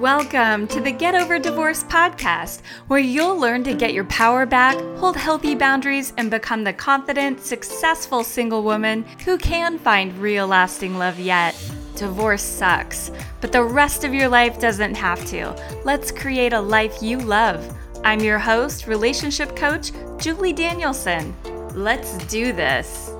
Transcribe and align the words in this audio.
Welcome 0.00 0.66
to 0.68 0.80
the 0.80 0.92
Get 0.92 1.14
Over 1.14 1.38
Divorce 1.38 1.84
podcast, 1.84 2.62
where 2.86 2.98
you'll 2.98 3.36
learn 3.36 3.62
to 3.64 3.74
get 3.74 3.92
your 3.92 4.06
power 4.06 4.46
back, 4.46 4.74
hold 4.96 5.14
healthy 5.14 5.54
boundaries, 5.54 6.14
and 6.16 6.30
become 6.30 6.64
the 6.64 6.72
confident, 6.72 7.42
successful 7.42 8.24
single 8.24 8.62
woman 8.62 9.04
who 9.26 9.36
can 9.36 9.78
find 9.78 10.16
real 10.16 10.46
lasting 10.46 10.96
love 10.96 11.20
yet. 11.20 11.54
Divorce 11.96 12.40
sucks, 12.42 13.10
but 13.42 13.52
the 13.52 13.62
rest 13.62 14.02
of 14.02 14.14
your 14.14 14.30
life 14.30 14.58
doesn't 14.58 14.94
have 14.94 15.22
to. 15.26 15.54
Let's 15.84 16.10
create 16.10 16.54
a 16.54 16.60
life 16.62 17.02
you 17.02 17.18
love. 17.18 17.62
I'm 18.02 18.20
your 18.20 18.38
host, 18.38 18.86
relationship 18.86 19.54
coach, 19.54 19.92
Julie 20.16 20.54
Danielson. 20.54 21.36
Let's 21.74 22.16
do 22.24 22.54
this. 22.54 23.12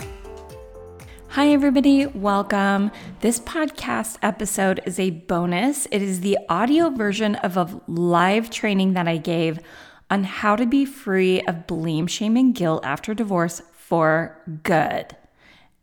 Hi, 1.29 1.51
everybody. 1.51 2.07
Welcome. 2.07 2.91
This 3.21 3.39
podcast 3.39 4.17
episode 4.23 4.81
is 4.87 4.99
a 4.99 5.11
bonus. 5.11 5.85
It 5.91 6.01
is 6.01 6.23
the 6.23 6.39
audio 6.49 6.89
version 6.89 7.35
of 7.35 7.59
a 7.59 7.83
live 7.87 8.49
training 8.49 8.95
that 8.95 9.07
I 9.07 9.19
gave 9.19 9.61
on 10.09 10.25
how 10.25 10.57
to 10.57 10.65
be 10.65 10.87
free 10.87 11.43
of 11.43 11.67
blame, 11.67 12.07
shame, 12.07 12.39
and 12.39 12.55
guilt 12.55 12.83
after 12.83 13.13
divorce 13.13 13.61
for 13.77 14.41
good. 14.63 15.15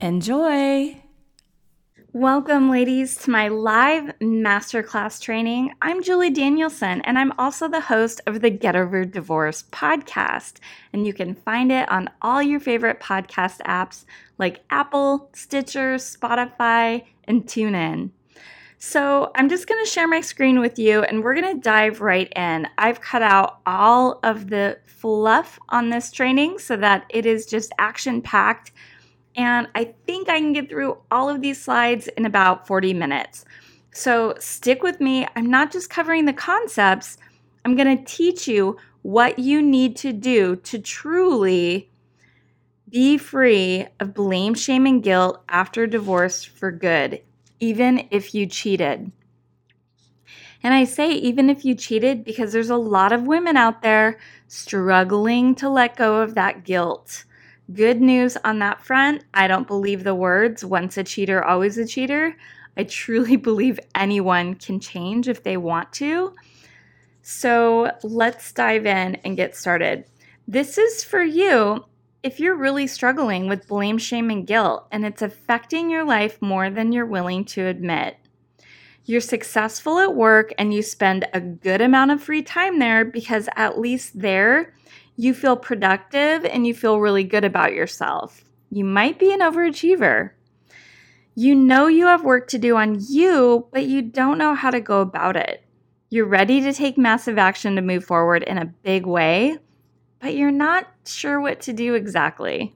Enjoy. 0.02 1.00
Welcome, 2.12 2.72
ladies, 2.72 3.18
to 3.18 3.30
my 3.30 3.50
live 3.50 4.18
masterclass 4.20 5.22
training. 5.22 5.76
I'm 5.80 6.02
Julie 6.02 6.32
Danielson, 6.32 7.02
and 7.02 7.20
I'm 7.20 7.34
also 7.38 7.68
the 7.68 7.82
host 7.82 8.20
of 8.26 8.42
the 8.42 8.50
Get 8.50 8.76
Over 8.76 9.06
Divorce 9.06 9.66
podcast. 9.72 10.56
And 10.92 11.06
you 11.06 11.14
can 11.14 11.36
find 11.36 11.72
it 11.72 11.88
on 11.92 12.10
all 12.24 12.42
your 12.42 12.60
favorite 12.60 13.00
podcast 13.00 13.60
apps 13.62 14.06
like 14.40 14.64
Apple, 14.72 15.30
Stitcher, 15.34 15.98
Spotify, 15.98 17.04
and 17.28 17.48
tune 17.48 17.76
in. 17.76 18.12
So, 18.80 19.32
I'm 19.36 19.50
just 19.50 19.68
going 19.68 19.84
to 19.84 19.90
share 19.90 20.08
my 20.08 20.22
screen 20.22 20.60
with 20.60 20.78
you 20.78 21.02
and 21.02 21.24
we're 21.24 21.34
going 21.34 21.56
to 21.56 21.62
dive 21.62 22.00
right 22.00 22.32
in. 22.36 22.68
I've 22.78 23.02
cut 23.02 23.24
out 23.24 23.60
all 23.66 24.20
of 24.22 24.50
the 24.50 24.78
fluff 24.86 25.58
on 25.70 25.90
this 25.90 26.12
training 26.12 26.60
so 26.60 26.78
that 26.78 27.06
it 27.10 27.26
is 27.26 27.48
just 27.48 27.72
action 27.80 28.22
packed 28.22 28.72
and 29.38 29.68
I 29.76 29.94
think 30.06 30.28
I 30.28 30.40
can 30.40 30.52
get 30.52 30.68
through 30.68 30.98
all 31.12 31.30
of 31.30 31.42
these 31.42 31.62
slides 31.64 32.08
in 32.10 32.26
about 32.26 32.66
40 32.66 32.94
minutes. 32.96 33.46
So 33.94 34.34
stick 34.40 34.82
with 34.82 35.00
me. 35.00 35.28
I'm 35.36 35.50
not 35.50 35.72
just 35.72 35.92
covering 35.92 36.26
the 36.26 36.34
concepts, 36.34 37.18
I'm 37.64 37.76
going 37.76 37.98
to 37.98 38.04
teach 38.04 38.48
you 38.48 38.78
what 39.04 39.38
you 39.40 39.62
need 39.62 39.96
to 39.98 40.14
do 40.14 40.56
to 40.56 40.80
truly 40.80 41.90
be 42.90 43.18
free 43.18 43.86
of 44.00 44.14
blame, 44.14 44.54
shame, 44.54 44.86
and 44.86 45.04
guilt 45.04 45.44
after 45.50 45.88
divorce 45.88 46.44
for 46.44 46.72
good, 46.72 47.22
even 47.60 48.08
if 48.12 48.34
you 48.34 48.46
cheated. 48.46 49.12
And 50.64 50.74
I 50.74 50.86
say 50.86 51.12
even 51.12 51.50
if 51.50 51.66
you 51.66 51.76
cheated 51.76 52.24
because 52.24 52.52
there's 52.52 52.70
a 52.70 52.78
lot 52.78 53.12
of 53.12 53.28
women 53.28 53.58
out 53.58 53.82
there 53.82 54.20
struggling 54.48 55.54
to 55.56 55.70
let 55.70 55.98
go 55.98 56.22
of 56.22 56.36
that 56.36 56.64
guilt. 56.64 57.26
Good 57.74 58.02
news 58.02 58.38
on 58.44 58.60
that 58.60 58.82
front. 58.82 59.24
I 59.34 59.48
don't 59.48 59.68
believe 59.68 60.04
the 60.04 60.16
words 60.16 60.64
once 60.64 60.98
a 60.98 61.04
cheater, 61.04 61.44
always 61.44 61.78
a 61.78 61.86
cheater. 61.86 62.36
I 62.78 62.84
truly 62.84 63.36
believe 63.38 63.80
anyone 63.96 64.56
can 64.56 64.80
change 64.80 65.28
if 65.28 65.44
they 65.44 65.58
want 65.58 65.92
to. 65.94 66.34
So 67.22 67.92
let's 68.04 68.54
dive 68.54 68.86
in 68.86 69.16
and 69.16 69.36
get 69.36 69.56
started. 69.56 70.06
This 70.48 70.78
is 70.78 71.04
for 71.04 71.22
you 71.22 71.84
if 72.24 72.40
you're 72.40 72.56
really 72.56 72.88
struggling 72.88 73.48
with 73.48 73.68
blame, 73.68 73.98
shame, 73.98 74.30
and 74.30 74.46
guilt, 74.46 74.88
and 74.92 75.06
it's 75.06 75.22
affecting 75.22 75.90
your 75.90 76.04
life 76.04 76.42
more 76.42 76.70
than 76.70 76.92
you're 76.92 77.06
willing 77.06 77.46
to 77.46 77.68
admit. 77.68 78.18
You're 79.06 79.22
successful 79.22 80.00
at 80.00 80.16
work 80.16 80.54
and 80.58 80.74
you 80.74 80.82
spend 80.82 81.28
a 81.34 81.40
good 81.40 81.80
amount 81.80 82.12
of 82.12 82.22
free 82.22 82.42
time 82.42 82.80
there 82.80 83.06
because 83.06 83.48
at 83.56 83.80
least 83.80 84.20
there 84.20 84.74
you 85.16 85.34
feel 85.34 85.56
productive 85.56 86.44
and 86.44 86.68
you 86.68 86.74
feel 86.74 87.00
really 87.00 87.24
good 87.24 87.46
about 87.46 87.74
yourself. 87.74 88.44
You 88.70 88.84
might 88.84 89.18
be 89.18 89.32
an 89.32 89.40
overachiever. 89.40 90.32
You 91.36 91.56
know 91.56 91.88
you 91.88 92.08
have 92.08 92.24
work 92.24 92.48
to 92.50 92.58
do 92.58 92.76
on 92.76 92.98
you, 93.08 93.68
but 93.72 93.86
you 93.86 94.02
don't 94.02 94.38
know 94.38 94.56
how 94.56 94.72
to 94.72 94.82
go 94.82 95.02
about 95.02 95.38
it. 95.38 95.64
You're 96.10 96.26
ready 96.26 96.62
to 96.62 96.74
take 96.74 96.98
massive 96.98 97.38
action 97.38 97.76
to 97.76 97.82
move 97.82 98.04
forward 98.04 98.44
in 98.44 98.58
a 98.58 98.66
big 98.66 99.06
way, 99.06 99.58
but 100.20 100.36
you're 100.36 100.52
not 100.52 100.88
sure 101.06 101.40
what 101.40 101.62
to 101.62 101.74
do 101.74 101.94
exactly. 101.94 102.76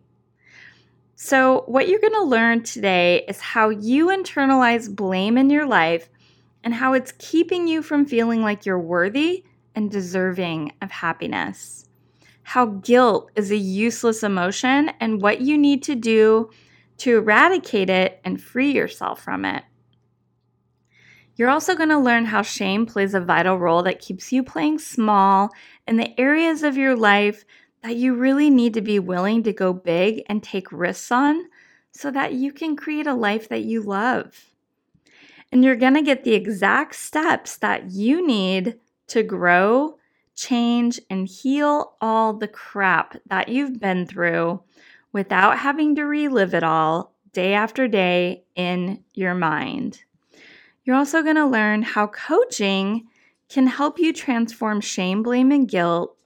So, 1.15 1.63
what 1.67 1.87
you're 1.87 1.99
going 1.99 2.13
to 2.13 2.23
learn 2.23 2.63
today 2.63 3.23
is 3.27 3.39
how 3.39 3.69
you 3.69 4.07
internalize 4.07 4.93
blame 4.93 5.37
in 5.37 5.49
your 5.49 5.67
life 5.67 6.09
and 6.63 6.73
how 6.73 6.93
it's 6.93 7.13
keeping 7.17 7.67
you 7.67 7.81
from 7.81 8.05
feeling 8.05 8.41
like 8.41 8.65
you're 8.65 8.79
worthy 8.79 9.43
and 9.75 9.91
deserving 9.91 10.73
of 10.81 10.91
happiness 10.91 11.81
how 12.51 12.65
guilt 12.65 13.31
is 13.35 13.49
a 13.49 13.55
useless 13.55 14.23
emotion 14.23 14.91
and 14.99 15.21
what 15.21 15.39
you 15.39 15.57
need 15.57 15.81
to 15.83 15.95
do 15.95 16.49
to 16.97 17.17
eradicate 17.17 17.89
it 17.89 18.19
and 18.25 18.41
free 18.41 18.71
yourself 18.71 19.23
from 19.23 19.45
it. 19.45 19.63
You're 21.41 21.49
also 21.49 21.73
going 21.73 21.89
to 21.89 21.97
learn 21.97 22.25
how 22.25 22.43
shame 22.43 22.85
plays 22.85 23.15
a 23.15 23.19
vital 23.19 23.57
role 23.57 23.81
that 23.81 23.99
keeps 23.99 24.31
you 24.31 24.43
playing 24.43 24.77
small 24.77 25.49
in 25.87 25.97
the 25.97 26.13
areas 26.19 26.61
of 26.61 26.77
your 26.77 26.95
life 26.95 27.45
that 27.81 27.95
you 27.95 28.13
really 28.13 28.51
need 28.51 28.75
to 28.75 28.81
be 28.81 28.99
willing 28.99 29.41
to 29.41 29.51
go 29.51 29.73
big 29.73 30.21
and 30.29 30.43
take 30.43 30.71
risks 30.71 31.11
on 31.11 31.45
so 31.91 32.11
that 32.11 32.33
you 32.33 32.53
can 32.53 32.75
create 32.75 33.07
a 33.07 33.15
life 33.15 33.49
that 33.49 33.63
you 33.63 33.81
love. 33.81 34.51
And 35.51 35.65
you're 35.65 35.75
going 35.75 35.95
to 35.95 36.03
get 36.03 36.23
the 36.23 36.35
exact 36.35 36.93
steps 36.93 37.57
that 37.57 37.89
you 37.89 38.23
need 38.23 38.77
to 39.07 39.23
grow 39.23 39.97
change, 40.35 40.99
and 41.09 41.27
heal 41.27 41.93
all 42.01 42.33
the 42.33 42.47
crap 42.47 43.15
that 43.25 43.49
you've 43.49 43.79
been 43.79 44.05
through 44.05 44.61
without 45.11 45.57
having 45.57 45.95
to 45.95 46.03
relive 46.03 46.53
it 46.53 46.63
all 46.63 47.15
day 47.33 47.55
after 47.55 47.87
day 47.87 48.43
in 48.55 49.03
your 49.15 49.33
mind. 49.33 50.03
You're 50.91 50.97
also 50.97 51.23
going 51.23 51.37
to 51.37 51.45
learn 51.45 51.83
how 51.83 52.07
coaching 52.07 53.07
can 53.47 53.65
help 53.67 53.97
you 53.97 54.11
transform 54.11 54.81
shame, 54.81 55.23
blame, 55.23 55.49
and 55.49 55.65
guilt 55.65 56.17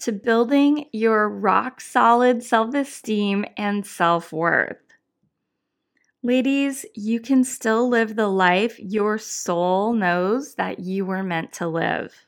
to 0.00 0.10
building 0.10 0.86
your 0.92 1.28
rock 1.28 1.80
solid 1.80 2.42
self 2.42 2.74
esteem 2.74 3.44
and 3.56 3.86
self 3.86 4.32
worth. 4.32 4.82
Ladies, 6.24 6.84
you 6.96 7.20
can 7.20 7.44
still 7.44 7.88
live 7.88 8.16
the 8.16 8.26
life 8.26 8.80
your 8.80 9.16
soul 9.16 9.92
knows 9.92 10.56
that 10.56 10.80
you 10.80 11.06
were 11.06 11.22
meant 11.22 11.52
to 11.52 11.68
live. 11.68 12.26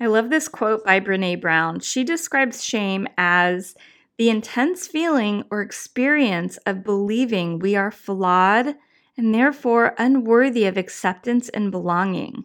I 0.00 0.06
love 0.06 0.30
this 0.30 0.48
quote 0.48 0.82
by 0.82 0.98
Brene 0.98 1.42
Brown. 1.42 1.80
She 1.80 2.04
describes 2.04 2.64
shame 2.64 3.06
as 3.18 3.74
the 4.16 4.30
intense 4.30 4.86
feeling 4.86 5.44
or 5.50 5.60
experience 5.60 6.56
of 6.64 6.84
believing 6.84 7.58
we 7.58 7.76
are 7.76 7.90
flawed 7.90 8.76
and 9.16 9.34
therefore 9.34 9.94
unworthy 9.98 10.64
of 10.66 10.76
acceptance 10.76 11.48
and 11.48 11.70
belonging. 11.70 12.44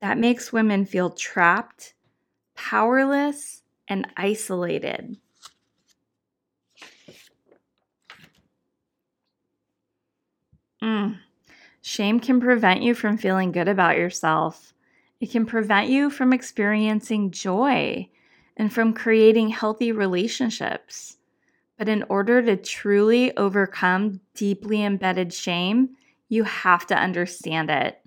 That 0.00 0.18
makes 0.18 0.52
women 0.52 0.84
feel 0.84 1.10
trapped, 1.10 1.94
powerless, 2.54 3.62
and 3.88 4.06
isolated. 4.16 5.16
Mm. 10.82 11.18
Shame 11.80 12.20
can 12.20 12.40
prevent 12.40 12.82
you 12.82 12.94
from 12.94 13.16
feeling 13.16 13.52
good 13.52 13.68
about 13.68 13.96
yourself. 13.96 14.74
It 15.20 15.30
can 15.30 15.46
prevent 15.46 15.88
you 15.88 16.10
from 16.10 16.32
experiencing 16.32 17.30
joy 17.30 18.08
and 18.56 18.72
from 18.72 18.92
creating 18.92 19.48
healthy 19.48 19.92
relationships. 19.92 21.16
But 21.78 21.88
in 21.88 22.04
order 22.08 22.40
to 22.42 22.56
truly 22.56 23.36
overcome 23.36 24.20
deeply 24.34 24.82
embedded 24.84 25.32
shame, 25.32 25.90
you 26.28 26.44
have 26.44 26.86
to 26.86 26.96
understand 26.96 27.70
it. 27.70 28.00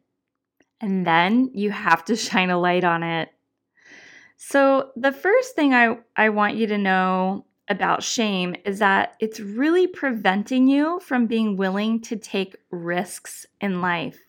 And 0.79 1.05
then 1.05 1.51
you 1.53 1.71
have 1.71 2.05
to 2.05 2.15
shine 2.17 2.49
a 2.49 2.59
light 2.59 2.83
on 2.83 3.03
it. 3.03 3.29
So, 4.39 4.91
the 4.95 5.11
first 5.11 5.55
thing 5.55 5.73
I, 5.73 5.97
I 6.15 6.29
want 6.29 6.55
you 6.55 6.67
to 6.67 6.77
know 6.77 7.45
about 7.67 8.03
shame 8.03 8.55
is 8.65 8.79
that 8.79 9.15
it's 9.19 9.39
really 9.39 9.87
preventing 9.87 10.67
you 10.67 10.99
from 10.99 11.25
being 11.25 11.57
willing 11.57 11.99
to 12.01 12.15
take 12.15 12.55
risks 12.69 13.45
in 13.59 13.81
life. 13.81 14.19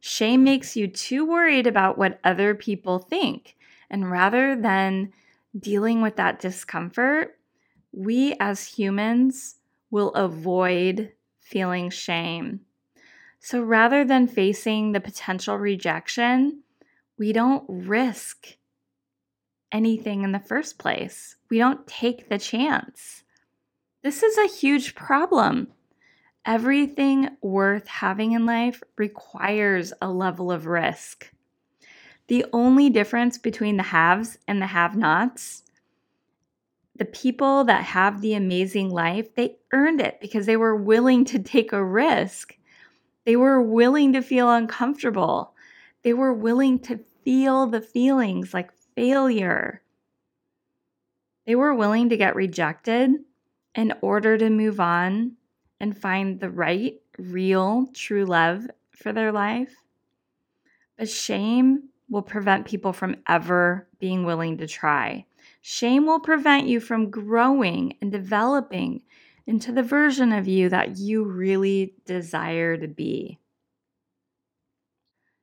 Shame 0.00 0.44
makes 0.44 0.76
you 0.76 0.86
too 0.86 1.26
worried 1.26 1.66
about 1.66 1.98
what 1.98 2.20
other 2.22 2.54
people 2.54 3.00
think. 3.00 3.56
And 3.90 4.10
rather 4.10 4.54
than 4.54 5.12
dealing 5.58 6.00
with 6.00 6.16
that 6.16 6.40
discomfort, 6.40 7.37
we 7.98 8.34
as 8.38 8.64
humans 8.64 9.56
will 9.90 10.10
avoid 10.14 11.12
feeling 11.40 11.90
shame. 11.90 12.60
So 13.40 13.62
rather 13.62 14.04
than 14.04 14.28
facing 14.28 14.92
the 14.92 15.00
potential 15.00 15.56
rejection, 15.56 16.62
we 17.18 17.32
don't 17.32 17.64
risk 17.68 18.56
anything 19.72 20.22
in 20.22 20.32
the 20.32 20.38
first 20.38 20.78
place. 20.78 21.36
We 21.50 21.58
don't 21.58 21.86
take 21.86 22.28
the 22.28 22.38
chance. 22.38 23.24
This 24.02 24.22
is 24.22 24.38
a 24.38 24.46
huge 24.46 24.94
problem 24.94 25.72
Everything 26.48 27.28
worth 27.42 27.86
having 27.86 28.32
in 28.32 28.46
life 28.46 28.82
requires 28.96 29.92
a 30.00 30.10
level 30.10 30.50
of 30.50 30.64
risk. 30.64 31.30
The 32.28 32.46
only 32.54 32.88
difference 32.88 33.36
between 33.36 33.76
the 33.76 33.82
haves 33.82 34.38
and 34.48 34.62
the 34.62 34.68
have 34.68 34.96
nots, 34.96 35.62
the 36.98 37.04
people 37.04 37.64
that 37.64 37.84
have 37.84 38.20
the 38.20 38.34
amazing 38.34 38.90
life, 38.90 39.34
they 39.34 39.56
earned 39.72 40.00
it 40.00 40.20
because 40.20 40.46
they 40.46 40.56
were 40.56 40.74
willing 40.74 41.24
to 41.26 41.38
take 41.38 41.72
a 41.72 41.84
risk. 41.84 42.56
They 43.24 43.36
were 43.36 43.62
willing 43.62 44.12
to 44.14 44.22
feel 44.22 44.50
uncomfortable. 44.50 45.54
They 46.02 46.12
were 46.12 46.34
willing 46.34 46.80
to 46.80 46.98
feel 47.24 47.66
the 47.66 47.80
feelings 47.80 48.52
like 48.52 48.72
failure. 48.96 49.82
They 51.46 51.54
were 51.54 51.74
willing 51.74 52.08
to 52.08 52.16
get 52.16 52.34
rejected 52.34 53.12
in 53.74 53.94
order 54.00 54.36
to 54.36 54.50
move 54.50 54.80
on 54.80 55.36
and 55.80 55.96
find 55.96 56.40
the 56.40 56.50
right, 56.50 57.00
real, 57.16 57.86
true 57.94 58.24
love 58.24 58.66
for 58.90 59.12
their 59.12 59.30
life. 59.30 59.74
But 60.96 61.08
shame 61.08 61.90
will 62.10 62.22
prevent 62.22 62.66
people 62.66 62.92
from 62.92 63.16
ever 63.28 63.86
being 64.00 64.24
willing 64.24 64.58
to 64.58 64.66
try. 64.66 65.26
Shame 65.70 66.06
will 66.06 66.18
prevent 66.18 66.66
you 66.66 66.80
from 66.80 67.10
growing 67.10 67.98
and 68.00 68.10
developing 68.10 69.02
into 69.46 69.70
the 69.70 69.82
version 69.82 70.32
of 70.32 70.48
you 70.48 70.70
that 70.70 70.96
you 70.96 71.22
really 71.22 71.92
desire 72.06 72.78
to 72.78 72.88
be. 72.88 73.38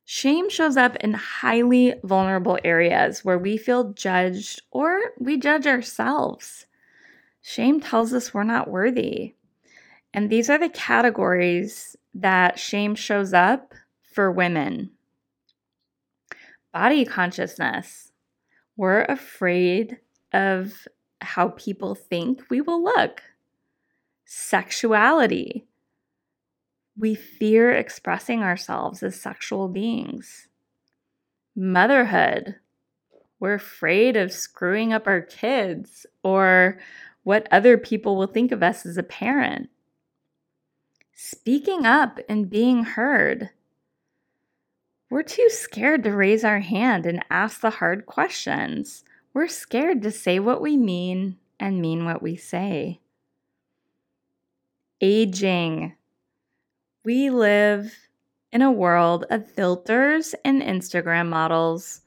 Shame 0.04 0.50
shows 0.50 0.78
up 0.78 0.96
in 0.96 1.14
highly 1.14 1.94
vulnerable 2.04 2.58
areas 2.64 3.24
where 3.24 3.38
we 3.38 3.56
feel 3.56 3.94
judged 3.94 4.64
or 4.72 5.00
we 5.20 5.38
judge 5.38 5.68
ourselves. 5.68 6.66
Shame 7.44 7.80
tells 7.80 8.12
us 8.12 8.34
we're 8.34 8.42
not 8.42 8.68
worthy. 8.68 9.36
And 10.12 10.32
these 10.32 10.50
are 10.50 10.58
the 10.58 10.70
categories 10.70 11.96
that 12.16 12.58
shame 12.58 12.96
shows 12.96 13.32
up 13.32 13.76
for 14.02 14.32
women 14.32 14.90
body 16.74 17.06
consciousness. 17.06 18.12
We're 18.76 19.04
afraid 19.04 20.00
of 20.36 20.88
how 21.22 21.50
people 21.50 21.96
think 21.96 22.44
we 22.50 22.60
will 22.62 22.84
look. 22.84 23.24
Sexuality. 24.26 25.66
We 26.98 27.16
fear 27.16 27.72
expressing 27.72 28.44
ourselves 28.44 29.02
as 29.02 29.20
sexual 29.20 29.70
beings. 29.70 30.48
Motherhood. 31.56 32.56
We're 33.40 33.54
afraid 33.54 34.18
of 34.18 34.32
screwing 34.32 34.92
up 34.94 35.08
our 35.08 35.22
kids 35.22 36.06
or 36.24 36.80
what 37.24 37.48
other 37.52 37.78
people 37.78 38.18
will 38.18 38.28
think 38.28 38.52
of 38.52 38.62
us 38.62 38.86
as 38.86 38.98
a 38.98 39.04
parent. 39.04 39.70
Speaking 41.14 41.86
up 41.86 42.20
and 42.28 42.50
being 42.50 42.84
heard. 42.84 43.50
We're 45.10 45.24
too 45.24 45.48
scared 45.50 46.04
to 46.04 46.12
raise 46.12 46.44
our 46.44 46.60
hand 46.60 47.06
and 47.06 47.24
ask 47.30 47.62
the 47.62 47.70
hard 47.70 48.06
questions. 48.06 49.04
We're 49.36 49.50
scared 49.50 50.02
to 50.04 50.12
say 50.12 50.40
what 50.40 50.62
we 50.62 50.78
mean 50.78 51.36
and 51.60 51.82
mean 51.82 52.06
what 52.06 52.22
we 52.22 52.38
say. 52.38 53.02
Aging. 55.02 55.94
We 57.04 57.30
live 57.30 57.94
in 58.54 58.62
a 58.62 58.72
world 58.72 59.26
of 59.30 59.52
filters 59.52 60.36
and 60.46 60.62
Instagram 60.62 61.28
models. 61.28 62.00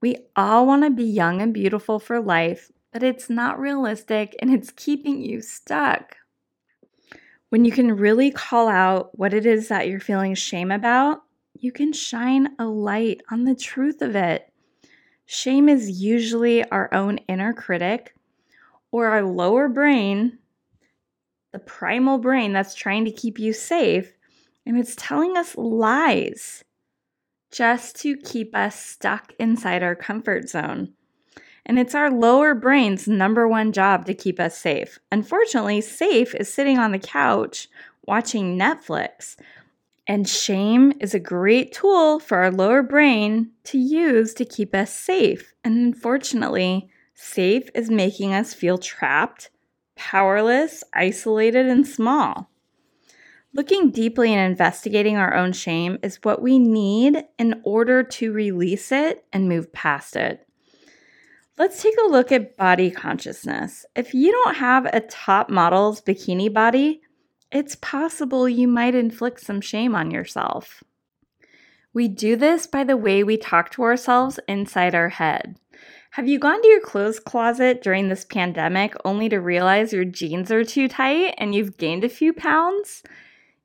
We 0.00 0.16
all 0.34 0.66
want 0.66 0.84
to 0.84 0.90
be 0.90 1.04
young 1.04 1.42
and 1.42 1.52
beautiful 1.52 1.98
for 1.98 2.22
life, 2.22 2.72
but 2.90 3.02
it's 3.02 3.28
not 3.28 3.60
realistic 3.60 4.34
and 4.40 4.50
it's 4.50 4.70
keeping 4.70 5.20
you 5.20 5.42
stuck. 5.42 6.16
When 7.50 7.66
you 7.66 7.72
can 7.72 7.98
really 7.98 8.30
call 8.30 8.66
out 8.68 9.18
what 9.18 9.34
it 9.34 9.44
is 9.44 9.68
that 9.68 9.88
you're 9.88 10.00
feeling 10.00 10.34
shame 10.34 10.70
about, 10.70 11.22
you 11.52 11.70
can 11.70 11.92
shine 11.92 12.56
a 12.58 12.64
light 12.64 13.20
on 13.30 13.44
the 13.44 13.54
truth 13.54 14.00
of 14.00 14.16
it. 14.16 14.51
Shame 15.34 15.70
is 15.70 16.02
usually 16.02 16.62
our 16.68 16.92
own 16.92 17.16
inner 17.26 17.54
critic 17.54 18.14
or 18.90 19.06
our 19.06 19.22
lower 19.22 19.66
brain, 19.66 20.36
the 21.52 21.58
primal 21.58 22.18
brain 22.18 22.52
that's 22.52 22.74
trying 22.74 23.06
to 23.06 23.10
keep 23.10 23.38
you 23.38 23.54
safe, 23.54 24.12
and 24.66 24.76
it's 24.76 24.94
telling 24.94 25.38
us 25.38 25.56
lies 25.56 26.64
just 27.50 27.96
to 28.02 28.18
keep 28.18 28.54
us 28.54 28.78
stuck 28.78 29.32
inside 29.38 29.82
our 29.82 29.94
comfort 29.94 30.50
zone. 30.50 30.92
And 31.64 31.78
it's 31.78 31.94
our 31.94 32.10
lower 32.10 32.54
brain's 32.54 33.08
number 33.08 33.48
one 33.48 33.72
job 33.72 34.04
to 34.06 34.14
keep 34.14 34.38
us 34.38 34.58
safe. 34.58 34.98
Unfortunately, 35.10 35.80
safe 35.80 36.34
is 36.34 36.52
sitting 36.52 36.78
on 36.78 36.92
the 36.92 36.98
couch 36.98 37.70
watching 38.06 38.58
Netflix 38.58 39.36
and 40.06 40.28
shame 40.28 40.92
is 41.00 41.14
a 41.14 41.20
great 41.20 41.72
tool 41.72 42.18
for 42.18 42.38
our 42.38 42.50
lower 42.50 42.82
brain 42.82 43.50
to 43.64 43.78
use 43.78 44.34
to 44.34 44.44
keep 44.44 44.74
us 44.74 44.92
safe. 44.92 45.54
And 45.62 45.76
unfortunately, 45.76 46.90
safe 47.14 47.68
is 47.74 47.88
making 47.88 48.34
us 48.34 48.52
feel 48.52 48.78
trapped, 48.78 49.50
powerless, 49.94 50.82
isolated, 50.92 51.66
and 51.66 51.86
small. 51.86 52.50
Looking 53.54 53.90
deeply 53.90 54.32
and 54.32 54.50
investigating 54.50 55.16
our 55.18 55.34
own 55.34 55.52
shame 55.52 55.98
is 56.02 56.18
what 56.22 56.42
we 56.42 56.58
need 56.58 57.24
in 57.38 57.60
order 57.64 58.02
to 58.02 58.32
release 58.32 58.90
it 58.90 59.24
and 59.32 59.48
move 59.48 59.72
past 59.72 60.16
it. 60.16 60.48
Let's 61.58 61.82
take 61.82 61.94
a 62.02 62.10
look 62.10 62.32
at 62.32 62.56
body 62.56 62.90
consciousness. 62.90 63.84
If 63.94 64.14
you 64.14 64.32
don't 64.32 64.56
have 64.56 64.86
a 64.86 65.00
top 65.00 65.50
model's 65.50 66.00
bikini 66.00 66.52
body, 66.52 67.02
it's 67.52 67.76
possible 67.76 68.48
you 68.48 68.66
might 68.66 68.94
inflict 68.94 69.40
some 69.40 69.60
shame 69.60 69.94
on 69.94 70.10
yourself. 70.10 70.82
We 71.92 72.08
do 72.08 72.36
this 72.36 72.66
by 72.66 72.84
the 72.84 72.96
way 72.96 73.22
we 73.22 73.36
talk 73.36 73.70
to 73.72 73.82
ourselves 73.82 74.40
inside 74.48 74.94
our 74.94 75.10
head. 75.10 75.58
Have 76.12 76.28
you 76.28 76.38
gone 76.38 76.60
to 76.60 76.68
your 76.68 76.80
clothes 76.80 77.20
closet 77.20 77.82
during 77.82 78.08
this 78.08 78.24
pandemic 78.24 78.94
only 79.04 79.28
to 79.28 79.40
realize 79.40 79.92
your 79.92 80.04
jeans 80.04 80.50
are 80.50 80.64
too 80.64 80.88
tight 80.88 81.34
and 81.38 81.54
you've 81.54 81.76
gained 81.76 82.04
a 82.04 82.08
few 82.08 82.32
pounds? 82.32 83.02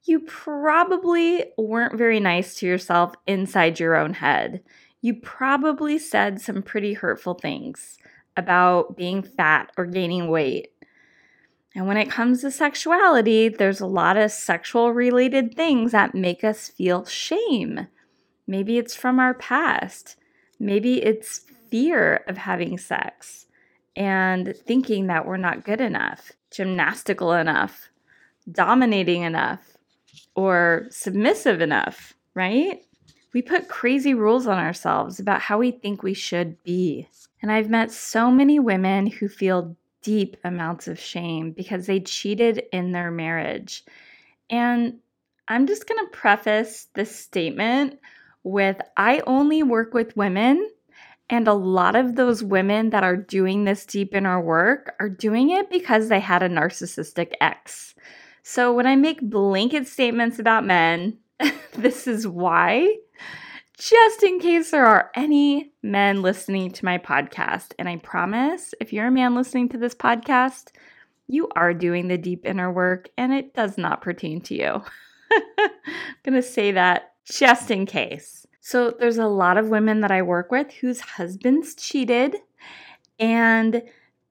You 0.03 0.21
probably 0.21 1.45
weren't 1.57 1.97
very 1.97 2.19
nice 2.19 2.55
to 2.55 2.65
yourself 2.65 3.13
inside 3.25 3.79
your 3.79 3.95
own 3.95 4.13
head. 4.13 4.61
You 5.01 5.15
probably 5.15 5.99
said 5.99 6.41
some 6.41 6.61
pretty 6.61 6.93
hurtful 6.93 7.33
things 7.33 7.97
about 8.37 8.95
being 8.95 9.23
fat 9.23 9.71
or 9.77 9.85
gaining 9.85 10.29
weight. 10.29 10.69
And 11.77 11.85
when 11.85 11.97
it 11.97 12.09
comes 12.09 12.41
to 12.41 12.49
sexuality, 12.49 13.49
there's 13.49 13.81
a 13.81 13.85
lot 13.85 14.17
of 14.17 14.31
sexual 14.31 14.93
related 14.93 15.53
things 15.55 15.91
that 15.91 16.15
make 16.15 16.43
us 16.43 16.69
feel 16.69 17.05
shame. 17.05 17.85
Maybe 18.47 18.79
it's 18.79 18.95
from 18.95 19.19
our 19.19 19.35
past. 19.35 20.15
Maybe 20.59 21.03
it's 21.03 21.45
fear 21.69 22.23
of 22.27 22.35
having 22.35 22.79
sex 22.79 23.45
and 23.95 24.55
thinking 24.65 25.05
that 25.05 25.27
we're 25.27 25.37
not 25.37 25.63
good 25.63 25.79
enough, 25.79 26.31
gymnastical 26.49 27.33
enough, 27.33 27.89
dominating 28.51 29.21
enough, 29.21 29.77
or 30.33 30.87
submissive 30.89 31.61
enough, 31.61 32.15
right? 32.33 32.81
We 33.33 33.43
put 33.43 33.69
crazy 33.69 34.15
rules 34.15 34.47
on 34.47 34.57
ourselves 34.57 35.19
about 35.19 35.41
how 35.41 35.59
we 35.59 35.69
think 35.69 36.01
we 36.01 36.15
should 36.15 36.63
be. 36.63 37.07
And 37.39 37.51
I've 37.51 37.69
met 37.69 37.91
so 37.91 38.31
many 38.31 38.57
women 38.57 39.05
who 39.05 39.27
feel 39.27 39.75
deep 40.01 40.37
amounts 40.43 40.87
of 40.87 40.99
shame 40.99 41.51
because 41.51 41.85
they 41.85 41.99
cheated 41.99 42.63
in 42.71 42.91
their 42.91 43.11
marriage. 43.11 43.83
And 44.49 44.99
I'm 45.47 45.67
just 45.67 45.87
going 45.87 46.03
to 46.05 46.11
preface 46.11 46.87
this 46.93 47.15
statement 47.15 47.99
with 48.43 48.77
I 48.95 49.21
only 49.27 49.63
work 49.63 49.93
with 49.93 50.17
women. 50.17 50.69
And 51.29 51.47
a 51.47 51.53
lot 51.53 51.95
of 51.95 52.15
those 52.15 52.41
women 52.41 52.91
that 52.91 53.03
are 53.03 53.17
doing 53.17 53.65
this 53.65 53.85
deep 53.85 54.15
inner 54.15 54.39
work 54.39 54.95
are 54.99 55.09
doing 55.09 55.49
it 55.49 55.69
because 55.69 56.07
they 56.07 56.21
had 56.21 56.41
a 56.41 56.49
narcissistic 56.49 57.33
ex. 57.41 57.95
So 58.43 58.73
when 58.73 58.87
I 58.87 58.95
make 58.95 59.21
blanket 59.21 59.87
statements 59.87 60.39
about 60.39 60.65
men, 60.65 61.17
this 61.73 62.07
is 62.07 62.25
why 62.25 62.95
just 63.77 64.23
in 64.23 64.39
case 64.39 64.71
there 64.71 64.85
are 64.85 65.11
any 65.15 65.71
men 65.83 66.21
listening 66.21 66.71
to 66.71 66.85
my 66.85 66.97
podcast. 66.97 67.73
And 67.77 67.87
I 67.87 67.97
promise, 67.97 68.73
if 68.81 68.91
you're 68.91 69.07
a 69.07 69.11
man 69.11 69.35
listening 69.35 69.69
to 69.69 69.77
this 69.77 69.93
podcast, 69.93 70.71
you 71.27 71.47
are 71.55 71.73
doing 71.73 72.07
the 72.07 72.17
deep 72.17 72.45
inner 72.45 72.71
work 72.71 73.09
and 73.17 73.31
it 73.33 73.53
does 73.53 73.77
not 73.77 74.01
pertain 74.01 74.41
to 74.41 74.55
you. 74.55 74.81
I'm 75.31 75.69
going 76.23 76.35
to 76.35 76.41
say 76.41 76.71
that 76.71 77.13
just 77.25 77.69
in 77.69 77.85
case. 77.85 78.47
So, 78.61 78.91
there's 78.91 79.17
a 79.17 79.27
lot 79.27 79.57
of 79.57 79.69
women 79.69 80.01
that 80.01 80.11
I 80.11 80.23
work 80.23 80.51
with 80.51 80.71
whose 80.73 80.99
husbands 80.99 81.73
cheated, 81.75 82.35
and 83.17 83.81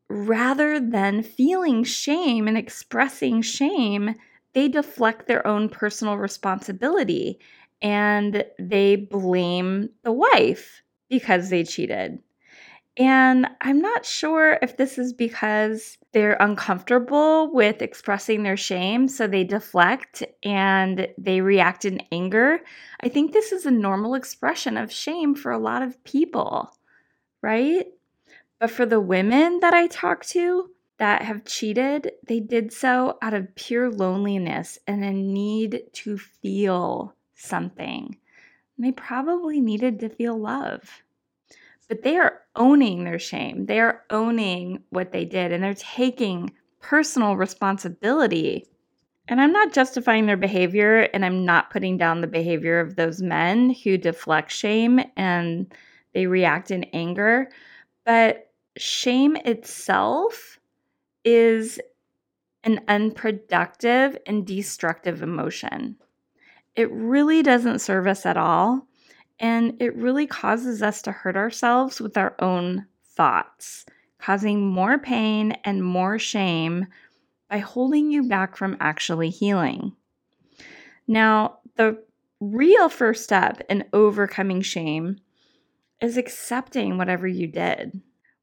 rather 0.08 0.78
than 0.78 1.22
feeling 1.22 1.84
shame 1.84 2.46
and 2.46 2.58
expressing 2.58 3.40
shame, 3.40 4.14
they 4.52 4.68
deflect 4.68 5.26
their 5.26 5.46
own 5.46 5.70
personal 5.70 6.18
responsibility 6.18 7.38
and 7.82 8.44
they 8.58 8.96
blame 8.96 9.90
the 10.02 10.12
wife 10.12 10.82
because 11.08 11.50
they 11.50 11.64
cheated. 11.64 12.18
And 12.98 13.46
I'm 13.60 13.80
not 13.82 14.06
sure 14.06 14.58
if 14.62 14.78
this 14.78 14.96
is 14.96 15.12
because 15.12 15.98
they're 16.12 16.38
uncomfortable 16.40 17.52
with 17.52 17.82
expressing 17.82 18.42
their 18.42 18.56
shame, 18.56 19.06
so 19.06 19.26
they 19.26 19.44
deflect 19.44 20.22
and 20.42 21.06
they 21.18 21.42
react 21.42 21.84
in 21.84 22.00
anger. 22.10 22.60
I 23.00 23.10
think 23.10 23.32
this 23.32 23.52
is 23.52 23.66
a 23.66 23.70
normal 23.70 24.14
expression 24.14 24.78
of 24.78 24.90
shame 24.90 25.34
for 25.34 25.52
a 25.52 25.58
lot 25.58 25.82
of 25.82 26.02
people, 26.04 26.74
right? 27.42 27.86
But 28.58 28.70
for 28.70 28.86
the 28.86 29.00
women 29.00 29.60
that 29.60 29.74
I 29.74 29.88
talk 29.88 30.24
to 30.26 30.70
that 30.98 31.20
have 31.20 31.44
cheated, 31.44 32.12
they 32.26 32.40
did 32.40 32.72
so 32.72 33.18
out 33.20 33.34
of 33.34 33.54
pure 33.56 33.90
loneliness 33.90 34.78
and 34.86 35.04
a 35.04 35.12
need 35.12 35.82
to 35.92 36.16
feel 36.16 37.14
something. 37.36 38.16
They 38.78 38.92
probably 38.92 39.60
needed 39.60 40.00
to 40.00 40.08
feel 40.08 40.36
love 40.36 41.02
but 41.88 42.02
they 42.02 42.16
are 42.16 42.40
owning 42.56 43.04
their 43.04 43.18
shame. 43.18 43.66
They 43.66 43.80
are 43.80 44.02
owning 44.10 44.82
what 44.90 45.12
they 45.12 45.24
did 45.24 45.52
and 45.52 45.62
they're 45.62 45.74
taking 45.74 46.52
personal 46.80 47.36
responsibility. 47.36 48.66
And 49.28 49.40
I'm 49.40 49.52
not 49.52 49.72
justifying 49.72 50.26
their 50.26 50.36
behavior 50.36 51.02
and 51.12 51.24
I'm 51.24 51.44
not 51.44 51.70
putting 51.70 51.96
down 51.96 52.20
the 52.20 52.26
behavior 52.26 52.80
of 52.80 52.96
those 52.96 53.22
men 53.22 53.70
who 53.70 53.98
deflect 53.98 54.52
shame 54.52 55.00
and 55.16 55.72
they 56.12 56.26
react 56.26 56.70
in 56.70 56.84
anger. 56.92 57.50
But 58.04 58.50
shame 58.76 59.36
itself 59.36 60.58
is 61.24 61.80
an 62.64 62.80
unproductive 62.88 64.16
and 64.26 64.46
destructive 64.46 65.22
emotion. 65.22 65.96
It 66.76 66.90
really 66.92 67.42
doesn't 67.42 67.80
serve 67.80 68.06
us 68.06 68.26
at 68.26 68.36
all. 68.36 68.86
And 69.38 69.80
it 69.80 69.94
really 69.96 70.26
causes 70.26 70.82
us 70.82 71.02
to 71.02 71.12
hurt 71.12 71.36
ourselves 71.36 72.00
with 72.00 72.16
our 72.16 72.34
own 72.38 72.86
thoughts, 73.04 73.84
causing 74.18 74.66
more 74.66 74.98
pain 74.98 75.52
and 75.64 75.84
more 75.84 76.18
shame 76.18 76.86
by 77.50 77.58
holding 77.58 78.10
you 78.10 78.22
back 78.22 78.56
from 78.56 78.76
actually 78.80 79.30
healing. 79.30 79.92
Now, 81.06 81.58
the 81.76 82.02
real 82.40 82.88
first 82.88 83.24
step 83.24 83.62
in 83.68 83.84
overcoming 83.92 84.62
shame 84.62 85.18
is 86.00 86.16
accepting 86.16 86.98
whatever 86.98 87.26
you 87.26 87.46
did. 87.46 88.00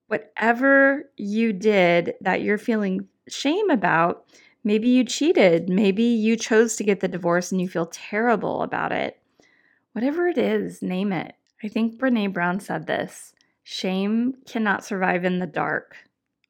Whatever 0.07 1.09
you 1.17 1.53
did 1.53 2.13
that 2.21 2.41
you're 2.41 2.57
feeling 2.57 3.07
shame 3.27 3.69
about, 3.69 4.25
maybe 4.63 4.89
you 4.89 5.03
cheated, 5.03 5.69
maybe 5.69 6.03
you 6.03 6.35
chose 6.35 6.75
to 6.75 6.83
get 6.83 6.99
the 6.99 7.07
divorce 7.07 7.51
and 7.51 7.61
you 7.61 7.67
feel 7.67 7.87
terrible 7.87 8.61
about 8.61 8.91
it. 8.91 9.19
Whatever 9.93 10.27
it 10.27 10.37
is, 10.37 10.81
name 10.81 11.11
it. 11.11 11.35
I 11.63 11.67
think 11.67 11.97
Brene 11.97 12.33
Brown 12.33 12.59
said 12.59 12.87
this 12.87 13.33
shame 13.63 14.35
cannot 14.45 14.83
survive 14.83 15.23
in 15.23 15.39
the 15.39 15.47
dark, 15.47 15.95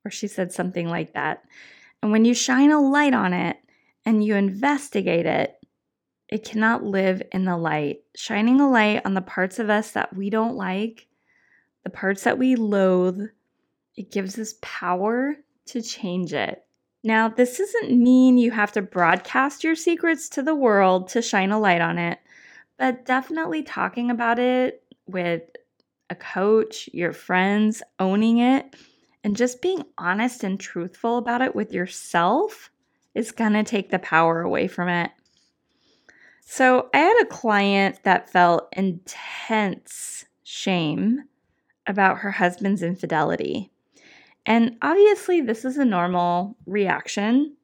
or 0.03 0.09
she 0.09 0.27
said 0.27 0.51
something 0.51 0.87
like 0.87 1.13
that. 1.13 1.43
And 2.01 2.11
when 2.11 2.25
you 2.25 2.33
shine 2.33 2.71
a 2.71 2.81
light 2.81 3.13
on 3.13 3.33
it 3.33 3.57
and 4.05 4.23
you 4.23 4.35
investigate 4.35 5.25
it, 5.25 5.55
it 6.29 6.43
cannot 6.43 6.83
live 6.83 7.21
in 7.31 7.45
the 7.45 7.55
light. 7.55 8.01
Shining 8.15 8.59
a 8.59 8.69
light 8.69 9.01
on 9.05 9.13
the 9.13 9.21
parts 9.21 9.59
of 9.59 9.69
us 9.69 9.91
that 9.91 10.15
we 10.15 10.29
don't 10.29 10.55
like, 10.55 11.07
the 11.83 11.89
parts 11.89 12.23
that 12.23 12.39
we 12.39 12.55
loathe, 12.55 13.21
it 13.95 14.11
gives 14.11 14.39
us 14.39 14.55
power 14.61 15.35
to 15.67 15.81
change 15.81 16.33
it. 16.33 16.65
Now, 17.03 17.27
this 17.27 17.57
doesn't 17.57 17.91
mean 17.91 18.37
you 18.37 18.51
have 18.51 18.71
to 18.73 18.81
broadcast 18.81 19.63
your 19.63 19.75
secrets 19.75 20.29
to 20.29 20.41
the 20.41 20.55
world 20.55 21.09
to 21.09 21.21
shine 21.21 21.51
a 21.51 21.59
light 21.59 21.81
on 21.81 21.97
it 21.97 22.19
but 22.77 23.05
definitely 23.05 23.63
talking 23.63 24.09
about 24.09 24.39
it 24.39 24.83
with 25.07 25.43
a 26.09 26.15
coach, 26.15 26.89
your 26.93 27.13
friends, 27.13 27.81
owning 27.99 28.39
it, 28.39 28.75
and 29.23 29.35
just 29.35 29.61
being 29.61 29.83
honest 29.97 30.43
and 30.43 30.59
truthful 30.59 31.17
about 31.17 31.41
it 31.41 31.55
with 31.55 31.71
yourself 31.71 32.69
is 33.15 33.31
going 33.31 33.53
to 33.53 33.63
take 33.63 33.89
the 33.89 33.99
power 33.99 34.41
away 34.41 34.67
from 34.67 34.89
it. 34.89 35.11
So, 36.41 36.89
I 36.93 36.97
had 36.97 37.21
a 37.21 37.27
client 37.27 37.99
that 38.03 38.29
felt 38.29 38.67
intense 38.73 40.25
shame 40.43 41.23
about 41.87 42.19
her 42.19 42.31
husband's 42.31 42.83
infidelity. 42.83 43.71
And 44.45 44.77
obviously, 44.81 45.41
this 45.41 45.63
is 45.63 45.77
a 45.77 45.85
normal 45.85 46.57
reaction, 46.65 47.55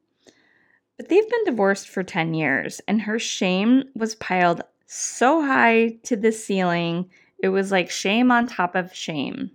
but 0.98 1.10
they've 1.10 1.30
been 1.30 1.44
divorced 1.46 1.90
for 1.90 2.04
10 2.04 2.34
years, 2.34 2.82
and 2.88 3.02
her 3.02 3.20
shame 3.20 3.84
was 3.96 4.16
piled 4.16 4.62
so 4.86 5.42
high 5.42 5.98
to 6.04 6.16
the 6.16 6.32
ceiling, 6.32 7.10
it 7.42 7.50
was 7.50 7.72
like 7.72 7.90
shame 7.90 8.32
on 8.32 8.48
top 8.48 8.76
of 8.76 8.94
shame. 8.94 9.52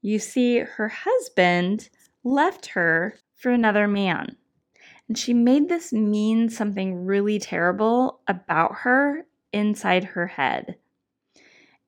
You 0.00 0.18
see, 0.18 0.58
her 0.58 0.88
husband 0.88 1.88
left 2.24 2.66
her 2.66 3.16
for 3.34 3.50
another 3.50 3.86
man. 3.86 4.36
And 5.08 5.18
she 5.18 5.34
made 5.34 5.68
this 5.68 5.92
mean 5.92 6.48
something 6.48 7.04
really 7.04 7.38
terrible 7.38 8.20
about 8.26 8.74
her 8.76 9.26
inside 9.52 10.04
her 10.04 10.26
head. 10.26 10.76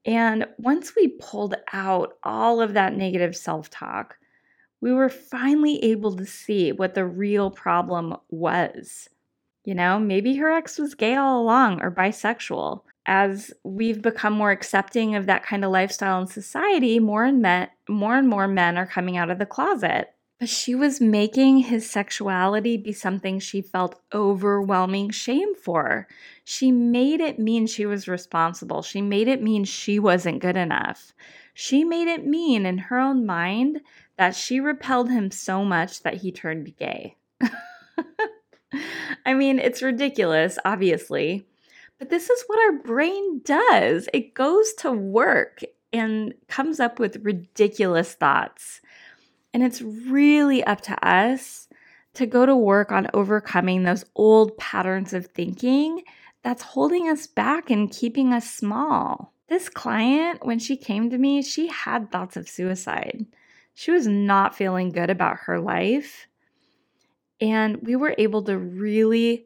And 0.05 0.47
once 0.59 0.95
we 0.95 1.09
pulled 1.09 1.57
out 1.73 2.19
all 2.23 2.61
of 2.61 2.75
that 2.75 2.95
negative 2.95 3.35
self 3.35 3.71
talk, 3.71 4.17
we 4.87 4.93
were 4.93 5.09
finally 5.09 5.83
able 5.83 6.15
to 6.15 6.25
see 6.25 6.71
what 6.71 6.95
the 6.95 7.05
real 7.05 7.51
problem 7.51 8.17
was. 8.31 9.09
You 9.65 9.75
know, 9.75 9.99
maybe 9.99 10.37
her 10.37 10.49
ex 10.49 10.79
was 10.79 10.95
gay 10.95 11.17
all 11.17 11.43
along 11.43 11.83
or 11.83 11.91
bisexual. 11.91 12.83
As 13.05 13.53
we've 13.65 14.01
become 14.01 14.33
more 14.33 14.53
accepting 14.53 15.17
of 15.17 15.27
that 15.27 15.45
kind 15.45 15.65
of 15.65 15.73
lifestyle 15.73 16.21
in 16.21 16.29
society, 16.29 17.01
more 17.01 17.25
and 17.25 17.43
men, 17.43 17.69
more 17.89 18.17
and 18.17 18.29
more 18.29 18.47
men 18.47 18.79
are 18.79 18.87
coming 18.87 19.17
out 19.17 19.29
of 19.29 19.41
the 19.41 19.45
closet. 19.45 20.15
But 20.39 20.49
she 20.49 20.77
was 20.77 21.01
making 21.01 21.59
his 21.59 21.91
sexuality 21.91 22.77
be 22.77 22.93
something 22.93 23.41
she 23.41 23.63
felt 23.63 24.01
overwhelming 24.15 25.11
shame 25.11 25.57
for. 25.57 26.07
She 26.45 26.71
made 26.71 27.21
it 27.21 27.41
mean 27.41 27.67
she 27.67 27.87
was 27.87 28.07
responsible. 28.07 28.83
She 28.83 29.03
made 29.03 29.27
it 29.27 29.43
mean 29.43 29.65
she 29.65 29.99
wasn't 29.99 30.43
good 30.43 30.57
enough. 30.57 31.13
She 31.55 31.83
made 31.83 32.07
it 32.07 32.25
mean 32.25 32.67
in 32.67 32.79
her 32.79 33.01
own 33.01 33.27
mind 33.27 33.81
that 34.17 34.35
she 34.35 34.61
repelled 34.61 35.11
him 35.11 35.31
so 35.31 35.65
much 35.65 36.03
that 36.03 36.15
he 36.15 36.33
turned 36.33 36.77
gay. 36.77 37.17
I 39.27 39.35
mean, 39.35 39.59
it's 39.59 39.83
ridiculous, 39.83 40.59
obviously, 40.65 41.47
but 41.99 42.11
this 42.11 42.31
is 42.31 42.45
what 42.47 42.59
our 42.61 42.83
brain 42.83 43.41
does. 43.45 44.09
It 44.13 44.35
goes 44.35 44.73
to 44.75 44.93
work 44.93 45.63
and 45.93 46.35
comes 46.49 46.81
up 46.81 46.99
with 46.99 47.25
ridiculous 47.25 48.15
thoughts. 48.15 48.81
And 49.55 49.63
it's 49.63 49.81
really 49.81 50.63
up 50.65 50.83
to 50.83 51.07
us 51.07 51.69
to 52.15 52.27
go 52.27 52.47
to 52.47 52.57
work 52.57 52.93
on 52.93 53.09
overcoming 53.15 53.83
those 53.83 54.05
old 54.15 54.57
patterns 54.59 55.13
of 55.13 55.27
thinking 55.27 56.03
that's 56.43 56.63
holding 56.63 57.09
us 57.09 57.27
back 57.27 57.71
and 57.71 57.91
keeping 57.91 58.33
us 58.33 58.51
small. 58.51 59.33
This 59.49 59.69
client, 59.69 60.45
when 60.45 60.59
she 60.59 60.77
came 60.77 61.11
to 61.11 61.19
me, 61.19 61.43
she 61.43 61.69
had 61.69 62.11
thoughts 62.11 62.37
of 62.37 62.49
suicide. 62.49 63.27
She 63.79 63.91
was 63.91 64.07
not 64.07 64.57
feeling 64.57 64.89
good 64.89 65.11
about 65.11 65.37
her 65.41 65.61
life. 65.61 66.29
And 67.43 67.77
we 67.83 67.95
were 67.95 68.15
able 68.17 68.43
to 68.45 68.57
really 68.57 69.45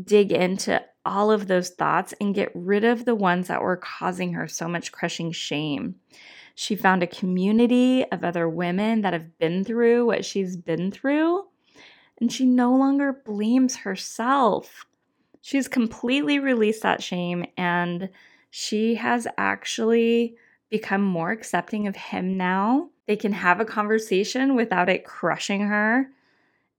dig 0.00 0.30
into 0.30 0.80
all 1.04 1.32
of 1.32 1.48
those 1.48 1.70
thoughts 1.70 2.14
and 2.20 2.36
get 2.36 2.52
rid 2.54 2.84
of 2.84 3.04
the 3.04 3.16
ones 3.16 3.48
that 3.48 3.60
were 3.60 3.76
causing 3.76 4.34
her 4.34 4.46
so 4.46 4.68
much 4.68 4.92
crushing 4.92 5.32
shame. 5.32 5.96
She 6.54 6.76
found 6.76 7.02
a 7.02 7.08
community 7.08 8.04
of 8.12 8.22
other 8.22 8.48
women 8.48 9.00
that 9.00 9.12
have 9.12 9.36
been 9.38 9.64
through 9.64 10.06
what 10.06 10.24
she's 10.24 10.56
been 10.56 10.92
through, 10.92 11.44
and 12.20 12.32
she 12.32 12.46
no 12.46 12.76
longer 12.76 13.12
blames 13.26 13.74
herself. 13.74 14.86
She's 15.42 15.66
completely 15.66 16.38
released 16.38 16.82
that 16.82 17.02
shame 17.02 17.44
and 17.56 18.08
she 18.50 18.94
has 18.94 19.26
actually 19.36 20.36
become 20.70 21.02
more 21.02 21.32
accepting 21.32 21.88
of 21.88 21.96
him 21.96 22.36
now. 22.36 22.90
They 23.06 23.16
can 23.16 23.32
have 23.32 23.60
a 23.60 23.64
conversation 23.64 24.54
without 24.54 24.88
it 24.88 25.04
crushing 25.04 25.62
her. 25.62 26.10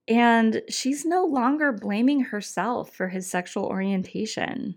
And 0.07 0.61
she's 0.69 1.05
no 1.05 1.25
longer 1.25 1.71
blaming 1.71 2.21
herself 2.21 2.93
for 2.93 3.09
his 3.09 3.29
sexual 3.29 3.65
orientation. 3.65 4.75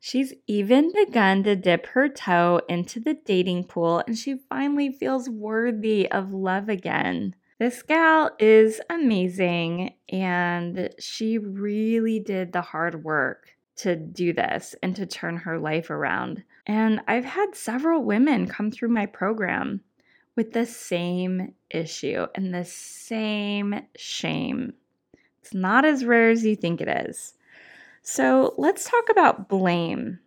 She's 0.00 0.34
even 0.48 0.92
begun 0.92 1.44
to 1.44 1.54
dip 1.54 1.86
her 1.86 2.08
toe 2.08 2.60
into 2.68 2.98
the 2.98 3.14
dating 3.14 3.64
pool 3.64 4.02
and 4.06 4.18
she 4.18 4.38
finally 4.48 4.90
feels 4.90 5.28
worthy 5.28 6.10
of 6.10 6.32
love 6.32 6.68
again. 6.68 7.36
This 7.60 7.82
gal 7.82 8.32
is 8.40 8.80
amazing 8.90 9.94
and 10.08 10.90
she 10.98 11.38
really 11.38 12.18
did 12.18 12.52
the 12.52 12.62
hard 12.62 13.04
work 13.04 13.50
to 13.76 13.94
do 13.94 14.32
this 14.32 14.74
and 14.82 14.96
to 14.96 15.06
turn 15.06 15.36
her 15.36 15.58
life 15.60 15.90
around. 15.90 16.42
And 16.66 17.00
I've 17.06 17.24
had 17.24 17.54
several 17.54 18.02
women 18.02 18.48
come 18.48 18.72
through 18.72 18.88
my 18.88 19.06
program 19.06 19.82
with 20.36 20.52
the 20.52 20.66
same 20.66 21.54
issue 21.70 22.26
and 22.34 22.54
the 22.54 22.64
same 22.64 23.80
shame. 23.96 24.74
It's 25.40 25.54
not 25.54 25.84
as 25.84 26.04
rare 26.04 26.30
as 26.30 26.44
you 26.44 26.56
think 26.56 26.80
it 26.80 26.88
is. 26.88 27.34
So 28.02 28.54
let's 28.58 28.88
talk 28.88 29.08
about 29.10 29.48
blame. 29.48 30.18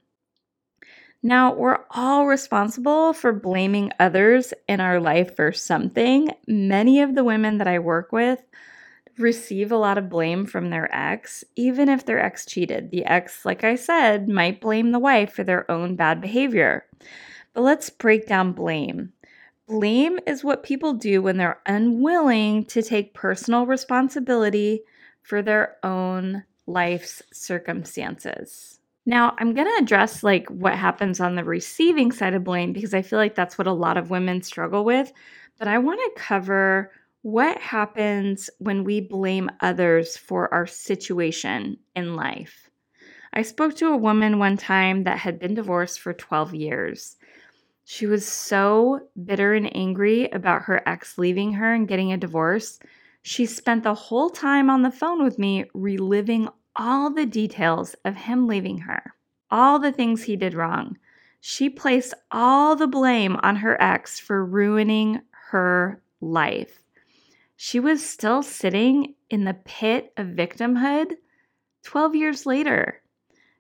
Now, 1.24 1.56
we're 1.56 1.80
all 1.90 2.28
responsible 2.28 3.14
for 3.14 3.34
blaming 3.34 3.92
others 4.00 4.54
in 4.68 4.80
our 4.80 5.00
life 5.00 5.36
for 5.36 5.52
something. 5.52 6.30
Many 6.48 7.02
of 7.02 7.16
the 7.16 7.24
women 7.24 7.58
that 7.58 7.68
I 7.68 7.80
work 7.80 8.12
with 8.12 8.44
receive 9.18 9.72
a 9.72 9.78
lot 9.78 9.98
of 9.98 10.10
blame 10.10 10.46
from 10.46 10.70
their 10.70 10.94
ex, 10.94 11.44
even 11.56 11.90
if 11.90 12.06
their 12.06 12.24
ex 12.24 12.46
cheated. 12.46 12.92
The 12.92 13.06
ex, 13.06 13.44
like 13.44 13.64
I 13.64 13.76
said, 13.76 14.30
might 14.30 14.62
blame 14.62 14.92
the 14.92 15.00
wife 15.00 15.34
for 15.34 15.44
their 15.44 15.70
own 15.72 15.96
bad 15.96 16.22
behavior. 16.22 16.86
But 17.54 17.62
let's 17.62 17.90
break 17.90 18.28
down 18.28 18.52
blame. 18.52 19.14
Blame 19.68 20.20
is 20.28 20.44
what 20.44 20.64
people 20.64 20.94
do 20.94 21.22
when 21.22 21.38
they're 21.38 21.60
unwilling 21.66 22.66
to 22.66 22.84
take 22.84 23.16
personal 23.16 23.66
responsibility 23.66 24.82
for 25.24 25.42
their 25.42 25.78
own 25.84 26.44
life's 26.68 27.24
circumstances. 27.34 28.80
Now, 29.08 29.36
I'm 29.40 29.54
going 29.54 29.68
to 29.68 29.84
address 29.84 30.24
like 30.24 30.48
what 30.50 30.76
happens 30.76 31.20
on 31.20 31.36
the 31.36 31.44
receiving 31.44 32.12
side 32.12 32.34
of 32.34 32.44
blame 32.44 32.74
because 32.74 32.94
I 32.94 33.02
feel 33.02 33.18
like 33.20 33.36
that's 33.36 33.58
what 33.58 33.68
a 33.68 33.74
lot 33.74 33.98
of 33.98 34.10
women 34.10 34.42
struggle 34.42 34.84
with, 34.84 35.12
but 35.58 35.68
I 35.68 35.78
want 35.78 36.00
to 36.00 36.22
cover 36.22 36.92
what 37.22 37.58
happens 37.60 38.52
when 38.60 38.84
we 38.84 39.02
blame 39.02 39.50
others 39.62 40.16
for 40.16 40.52
our 40.54 40.68
situation 40.68 41.78
in 41.96 42.16
life. 42.16 42.70
I 43.34 43.42
spoke 43.42 43.76
to 43.78 43.88
a 43.88 43.98
woman 43.98 44.40
one 44.40 44.58
time 44.58 45.04
that 45.04 45.18
had 45.20 45.40
been 45.40 45.56
divorced 45.56 46.00
for 46.00 46.14
12 46.14 46.54
years. 46.54 47.18
She 47.88 48.08
was 48.08 48.26
so 48.26 49.08
bitter 49.26 49.54
and 49.54 49.74
angry 49.76 50.28
about 50.32 50.64
her 50.64 50.82
ex 50.88 51.20
leaving 51.20 51.54
her 51.54 51.72
and 51.72 51.88
getting 51.88 52.12
a 52.12 52.18
divorce. 52.18 52.80
She 53.22 53.46
spent 53.46 53.84
the 53.84 53.94
whole 53.94 54.32
time 54.32 54.72
on 54.72 54.82
the 54.82 54.92
phone 54.92 55.24
with 55.24 55.38
me 55.38 55.66
reliving 55.74 56.50
all 56.76 57.12
the 57.12 57.28
details 57.28 57.96
of 58.04 58.16
him 58.16 58.48
leaving 58.48 58.80
her, 58.80 59.14
all 59.52 59.78
the 59.78 59.92
things 59.92 60.24
he 60.24 60.36
did 60.36 60.56
wrong. 60.56 60.98
She 61.40 61.70
placed 61.70 62.16
all 62.32 62.76
the 62.76 62.88
blame 62.88 63.38
on 63.44 63.58
her 63.58 63.80
ex 63.80 64.20
for 64.20 64.44
ruining 64.44 65.22
her 65.52 66.02
life. 66.22 66.82
She 67.56 67.80
was 67.80 68.04
still 68.04 68.42
sitting 68.42 69.14
in 69.30 69.44
the 69.44 69.54
pit 69.54 70.12
of 70.18 70.28
victimhood 70.28 71.14
12 71.84 72.16
years 72.16 72.46
later. 72.48 73.02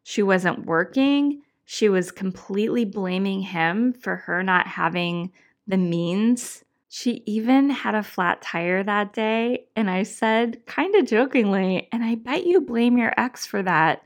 She 0.02 0.24
wasn't 0.24 0.66
working. 0.66 1.44
She 1.66 1.90
was 1.90 2.12
completely 2.12 2.86
blaming 2.86 3.42
him 3.42 3.94
for 3.94 4.16
her 4.16 4.44
not 4.44 4.68
having 4.68 5.32
the 5.68 5.78
means 5.78 6.64
she 6.98 7.24
even 7.26 7.72
had 7.72 7.94
a 7.94 8.04
flat 8.04 8.42
tire 8.42 8.82
that 8.82 9.12
day, 9.12 9.68
and 9.76 9.90
I 9.90 10.04
said, 10.04 10.66
kind 10.66 10.96
of 10.96 11.06
jokingly, 11.06 11.90
and 11.92 12.06
I 12.06 12.16
bet 12.16 12.46
you 12.46 12.62
blame 12.62 12.98
your 12.98 13.14
ex 13.18 13.46
for 13.46 13.62
that. 13.64 14.04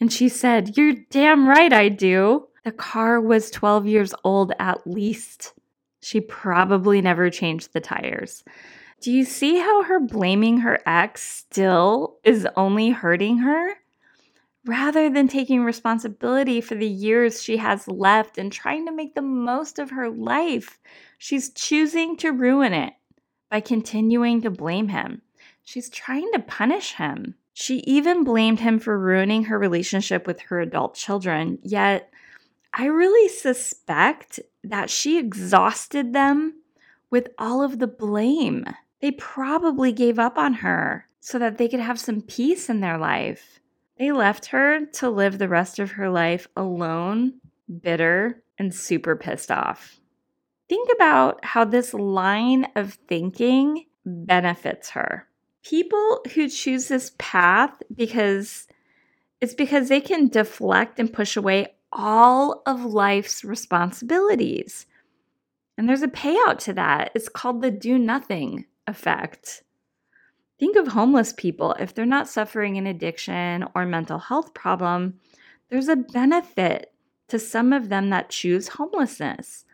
And 0.00 0.10
she 0.10 0.30
said, 0.30 0.74
You're 0.74 0.94
damn 1.10 1.46
right 1.46 1.70
I 1.70 1.90
do. 1.90 2.48
The 2.64 2.72
car 2.72 3.20
was 3.20 3.50
12 3.50 3.86
years 3.86 4.14
old 4.24 4.54
at 4.58 4.86
least. 4.86 5.52
She 6.00 6.22
probably 6.22 7.02
never 7.02 7.28
changed 7.28 7.74
the 7.74 7.80
tires. 7.80 8.42
Do 9.02 9.12
you 9.12 9.26
see 9.26 9.58
how 9.58 9.82
her 9.82 10.00
blaming 10.00 10.60
her 10.60 10.80
ex 10.86 11.22
still 11.22 12.16
is 12.24 12.48
only 12.56 12.88
hurting 12.88 13.36
her? 13.38 13.74
Rather 14.66 15.08
than 15.08 15.26
taking 15.26 15.62
responsibility 15.62 16.60
for 16.60 16.74
the 16.74 16.86
years 16.86 17.42
she 17.42 17.56
has 17.56 17.88
left 17.88 18.38
and 18.38 18.52
trying 18.52 18.86
to 18.86 18.92
make 18.92 19.14
the 19.14 19.22
most 19.22 19.78
of 19.78 19.90
her 19.90 20.10
life, 20.10 20.78
She's 21.22 21.50
choosing 21.50 22.16
to 22.16 22.32
ruin 22.32 22.72
it 22.72 22.94
by 23.50 23.60
continuing 23.60 24.40
to 24.40 24.50
blame 24.50 24.88
him. 24.88 25.20
She's 25.62 25.90
trying 25.90 26.32
to 26.32 26.38
punish 26.38 26.94
him. 26.94 27.34
She 27.52 27.80
even 27.80 28.24
blamed 28.24 28.60
him 28.60 28.78
for 28.78 28.98
ruining 28.98 29.44
her 29.44 29.58
relationship 29.58 30.26
with 30.26 30.40
her 30.40 30.60
adult 30.60 30.94
children, 30.94 31.58
yet, 31.62 32.10
I 32.72 32.86
really 32.86 33.28
suspect 33.28 34.40
that 34.64 34.88
she 34.88 35.18
exhausted 35.18 36.14
them 36.14 36.62
with 37.10 37.28
all 37.36 37.62
of 37.62 37.80
the 37.80 37.86
blame. 37.86 38.64
They 39.02 39.10
probably 39.10 39.92
gave 39.92 40.18
up 40.18 40.38
on 40.38 40.54
her 40.54 41.06
so 41.20 41.38
that 41.38 41.58
they 41.58 41.68
could 41.68 41.80
have 41.80 42.00
some 42.00 42.22
peace 42.22 42.70
in 42.70 42.80
their 42.80 42.96
life. 42.96 43.59
They 44.00 44.10
left 44.10 44.46
her 44.46 44.86
to 44.94 45.08
live 45.10 45.38
the 45.38 45.48
rest 45.48 45.78
of 45.78 45.92
her 45.92 46.10
life 46.10 46.48
alone, 46.56 47.34
bitter, 47.80 48.42
and 48.58 48.74
super 48.74 49.14
pissed 49.14 49.52
off 49.52 50.00
think 50.70 50.88
about 50.94 51.44
how 51.44 51.64
this 51.64 51.92
line 51.92 52.64
of 52.76 52.94
thinking 53.08 53.86
benefits 54.06 54.90
her. 54.90 55.26
People 55.64 56.20
who 56.34 56.48
choose 56.48 56.86
this 56.86 57.10
path 57.18 57.82
because 57.94 58.68
it's 59.40 59.52
because 59.52 59.88
they 59.88 60.00
can 60.00 60.28
deflect 60.28 61.00
and 61.00 61.12
push 61.12 61.36
away 61.36 61.74
all 61.92 62.62
of 62.66 62.84
life's 62.84 63.42
responsibilities. 63.42 64.86
And 65.76 65.88
there's 65.88 66.02
a 66.02 66.08
payout 66.08 66.58
to 66.60 66.72
that. 66.74 67.10
It's 67.16 67.28
called 67.28 67.62
the 67.62 67.72
do 67.72 67.98
nothing 67.98 68.66
effect. 68.86 69.64
Think 70.60 70.76
of 70.76 70.88
homeless 70.88 71.32
people. 71.32 71.74
If 71.80 71.94
they're 71.94 72.04
not 72.04 72.28
suffering 72.28 72.76
an 72.76 72.86
addiction 72.86 73.64
or 73.74 73.86
mental 73.86 74.18
health 74.18 74.52
problem, 74.52 75.18
there's 75.70 75.88
a 75.88 75.96
benefit 75.96 76.92
to 77.28 77.38
some 77.38 77.72
of 77.72 77.88
them 77.88 78.10
that 78.10 78.28
choose 78.28 78.68
homelessness. 78.68 79.64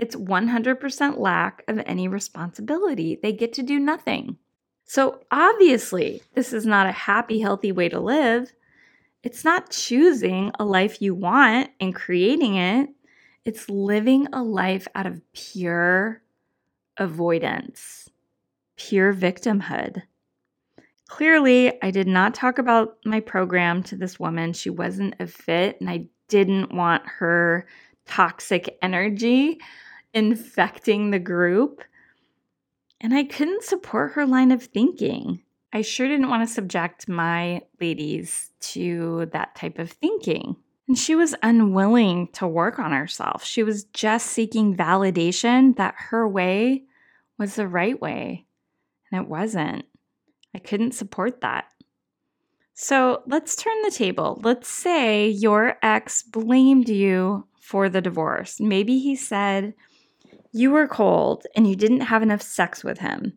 It's 0.00 0.16
100% 0.16 1.18
lack 1.18 1.62
of 1.68 1.80
any 1.86 2.08
responsibility. 2.08 3.20
They 3.22 3.32
get 3.32 3.52
to 3.52 3.62
do 3.62 3.78
nothing. 3.78 4.36
So, 4.84 5.20
obviously, 5.30 6.22
this 6.34 6.52
is 6.52 6.66
not 6.66 6.88
a 6.88 6.92
happy, 6.92 7.38
healthy 7.38 7.70
way 7.70 7.88
to 7.90 8.00
live. 8.00 8.52
It's 9.22 9.44
not 9.44 9.70
choosing 9.70 10.50
a 10.58 10.64
life 10.64 11.00
you 11.00 11.14
want 11.14 11.70
and 11.78 11.94
creating 11.94 12.56
it. 12.56 12.88
It's 13.44 13.70
living 13.70 14.26
a 14.32 14.42
life 14.42 14.88
out 14.96 15.06
of 15.06 15.22
pure 15.32 16.20
avoidance, 16.96 18.10
pure 18.76 19.14
victimhood. 19.14 20.02
Clearly, 21.12 21.70
I 21.82 21.90
did 21.90 22.08
not 22.08 22.34
talk 22.34 22.56
about 22.56 22.96
my 23.04 23.20
program 23.20 23.82
to 23.82 23.96
this 23.96 24.18
woman. 24.18 24.54
She 24.54 24.70
wasn't 24.70 25.14
a 25.20 25.26
fit, 25.26 25.78
and 25.78 25.90
I 25.90 26.06
didn't 26.28 26.72
want 26.72 27.02
her 27.06 27.66
toxic 28.06 28.78
energy 28.80 29.58
infecting 30.14 31.10
the 31.10 31.18
group. 31.18 31.84
And 32.98 33.12
I 33.12 33.24
couldn't 33.24 33.62
support 33.62 34.12
her 34.12 34.24
line 34.24 34.52
of 34.52 34.62
thinking. 34.62 35.42
I 35.70 35.82
sure 35.82 36.08
didn't 36.08 36.30
want 36.30 36.48
to 36.48 36.54
subject 36.54 37.06
my 37.10 37.60
ladies 37.78 38.50
to 38.72 39.28
that 39.34 39.54
type 39.54 39.78
of 39.78 39.90
thinking. 39.92 40.56
And 40.88 40.96
she 40.96 41.14
was 41.14 41.34
unwilling 41.42 42.28
to 42.28 42.48
work 42.48 42.78
on 42.78 42.92
herself. 42.92 43.44
She 43.44 43.62
was 43.62 43.84
just 43.84 44.28
seeking 44.28 44.74
validation 44.74 45.76
that 45.76 45.94
her 46.08 46.26
way 46.26 46.84
was 47.38 47.56
the 47.56 47.68
right 47.68 48.00
way. 48.00 48.46
And 49.10 49.20
it 49.20 49.28
wasn't. 49.28 49.84
I 50.54 50.58
couldn't 50.58 50.92
support 50.92 51.40
that. 51.40 51.66
So 52.74 53.22
let's 53.26 53.56
turn 53.56 53.80
the 53.82 53.90
table. 53.90 54.40
Let's 54.42 54.68
say 54.68 55.28
your 55.28 55.76
ex 55.82 56.22
blamed 56.22 56.88
you 56.88 57.46
for 57.60 57.88
the 57.88 58.00
divorce. 58.00 58.60
Maybe 58.60 58.98
he 58.98 59.14
said, 59.14 59.74
you 60.52 60.70
were 60.70 60.86
cold 60.86 61.46
and 61.56 61.68
you 61.68 61.76
didn't 61.76 62.02
have 62.02 62.22
enough 62.22 62.42
sex 62.42 62.84
with 62.84 62.98
him. 62.98 63.32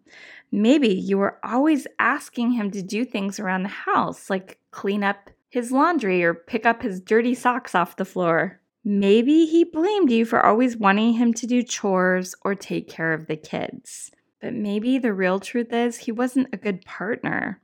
Maybe 0.51 0.89
you 0.89 1.17
were 1.17 1.39
always 1.43 1.87
asking 1.99 2.51
him 2.51 2.71
to 2.71 2.81
do 2.81 3.05
things 3.05 3.39
around 3.39 3.63
the 3.63 3.69
house, 3.69 4.29
like 4.29 4.59
clean 4.71 5.03
up 5.03 5.29
his 5.49 5.71
laundry 5.71 6.23
or 6.23 6.33
pick 6.33 6.65
up 6.65 6.81
his 6.81 6.99
dirty 6.99 7.33
socks 7.33 7.75
off 7.75 7.95
the 7.95 8.05
floor. 8.05 8.59
Maybe 8.83 9.45
he 9.45 9.63
blamed 9.63 10.11
you 10.11 10.25
for 10.25 10.45
always 10.45 10.77
wanting 10.77 11.13
him 11.13 11.33
to 11.35 11.47
do 11.47 11.63
chores 11.63 12.35
or 12.43 12.53
take 12.53 12.89
care 12.89 13.13
of 13.13 13.27
the 13.27 13.37
kids. 13.37 14.11
But 14.45 14.53
maybe 14.53 14.99
the 14.99 15.11
real 15.11 15.39
truth 15.39 15.73
is 15.73 15.97
he 15.97 16.11
wasn't 16.11 16.53
a 16.53 16.57
good 16.57 16.85
partner. 16.85 17.59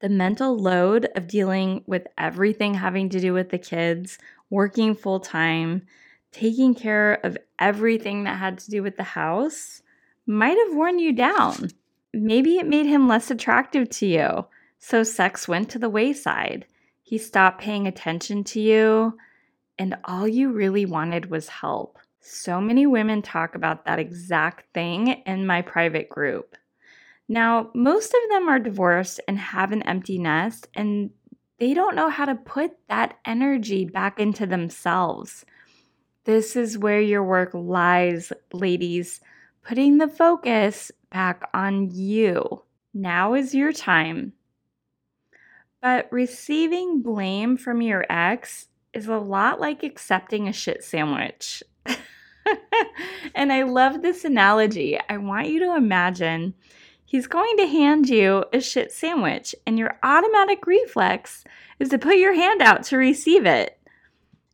The 0.00 0.08
mental 0.08 0.58
load 0.58 1.08
of 1.14 1.28
dealing 1.28 1.84
with 1.86 2.08
everything 2.18 2.74
having 2.74 3.08
to 3.10 3.20
do 3.20 3.32
with 3.32 3.50
the 3.50 3.58
kids, 3.58 4.18
working 4.50 4.96
full 4.96 5.20
time, 5.20 5.86
taking 6.32 6.74
care 6.74 7.20
of 7.22 7.38
everything 7.60 8.24
that 8.24 8.36
had 8.36 8.58
to 8.58 8.68
do 8.72 8.82
with 8.82 8.96
the 8.96 9.04
house 9.04 9.82
might 10.26 10.58
have 10.58 10.74
worn 10.74 10.98
you 10.98 11.12
down. 11.12 11.70
Maybe 12.12 12.58
it 12.58 12.66
made 12.66 12.86
him 12.86 13.06
less 13.06 13.30
attractive 13.30 13.88
to 13.90 14.06
you, 14.08 14.46
so 14.80 15.04
sex 15.04 15.46
went 15.46 15.70
to 15.70 15.78
the 15.78 15.88
wayside. 15.88 16.66
He 17.00 17.16
stopped 17.16 17.60
paying 17.60 17.86
attention 17.86 18.42
to 18.42 18.60
you, 18.60 19.16
and 19.78 19.96
all 20.02 20.26
you 20.26 20.50
really 20.50 20.84
wanted 20.84 21.30
was 21.30 21.48
help. 21.48 21.96
So 22.20 22.60
many 22.60 22.86
women 22.86 23.22
talk 23.22 23.54
about 23.54 23.84
that 23.84 23.98
exact 23.98 24.72
thing 24.74 25.08
in 25.26 25.46
my 25.46 25.62
private 25.62 26.08
group. 26.08 26.56
Now, 27.28 27.70
most 27.74 28.14
of 28.14 28.30
them 28.30 28.48
are 28.48 28.58
divorced 28.58 29.20
and 29.28 29.38
have 29.38 29.72
an 29.72 29.82
empty 29.82 30.18
nest, 30.18 30.68
and 30.74 31.10
they 31.58 31.74
don't 31.74 31.96
know 31.96 32.08
how 32.08 32.24
to 32.24 32.34
put 32.34 32.72
that 32.88 33.18
energy 33.24 33.84
back 33.84 34.18
into 34.18 34.46
themselves. 34.46 35.44
This 36.24 36.56
is 36.56 36.78
where 36.78 37.00
your 37.00 37.24
work 37.24 37.50
lies, 37.52 38.32
ladies, 38.52 39.20
putting 39.62 39.98
the 39.98 40.08
focus 40.08 40.90
back 41.10 41.48
on 41.52 41.90
you. 41.90 42.62
Now 42.94 43.34
is 43.34 43.54
your 43.54 43.72
time. 43.72 44.32
But 45.80 46.08
receiving 46.10 47.02
blame 47.02 47.56
from 47.56 47.82
your 47.82 48.04
ex 48.10 48.68
is 48.92 49.06
a 49.06 49.18
lot 49.18 49.60
like 49.60 49.82
accepting 49.82 50.48
a 50.48 50.52
shit 50.52 50.82
sandwich. 50.82 51.62
and 53.34 53.52
I 53.52 53.62
love 53.62 54.02
this 54.02 54.24
analogy. 54.24 54.98
I 55.08 55.16
want 55.18 55.48
you 55.48 55.60
to 55.60 55.76
imagine 55.76 56.54
he's 57.04 57.26
going 57.26 57.56
to 57.56 57.66
hand 57.66 58.08
you 58.08 58.44
a 58.52 58.60
shit 58.60 58.92
sandwich, 58.92 59.54
and 59.66 59.78
your 59.78 59.98
automatic 60.02 60.66
reflex 60.66 61.44
is 61.78 61.88
to 61.90 61.98
put 61.98 62.16
your 62.16 62.34
hand 62.34 62.62
out 62.62 62.82
to 62.84 62.96
receive 62.96 63.46
it. 63.46 63.78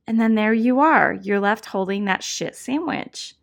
And 0.07 0.20
then 0.20 0.35
there 0.35 0.53
you 0.53 0.81
are, 0.81 1.14
you're 1.14 1.40
left 1.40 1.66
holding 1.66 2.05
that 2.05 2.23
shit 2.23 2.55
sandwich 2.55 3.35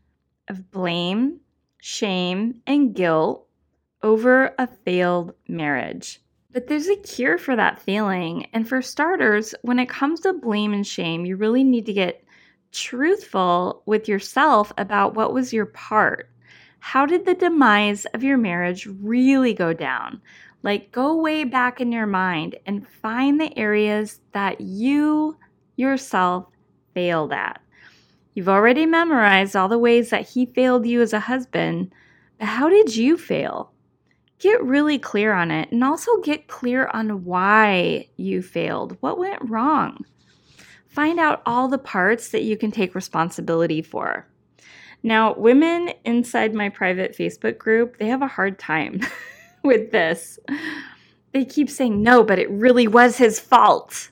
of 0.47 0.69
blame, 0.71 1.39
shame, 1.79 2.61
and 2.67 2.93
guilt 2.93 3.47
over 4.03 4.53
a 4.57 4.67
failed 4.67 5.33
marriage. 5.47 6.21
But 6.51 6.67
there's 6.67 6.87
a 6.87 6.97
cure 6.97 7.37
for 7.37 7.55
that 7.55 7.81
feeling. 7.81 8.47
And 8.53 8.67
for 8.67 8.81
starters, 8.81 9.55
when 9.61 9.79
it 9.79 9.89
comes 9.89 10.19
to 10.21 10.33
blame 10.33 10.73
and 10.73 10.85
shame, 10.85 11.25
you 11.25 11.37
really 11.37 11.63
need 11.63 11.85
to 11.85 11.93
get 11.93 12.20
truthful 12.71 13.83
with 13.85 14.07
yourself 14.07 14.71
about 14.77 15.15
what 15.15 15.33
was 15.33 15.53
your 15.53 15.65
part. 15.67 16.29
How 16.79 17.05
did 17.05 17.25
the 17.25 17.35
demise 17.35 18.05
of 18.13 18.23
your 18.23 18.37
marriage 18.37 18.87
really 18.87 19.53
go 19.53 19.73
down? 19.73 20.21
Like, 20.63 20.91
go 20.91 21.15
way 21.15 21.43
back 21.43 21.81
in 21.81 21.91
your 21.91 22.07
mind 22.07 22.55
and 22.65 22.87
find 22.87 23.39
the 23.39 23.57
areas 23.57 24.21
that 24.33 24.61
you 24.61 25.37
yourself 25.75 26.45
failed 26.93 27.33
at. 27.33 27.61
You've 28.33 28.49
already 28.49 28.85
memorized 28.85 29.55
all 29.55 29.67
the 29.67 29.77
ways 29.77 30.09
that 30.09 30.27
he 30.27 30.45
failed 30.45 30.85
you 30.85 31.01
as 31.01 31.13
a 31.13 31.19
husband, 31.19 31.91
but 32.39 32.47
how 32.47 32.69
did 32.69 32.95
you 32.95 33.17
fail? 33.17 33.71
Get 34.39 34.63
really 34.63 34.97
clear 34.97 35.33
on 35.33 35.51
it 35.51 35.71
and 35.71 35.83
also 35.83 36.17
get 36.21 36.47
clear 36.47 36.89
on 36.93 37.25
why 37.25 38.07
you 38.17 38.41
failed. 38.41 38.97
What 39.01 39.19
went 39.19 39.49
wrong? 39.49 40.03
Find 40.91 41.19
out 41.19 41.41
all 41.45 41.67
the 41.67 41.77
parts 41.77 42.29
that 42.29 42.43
you 42.43 42.57
can 42.57 42.71
take 42.71 42.95
responsibility 42.95 43.81
for. 43.81 44.27
Now, 45.03 45.33
women 45.33 45.91
inside 46.05 46.53
my 46.53 46.69
private 46.69 47.17
Facebook 47.17 47.57
group, 47.57 47.97
they 47.97 48.07
have 48.07 48.21
a 48.21 48.27
hard 48.27 48.59
time 48.59 49.01
with 49.63 49.91
this. 49.91 50.37
They 51.31 51.45
keep 51.45 51.69
saying, 51.69 52.03
no, 52.03 52.23
but 52.23 52.39
it 52.39 52.51
really 52.51 52.87
was 52.87 53.17
his 53.17 53.39
fault 53.39 54.11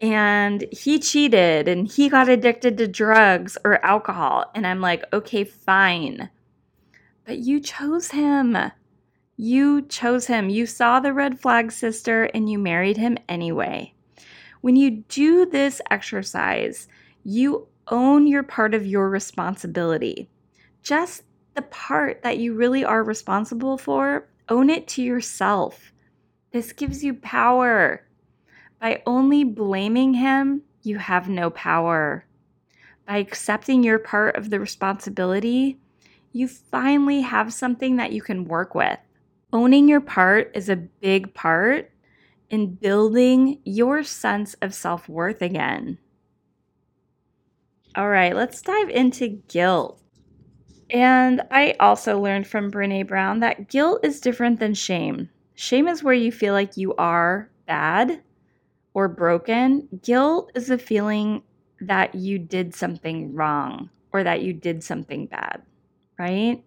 and 0.00 0.64
he 0.72 0.98
cheated 0.98 1.68
and 1.68 1.86
he 1.86 2.08
got 2.08 2.28
addicted 2.28 2.78
to 2.78 2.88
drugs 2.88 3.58
or 3.64 3.84
alcohol. 3.84 4.50
And 4.54 4.66
I'm 4.66 4.80
like, 4.80 5.04
okay, 5.12 5.44
fine. 5.44 6.30
But 7.24 7.38
you 7.38 7.60
chose 7.60 8.10
him. 8.10 8.56
You 9.36 9.82
chose 9.82 10.26
him. 10.26 10.48
You 10.48 10.66
saw 10.66 11.00
the 11.00 11.12
red 11.12 11.38
flag 11.38 11.70
sister 11.70 12.24
and 12.24 12.50
you 12.50 12.58
married 12.58 12.96
him 12.96 13.18
anyway. 13.28 13.94
When 14.60 14.76
you 14.76 15.04
do 15.08 15.46
this 15.46 15.80
exercise, 15.90 16.88
you 17.24 17.68
own 17.88 18.26
your 18.26 18.42
part 18.42 18.74
of 18.74 18.86
your 18.86 19.08
responsibility. 19.08 20.28
Just 20.82 21.22
the 21.54 21.62
part 21.62 22.22
that 22.22 22.38
you 22.38 22.54
really 22.54 22.84
are 22.84 23.02
responsible 23.02 23.78
for, 23.78 24.28
own 24.48 24.70
it 24.70 24.86
to 24.88 25.02
yourself. 25.02 25.92
This 26.52 26.72
gives 26.72 27.02
you 27.02 27.14
power. 27.14 28.06
By 28.80 29.02
only 29.06 29.44
blaming 29.44 30.14
him, 30.14 30.62
you 30.82 30.98
have 30.98 31.28
no 31.28 31.50
power. 31.50 32.24
By 33.06 33.18
accepting 33.18 33.82
your 33.82 33.98
part 33.98 34.36
of 34.36 34.50
the 34.50 34.60
responsibility, 34.60 35.78
you 36.32 36.48
finally 36.48 37.22
have 37.22 37.52
something 37.52 37.96
that 37.96 38.12
you 38.12 38.22
can 38.22 38.44
work 38.44 38.74
with. 38.74 38.98
Owning 39.52 39.88
your 39.88 40.00
part 40.00 40.52
is 40.54 40.68
a 40.68 40.76
big 40.76 41.34
part 41.34 41.90
in 42.50 42.74
building 42.74 43.60
your 43.64 44.02
sense 44.02 44.54
of 44.54 44.74
self 44.74 45.08
worth 45.08 45.40
again. 45.40 45.98
All 47.96 48.08
right, 48.08 48.34
let's 48.36 48.62
dive 48.62 48.90
into 48.90 49.28
guilt. 49.48 50.00
And 50.90 51.42
I 51.50 51.76
also 51.80 52.20
learned 52.20 52.46
from 52.46 52.70
Brene 52.70 53.06
Brown 53.06 53.40
that 53.40 53.68
guilt 53.68 54.04
is 54.04 54.20
different 54.20 54.60
than 54.60 54.74
shame. 54.74 55.30
Shame 55.54 55.88
is 55.88 56.02
where 56.02 56.14
you 56.14 56.32
feel 56.32 56.52
like 56.52 56.76
you 56.76 56.94
are 56.96 57.50
bad 57.66 58.22
or 58.94 59.08
broken, 59.08 59.88
guilt 60.02 60.50
is 60.54 60.70
a 60.70 60.78
feeling 60.78 61.42
that 61.80 62.14
you 62.14 62.38
did 62.38 62.74
something 62.74 63.34
wrong 63.34 63.88
or 64.12 64.24
that 64.24 64.42
you 64.42 64.52
did 64.52 64.82
something 64.82 65.26
bad, 65.26 65.62
right? 66.18 66.62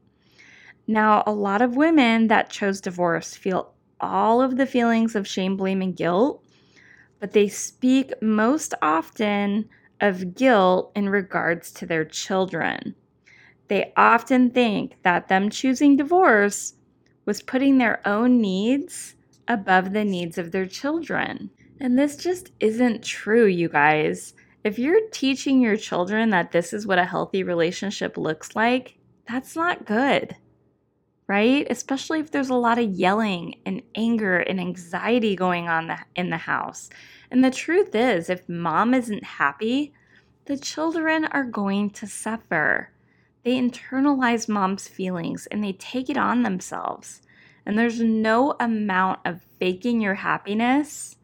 Now, 0.87 1.23
a 1.25 1.31
lot 1.31 1.61
of 1.61 1.75
women 1.75 2.27
that 2.27 2.49
chose 2.49 2.81
divorce 2.81 3.35
feel 3.35 3.72
all 4.03 4.41
of 4.41 4.57
the 4.57 4.65
feelings 4.65 5.15
of 5.15 5.27
shame, 5.27 5.57
blame, 5.57 5.81
and 5.81 5.95
guilt, 5.95 6.43
but 7.19 7.31
they 7.31 7.47
speak 7.47 8.13
most 8.21 8.73
often 8.81 9.69
of 10.01 10.35
guilt 10.35 10.91
in 10.95 11.07
regards 11.07 11.71
to 11.71 11.85
their 11.85 12.03
children. 12.03 12.95
They 13.69 13.93
often 13.95 14.49
think 14.49 14.97
that 15.03 15.29
them 15.29 15.49
choosing 15.49 15.95
divorce 15.95 16.73
was 17.25 17.41
putting 17.41 17.77
their 17.77 18.05
own 18.05 18.41
needs 18.41 19.15
above 19.47 19.93
the 19.93 20.03
needs 20.03 20.37
of 20.37 20.51
their 20.51 20.65
children. 20.65 21.49
And 21.79 21.97
this 21.97 22.17
just 22.17 22.51
isn't 22.59 23.03
true, 23.03 23.45
you 23.45 23.69
guys. 23.69 24.33
If 24.63 24.77
you're 24.77 25.09
teaching 25.11 25.61
your 25.61 25.77
children 25.77 26.29
that 26.29 26.51
this 26.51 26.73
is 26.73 26.85
what 26.85 26.99
a 26.99 27.05
healthy 27.05 27.43
relationship 27.43 28.17
looks 28.17 28.55
like, 28.55 28.97
that's 29.27 29.55
not 29.55 29.85
good, 29.85 30.35
right? 31.33 31.65
Especially 31.67 32.19
if 32.19 32.29
there's 32.29 32.51
a 32.51 32.53
lot 32.53 32.77
of 32.77 32.91
yelling 32.91 33.55
and 33.65 33.81
anger 33.95 34.37
and 34.37 34.59
anxiety 34.59 35.35
going 35.35 35.67
on 35.67 35.91
in 36.15 36.29
the 36.29 36.37
house. 36.37 36.91
And 37.31 37.43
the 37.43 37.49
truth 37.49 37.95
is, 37.95 38.29
if 38.29 38.47
mom 38.47 38.93
isn't 38.93 39.23
happy, 39.23 39.95
the 40.45 40.57
children 40.57 41.25
are 41.25 41.43
going 41.43 41.89
to 41.89 42.05
suffer. 42.05 42.91
They 43.43 43.59
internalize 43.59 44.47
mom's 44.47 44.87
feelings 44.87 45.47
and 45.47 45.63
they 45.63 45.73
take 45.73 46.07
it 46.07 46.17
on 46.17 46.43
themselves. 46.43 47.23
And 47.65 47.79
there's 47.79 47.99
no 47.99 48.55
amount 48.59 49.21
of 49.25 49.41
faking 49.59 50.01
your 50.01 50.13
happiness 50.13 51.15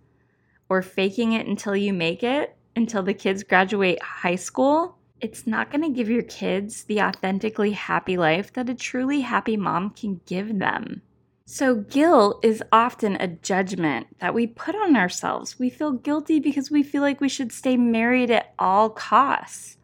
or 0.69 0.82
faking 0.82 1.34
it 1.34 1.45
until 1.45 1.76
you 1.76 1.93
make 1.93 2.24
it, 2.24 2.58
until 2.76 3.04
the 3.04 3.13
kids 3.13 3.43
graduate 3.43 4.02
high 4.02 4.38
school, 4.38 4.98
it's 5.22 5.48
not 5.48 5.72
going 5.72 5.84
to 5.84 5.90
give 5.90 6.10
your 6.10 6.24
kids 6.24 6.84
the 6.84 7.02
authentically 7.02 7.72
happy 7.72 8.18
life 8.18 8.54
that 8.54 8.70
a 8.70 8.76
truly 8.76 9.22
happy 9.22 9.58
mom 9.58 9.92
can 9.92 10.22
give 10.26 10.60
them. 10.60 11.02
So, 11.46 11.76
guilt 11.76 12.46
is 12.46 12.64
often 12.72 13.16
a 13.16 13.28
judgment 13.28 14.08
that 14.20 14.36
we 14.36 14.46
put 14.46 14.76
on 14.76 14.96
ourselves. 14.96 15.58
We 15.58 15.70
feel 15.70 15.94
guilty 15.94 16.40
because 16.40 16.70
we 16.70 16.84
feel 16.84 17.02
like 17.02 17.22
we 17.22 17.30
should 17.30 17.52
stay 17.52 17.76
married 17.76 18.30
at 18.30 18.54
all 18.60 18.92
costs. 18.92 19.78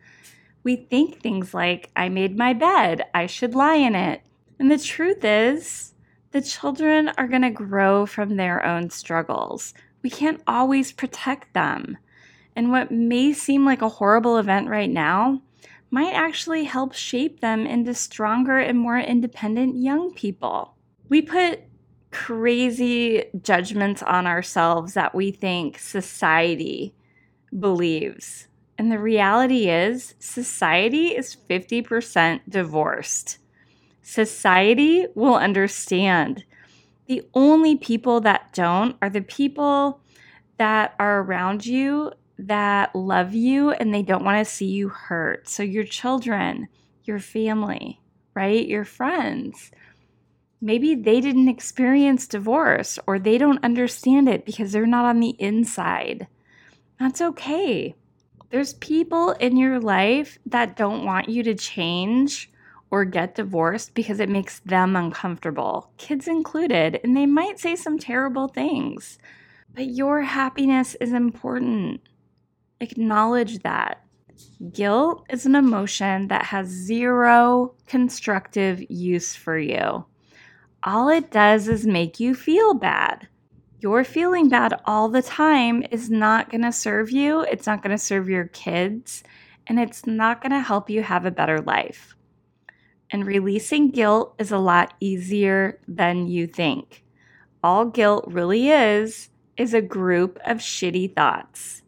We 0.64 0.76
think 0.76 1.20
things 1.22 1.54
like, 1.54 1.90
I 1.96 2.10
made 2.10 2.38
my 2.38 2.54
bed, 2.54 3.06
I 3.16 3.26
should 3.26 3.56
lie 3.56 3.76
in 3.76 3.96
it. 3.96 4.22
And 4.60 4.70
the 4.70 4.78
truth 4.78 5.24
is, 5.24 5.94
the 6.32 6.42
children 6.42 7.10
are 7.18 7.28
going 7.28 7.42
to 7.42 7.50
grow 7.50 8.06
from 8.06 8.36
their 8.36 8.64
own 8.64 8.92
struggles 8.92 9.74
we 10.06 10.12
can't 10.12 10.44
always 10.46 10.92
protect 10.92 11.52
them. 11.56 11.98
And 12.56 12.72
what 12.72 12.92
may 12.92 13.34
seem 13.34 13.66
like 13.66 13.82
a 13.82 13.90
horrible 13.90 14.38
event 14.38 14.70
right 14.70 14.90
now 14.90 15.42
might 15.92 16.14
actually 16.14 16.64
help 16.64 16.94
shape 16.94 17.42
them 17.42 17.66
into 17.66 17.94
stronger 17.94 18.58
and 18.58 18.80
more 18.80 18.98
independent 18.98 19.76
young 19.76 20.14
people. 20.14 20.76
We 21.10 21.22
put 21.22 21.62
crazy 22.12 23.26
judgments 23.42 24.02
on 24.02 24.26
ourselves 24.26 24.94
that 24.94 25.14
we 25.14 25.32
think 25.32 25.78
society 25.80 26.96
believes. 27.60 28.48
And 28.78 28.92
the 28.92 29.00
reality 29.00 29.70
is, 29.70 30.16
society 30.20 31.16
is 31.16 31.36
50% 31.50 32.42
divorced. 32.50 33.38
Society 34.02 35.08
will 35.16 35.36
understand 35.36 36.44
the 37.08 37.24
only 37.34 37.76
people 37.76 38.22
that 38.22 38.54
don't 38.54 38.98
are 39.02 39.10
the 39.10 39.22
people 39.22 40.02
that 40.58 40.96
are 41.00 41.22
around 41.22 41.66
you 41.66 42.12
that 42.38 42.96
love 42.96 43.34
you 43.34 43.72
and 43.72 43.94
they 43.94 44.04
don't 44.04 44.26
want 44.26 44.46
to 44.46 44.52
see 44.52 44.68
you 44.68 44.90
hurt. 44.90 45.48
So, 45.48 45.64
your 45.64 45.84
children, 45.84 46.68
your 47.04 47.20
family, 47.20 48.02
right? 48.34 48.68
Your 48.68 48.86
friends. 48.86 49.72
Maybe 50.62 50.96
they 50.96 51.22
didn't 51.22 51.50
experience 51.50 52.28
divorce 52.28 52.98
or 53.08 53.20
they 53.20 53.38
don't 53.38 53.64
understand 53.64 54.28
it 54.28 54.46
because 54.46 54.72
they're 54.72 54.86
not 54.86 55.06
on 55.06 55.20
the 55.20 55.36
inside. 55.40 56.28
That's 57.00 57.22
okay. 57.22 57.96
There's 58.50 58.74
people 58.76 59.32
in 59.32 59.58
your 59.58 59.80
life 59.80 60.40
that 60.46 60.78
don't 60.78 61.06
want 61.06 61.30
you 61.30 61.44
to 61.44 61.56
change 61.56 62.50
or 62.90 63.04
get 63.04 63.36
divorced 63.36 63.94
because 63.94 64.20
it 64.20 64.30
makes 64.30 64.60
them 64.60 64.96
uncomfortable, 64.96 65.92
kids 65.98 66.28
included, 66.28 67.00
and 67.04 67.18
they 67.18 67.26
might 67.26 67.60
say 67.60 67.76
some 67.76 68.00
terrible 68.00 68.48
things. 68.48 69.18
But 69.74 69.88
your 69.88 70.22
happiness 70.22 70.96
is 71.02 71.12
important. 71.12 72.02
Acknowledge 72.82 73.60
that. 73.60 74.02
Guilt 74.74 75.26
is 75.30 75.46
an 75.46 75.56
emotion 75.56 76.28
that 76.28 76.46
has 76.46 76.68
zero 76.68 77.74
constructive 77.88 78.84
use 78.90 79.34
for 79.34 79.58
you. 79.58 80.06
All 80.84 81.10
it 81.10 81.32
does 81.32 81.68
is 81.68 81.86
make 81.86 82.20
you 82.20 82.36
feel 82.36 82.74
bad. 82.74 83.28
Your 83.80 84.04
feeling 84.04 84.50
bad 84.50 84.74
all 84.86 85.10
the 85.10 85.22
time 85.22 85.84
is 85.90 86.10
not 86.10 86.50
going 86.50 86.64
to 86.64 86.72
serve 86.72 87.12
you, 87.12 87.42
it's 87.42 87.68
not 87.68 87.82
going 87.82 87.96
to 87.96 88.04
serve 88.04 88.28
your 88.28 88.46
kids, 88.48 89.24
and 89.68 89.80
it's 89.80 90.06
not 90.06 90.42
going 90.42 90.52
to 90.52 90.60
help 90.60 90.90
you 90.90 91.02
have 91.02 91.26
a 91.26 91.32
better 91.32 91.62
life. 91.62 92.16
And 93.12 93.26
releasing 93.26 93.92
guilt 93.92 94.36
is 94.38 94.52
a 94.52 94.58
lot 94.58 94.94
easier 95.00 95.80
than 95.88 96.28
you 96.28 96.48
think. 96.48 97.04
All 97.64 97.86
guilt 97.86 98.26
really 98.28 98.70
is, 98.70 99.30
is 99.58 99.74
a 99.74 99.82
group 99.82 100.40
of 100.46 100.58
shitty 100.58 101.16
thoughts. 101.16 101.84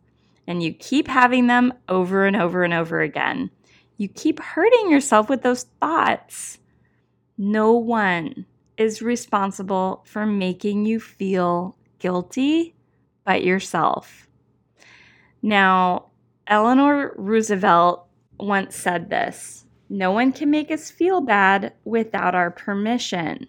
And 0.47 0.63
you 0.63 0.73
keep 0.73 1.07
having 1.07 1.47
them 1.47 1.73
over 1.89 2.25
and 2.25 2.35
over 2.35 2.63
and 2.63 2.73
over 2.73 3.01
again. 3.01 3.51
You 3.97 4.07
keep 4.07 4.39
hurting 4.39 4.89
yourself 4.89 5.29
with 5.29 5.41
those 5.41 5.65
thoughts. 5.81 6.59
No 7.37 7.73
one 7.73 8.45
is 8.77 9.01
responsible 9.01 10.03
for 10.05 10.25
making 10.25 10.85
you 10.85 10.99
feel 10.99 11.77
guilty 11.99 12.75
but 13.25 13.43
yourself. 13.43 14.27
Now, 15.41 16.11
Eleanor 16.47 17.13
Roosevelt 17.17 18.07
once 18.39 18.75
said 18.75 19.09
this 19.09 19.65
No 19.89 20.11
one 20.11 20.31
can 20.31 20.49
make 20.49 20.71
us 20.71 20.89
feel 20.89 21.21
bad 21.21 21.73
without 21.83 22.35
our 22.35 22.51
permission. 22.51 23.47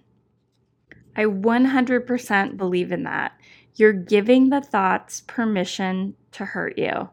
I 1.17 1.25
100% 1.25 2.57
believe 2.57 2.93
in 2.93 3.03
that. 3.05 3.33
You're 3.75 3.93
giving 3.93 4.49
the 4.49 4.61
thoughts 4.61 5.23
permission 5.27 6.15
to 6.33 6.45
hurt 6.45 6.79
you. 6.79 7.09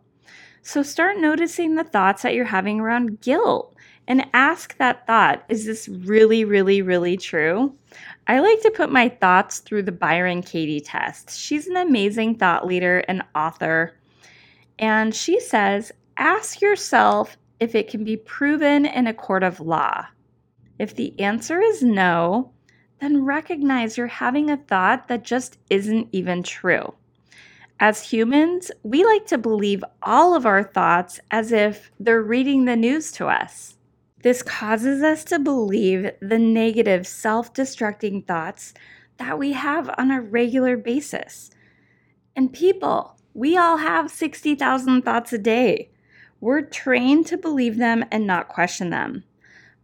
So 0.61 0.81
start 0.81 1.17
noticing 1.17 1.75
the 1.75 1.83
thoughts 1.83 2.23
that 2.23 2.33
you're 2.33 2.45
having 2.45 2.79
around 2.79 3.21
guilt 3.21 3.75
and 4.07 4.27
ask 4.33 4.77
that 4.77 5.05
thought 5.07 5.43
Is 5.49 5.65
this 5.65 5.87
really, 5.87 6.43
really, 6.43 6.81
really 6.81 7.17
true? 7.17 7.75
I 8.27 8.39
like 8.39 8.61
to 8.61 8.71
put 8.71 8.91
my 8.91 9.09
thoughts 9.09 9.59
through 9.59 9.83
the 9.83 9.91
Byron 9.91 10.41
Katie 10.41 10.81
test. 10.81 11.37
She's 11.37 11.67
an 11.67 11.77
amazing 11.77 12.35
thought 12.35 12.65
leader 12.65 12.99
and 13.07 13.23
author. 13.35 13.95
And 14.79 15.15
she 15.15 15.39
says, 15.39 15.91
ask 16.17 16.61
yourself 16.61 17.37
if 17.59 17.75
it 17.75 17.89
can 17.89 18.03
be 18.03 18.17
proven 18.17 18.85
in 18.85 19.07
a 19.07 19.13
court 19.13 19.43
of 19.43 19.59
law. 19.59 20.05
If 20.79 20.95
the 20.95 21.17
answer 21.19 21.61
is 21.61 21.81
no, 21.81 22.51
then 22.99 23.23
recognize 23.23 23.97
you're 23.97 24.07
having 24.07 24.49
a 24.49 24.57
thought 24.57 25.07
that 25.07 25.23
just 25.23 25.57
isn't 25.69 26.09
even 26.11 26.43
true. 26.43 26.93
As 27.79 28.09
humans, 28.09 28.71
we 28.83 29.03
like 29.03 29.25
to 29.27 29.37
believe 29.37 29.83
all 30.01 30.33
of 30.33 30.45
our 30.45 30.63
thoughts 30.63 31.19
as 31.29 31.51
if 31.51 31.91
they're 31.99 32.21
reading 32.21 32.63
the 32.63 32.77
news 32.77 33.11
to 33.13 33.27
us. 33.27 33.75
This 34.23 34.41
causes 34.41 35.03
us 35.03 35.25
to 35.25 35.39
believe 35.39 36.09
the 36.21 36.39
negative, 36.39 37.05
self 37.05 37.53
destructing 37.53 38.25
thoughts 38.25 38.73
that 39.17 39.37
we 39.37 39.51
have 39.51 39.93
on 39.97 40.09
a 40.09 40.21
regular 40.21 40.77
basis. 40.77 41.51
And 42.33 42.53
people, 42.53 43.17
we 43.33 43.57
all 43.57 43.77
have 43.77 44.09
60,000 44.09 45.01
thoughts 45.01 45.33
a 45.33 45.37
day. 45.37 45.91
We're 46.39 46.61
trained 46.61 47.27
to 47.27 47.37
believe 47.37 47.77
them 47.77 48.05
and 48.09 48.25
not 48.25 48.47
question 48.47 48.89
them. 48.89 49.25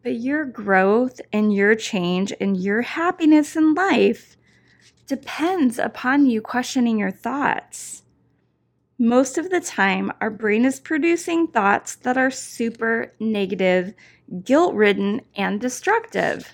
But 0.01 0.15
your 0.15 0.45
growth 0.45 1.19
and 1.33 1.53
your 1.53 1.75
change 1.75 2.33
and 2.39 2.55
your 2.55 2.81
happiness 2.81 3.55
in 3.55 3.73
life 3.73 4.37
depends 5.11 5.77
upon 5.77 6.25
you 6.25 6.39
questioning 6.41 6.97
your 6.97 7.11
thoughts. 7.11 8.03
Most 8.97 9.37
of 9.37 9.49
the 9.49 9.59
time, 9.59 10.09
our 10.21 10.29
brain 10.29 10.63
is 10.63 10.79
producing 10.79 11.47
thoughts 11.47 11.95
that 11.97 12.17
are 12.17 12.31
super 12.31 13.13
negative 13.19 13.93
guilt 14.43 14.73
ridden, 14.73 15.21
and 15.35 15.59
destructive. 15.59 16.49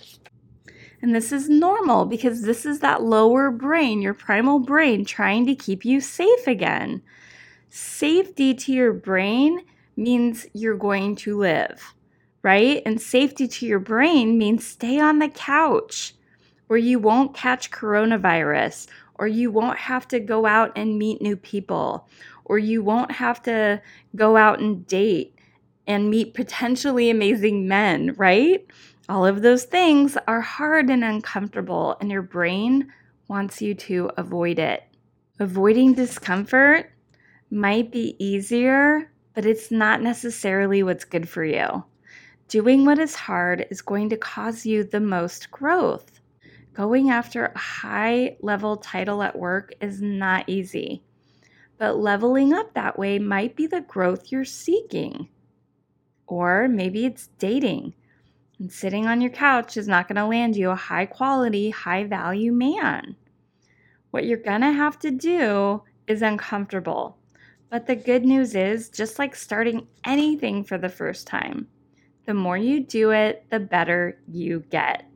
And 1.01 1.13
this 1.13 1.31
is 1.31 1.47
normal 1.47 2.05
because 2.05 2.41
this 2.41 2.65
is 2.65 2.79
that 2.79 3.03
lower 3.03 3.51
brain, 3.51 4.01
your 4.01 4.15
primal 4.15 4.59
brain, 4.59 5.05
trying 5.05 5.45
to 5.45 5.55
keep 5.55 5.85
you 5.85 6.01
safe 6.01 6.47
again. 6.47 7.01
Safety 7.69 8.55
to 8.55 8.73
your 8.73 8.93
brain 8.93 9.61
means 9.95 10.47
you're 10.53 10.77
going 10.77 11.15
to 11.17 11.37
live, 11.37 11.93
right? 12.41 12.81
And 12.85 12.99
safety 12.99 13.47
to 13.47 13.67
your 13.67 13.79
brain 13.79 14.37
means 14.37 14.65
stay 14.65 14.99
on 14.99 15.19
the 15.19 15.29
couch 15.29 16.13
where 16.67 16.79
you 16.79 16.99
won't 16.99 17.33
catch 17.33 17.71
coronavirus 17.71 18.87
or 19.15 19.27
you 19.27 19.49
won't 19.51 19.77
have 19.77 20.07
to 20.09 20.19
go 20.19 20.45
out 20.45 20.71
and 20.75 20.99
meet 20.99 21.21
new 21.21 21.35
people 21.35 22.07
or 22.45 22.57
you 22.57 22.81
won't 22.81 23.11
have 23.11 23.41
to 23.43 23.81
go 24.15 24.37
out 24.37 24.59
and 24.59 24.87
date 24.87 25.35
and 25.87 26.09
meet 26.09 26.33
potentially 26.33 27.09
amazing 27.09 27.67
men, 27.67 28.13
right? 28.17 28.65
All 29.09 29.25
of 29.25 29.41
those 29.41 29.63
things 29.63 30.17
are 30.27 30.41
hard 30.41 30.89
and 30.89 31.03
uncomfortable, 31.03 31.95
and 32.01 32.11
your 32.11 32.21
brain 32.21 32.91
wants 33.29 33.61
you 33.61 33.73
to 33.73 34.11
avoid 34.17 34.59
it. 34.59 34.83
Avoiding 35.39 35.93
discomfort 35.93 36.91
might 37.49 37.89
be 37.89 38.15
easier, 38.19 39.09
but 39.33 39.45
it's 39.45 39.71
not 39.71 40.01
necessarily 40.01 40.83
what's 40.83 41.05
good 41.05 41.29
for 41.29 41.45
you. 41.45 41.85
Doing 42.49 42.85
what 42.85 42.99
is 42.99 43.15
hard 43.15 43.65
is 43.69 43.81
going 43.81 44.09
to 44.09 44.17
cause 44.17 44.65
you 44.65 44.83
the 44.83 44.99
most 44.99 45.51
growth. 45.51 46.16
Going 46.77 47.09
after 47.09 47.45
a 47.45 47.57
high 47.57 48.37
level 48.39 48.77
title 48.77 49.23
at 49.23 49.35
work 49.35 49.73
is 49.81 49.99
not 49.99 50.47
easy, 50.47 51.01
but 51.79 51.97
leveling 51.97 52.53
up 52.53 52.75
that 52.75 52.99
way 52.99 53.17
might 53.17 53.55
be 53.55 53.65
the 53.65 53.81
growth 53.81 54.31
you're 54.31 54.45
seeking. 54.45 55.27
Or 56.27 56.67
maybe 56.67 57.07
it's 57.07 57.29
dating. 57.39 57.95
And 58.59 58.71
sitting 58.71 59.07
on 59.07 59.21
your 59.21 59.31
couch 59.31 59.75
is 59.75 59.87
not 59.87 60.07
going 60.07 60.17
to 60.17 60.27
land 60.27 60.55
you 60.55 60.69
a 60.69 60.75
high 60.75 61.07
quality, 61.07 61.71
high 61.71 62.03
value 62.03 62.51
man. 62.51 63.15
What 64.11 64.27
you're 64.27 64.37
going 64.37 64.61
to 64.61 64.71
have 64.71 64.99
to 64.99 65.09
do 65.09 65.81
is 66.05 66.21
uncomfortable. 66.21 67.17
But 67.71 67.87
the 67.87 67.95
good 67.95 68.23
news 68.23 68.53
is, 68.53 68.89
just 68.89 69.17
like 69.17 69.35
starting 69.35 69.87
anything 70.05 70.63
for 70.63 70.77
the 70.77 70.89
first 70.89 71.25
time, 71.25 71.69
the 72.27 72.35
more 72.35 72.55
you 72.55 72.81
do 72.81 73.09
it, 73.09 73.45
the 73.49 73.59
better 73.59 74.21
you 74.27 74.63
get. 74.69 75.06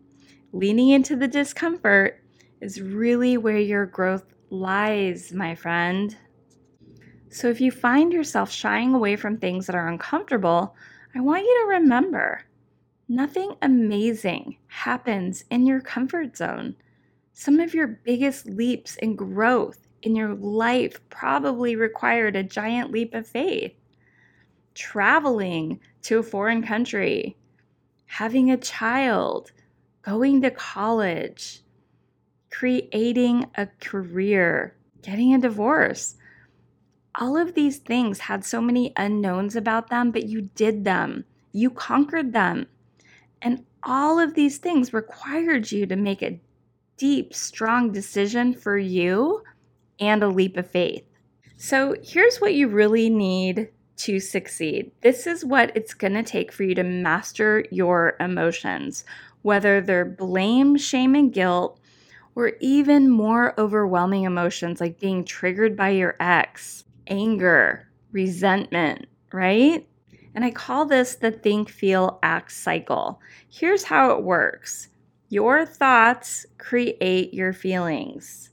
Leaning 0.54 0.90
into 0.90 1.16
the 1.16 1.28
discomfort 1.28 2.22
is 2.60 2.82
really 2.82 3.38
where 3.38 3.58
your 3.58 3.86
growth 3.86 4.26
lies, 4.50 5.32
my 5.32 5.56
friend. 5.56 6.18
So 7.30 7.50
if 7.50 7.62
you 7.62 7.72
find 7.72 8.12
yourself 8.12 8.52
shying 8.52 8.94
away 8.94 9.16
from 9.16 9.38
things 9.38 9.66
that 9.66 9.76
are 9.76 9.88
uncomfortable, 9.88 10.76
I 11.16 11.22
want 11.22 11.44
you 11.44 11.62
to 11.64 11.80
remember 11.80 12.44
nothing 13.08 13.56
amazing 13.62 14.58
happens 14.68 15.46
in 15.50 15.66
your 15.66 15.80
comfort 15.80 16.36
zone. 16.36 16.76
Some 17.32 17.62
of 17.62 17.74
your 17.74 17.88
biggest 17.88 18.46
leaps 18.46 18.98
in 18.98 19.16
growth 19.16 19.88
in 20.02 20.16
your 20.16 20.36
life 20.36 21.00
probably 21.10 21.78
required 21.78 22.36
a 22.36 22.44
giant 22.44 22.92
leap 22.92 23.14
of 23.14 23.26
faith. 23.26 23.74
Traveling 24.74 25.80
to 26.04 26.20
a 26.20 26.24
foreign 26.24 26.62
country, 26.62 27.38
having 28.06 28.52
a 28.52 28.58
child, 28.58 29.52
going 30.02 30.42
to 30.42 30.52
college, 30.52 31.62
creating 32.50 33.50
a 33.56 33.68
career, 33.80 34.76
getting 35.02 35.34
a 35.34 35.40
divorce 35.40 36.16
all 37.16 37.38
of 37.38 37.54
these 37.54 37.78
things 37.78 38.20
had 38.20 38.46
so 38.46 38.62
many 38.62 38.94
unknowns 38.96 39.56
about 39.56 39.90
them, 39.90 40.12
but 40.12 40.26
you 40.26 40.42
did 40.56 40.86
them. 40.86 41.26
You 41.52 41.70
conquered 41.70 42.34
them. 42.34 42.68
And 43.42 43.66
all 43.84 44.20
of 44.20 44.34
these 44.34 44.58
things 44.58 44.94
required 44.94 45.72
you 45.72 45.86
to 45.88 45.96
make 45.96 46.22
a 46.22 46.40
deep, 46.98 47.34
strong 47.34 47.92
decision 47.92 48.54
for 48.54 48.78
you 48.78 49.44
and 50.00 50.24
a 50.24 50.30
leap 50.30 50.56
of 50.58 50.70
faith. 50.70 51.04
So 51.58 51.96
here's 52.02 52.38
what 52.38 52.54
you 52.54 52.68
really 52.68 53.10
need 53.10 53.70
to 53.98 54.20
succeed. 54.20 54.92
This 55.02 55.28
is 55.28 55.46
what 55.46 55.72
it's 55.76 55.94
going 55.94 56.14
to 56.14 56.24
take 56.24 56.52
for 56.52 56.64
you 56.64 56.74
to 56.76 56.84
master 56.84 57.66
your 57.72 58.16
emotions, 58.20 59.04
whether 59.42 59.82
they're 59.82 60.06
blame, 60.06 60.78
shame, 60.78 61.16
and 61.16 61.34
guilt, 61.34 61.80
or 62.36 62.54
even 62.60 63.10
more 63.10 63.60
overwhelming 63.60 64.24
emotions 64.24 64.80
like 64.80 65.00
being 65.00 65.26
triggered 65.26 65.76
by 65.76 65.90
your 65.90 66.16
ex, 66.20 66.86
anger, 67.08 67.88
resentment, 68.12 69.06
right? 69.34 69.88
And 70.34 70.46
I 70.46 70.52
call 70.52 70.86
this 70.86 71.16
the 71.16 71.32
think, 71.32 71.70
feel, 71.70 72.20
act 72.24 72.52
cycle. 72.52 73.20
Here's 73.50 73.84
how 73.84 74.12
it 74.12 74.24
works 74.24 74.88
your 75.30 75.66
thoughts 75.66 76.46
create 76.58 77.34
your 77.34 77.54
feelings. 77.54 78.50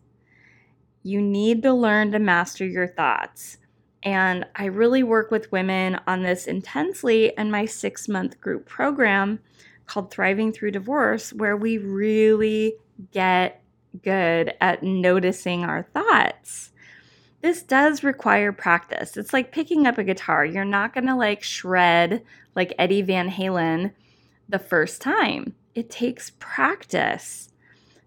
You 1.02 1.20
need 1.20 1.62
to 1.62 1.72
learn 1.72 2.12
to 2.12 2.18
master 2.18 2.66
your 2.66 2.86
thoughts. 2.86 3.58
And 4.04 4.46
I 4.54 4.66
really 4.66 5.02
work 5.02 5.30
with 5.30 5.50
women 5.50 5.98
on 6.06 6.22
this 6.22 6.46
intensely 6.46 7.32
in 7.36 7.50
my 7.50 7.64
six 7.64 8.08
month 8.08 8.40
group 8.40 8.66
program 8.66 9.40
called 9.88 10.10
Thriving 10.12 10.52
Through 10.52 10.70
Divorce, 10.70 11.32
where 11.32 11.56
we 11.56 11.78
really 11.78 12.74
get 13.12 13.62
good 14.04 14.54
at 14.60 14.82
noticing 14.82 15.64
our 15.64 15.82
thoughts 15.82 16.70
this 17.40 17.62
does 17.62 18.02
require 18.02 18.52
practice. 18.52 19.16
It's 19.16 19.32
like 19.32 19.52
picking 19.52 19.86
up 19.86 19.98
a 19.98 20.04
guitar. 20.04 20.44
You're 20.44 20.64
not 20.64 20.92
going 20.92 21.06
to 21.06 21.14
like 21.14 21.42
shred 21.42 22.22
like 22.54 22.74
Eddie 22.78 23.02
Van 23.02 23.30
Halen 23.30 23.92
the 24.48 24.58
first 24.58 25.00
time. 25.00 25.54
It 25.74 25.90
takes 25.90 26.32
practice. 26.38 27.50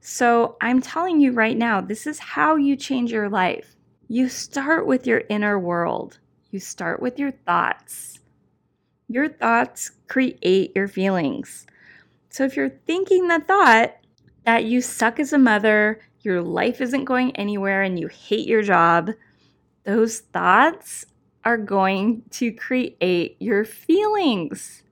So 0.02 0.58
I'm 0.60 0.82
telling 0.82 1.22
you 1.22 1.32
right 1.32 1.56
now, 1.56 1.80
this 1.80 2.08
is 2.08 2.20
how 2.20 2.56
you 2.56 2.76
change 2.76 3.12
your 3.12 3.30
life. 3.30 3.76
You 4.10 4.28
start 4.28 4.86
with 4.86 5.08
your 5.08 5.24
inner 5.30 5.58
world, 5.58 6.20
you 6.50 6.60
start 6.60 7.02
with 7.02 7.18
your 7.18 7.32
thoughts. 7.32 8.20
Your 9.08 9.30
thoughts 9.30 9.92
create 10.08 10.74
your 10.76 10.88
feelings. 10.88 11.66
So 12.32 12.46
if 12.46 12.56
you're 12.56 12.70
thinking 12.70 13.28
the 13.28 13.42
thought 13.42 13.98
that 14.46 14.64
you 14.64 14.82
suck 14.82 15.20
as 15.20 15.34
a 15.34 15.38
mother, 15.38 16.02
your 16.22 16.42
life 16.42 16.80
isn't 16.80 17.04
going 17.04 17.36
anywhere, 17.36 17.84
and 17.84 18.00
you 18.00 18.08
hate 18.08 18.48
your 18.48 18.62
job, 18.62 19.12
those 19.84 20.20
thoughts 20.20 21.06
are 21.44 21.58
going 21.58 22.24
to 22.32 22.54
create 22.54 23.36
your 23.40 23.66
feelings. 23.66 24.84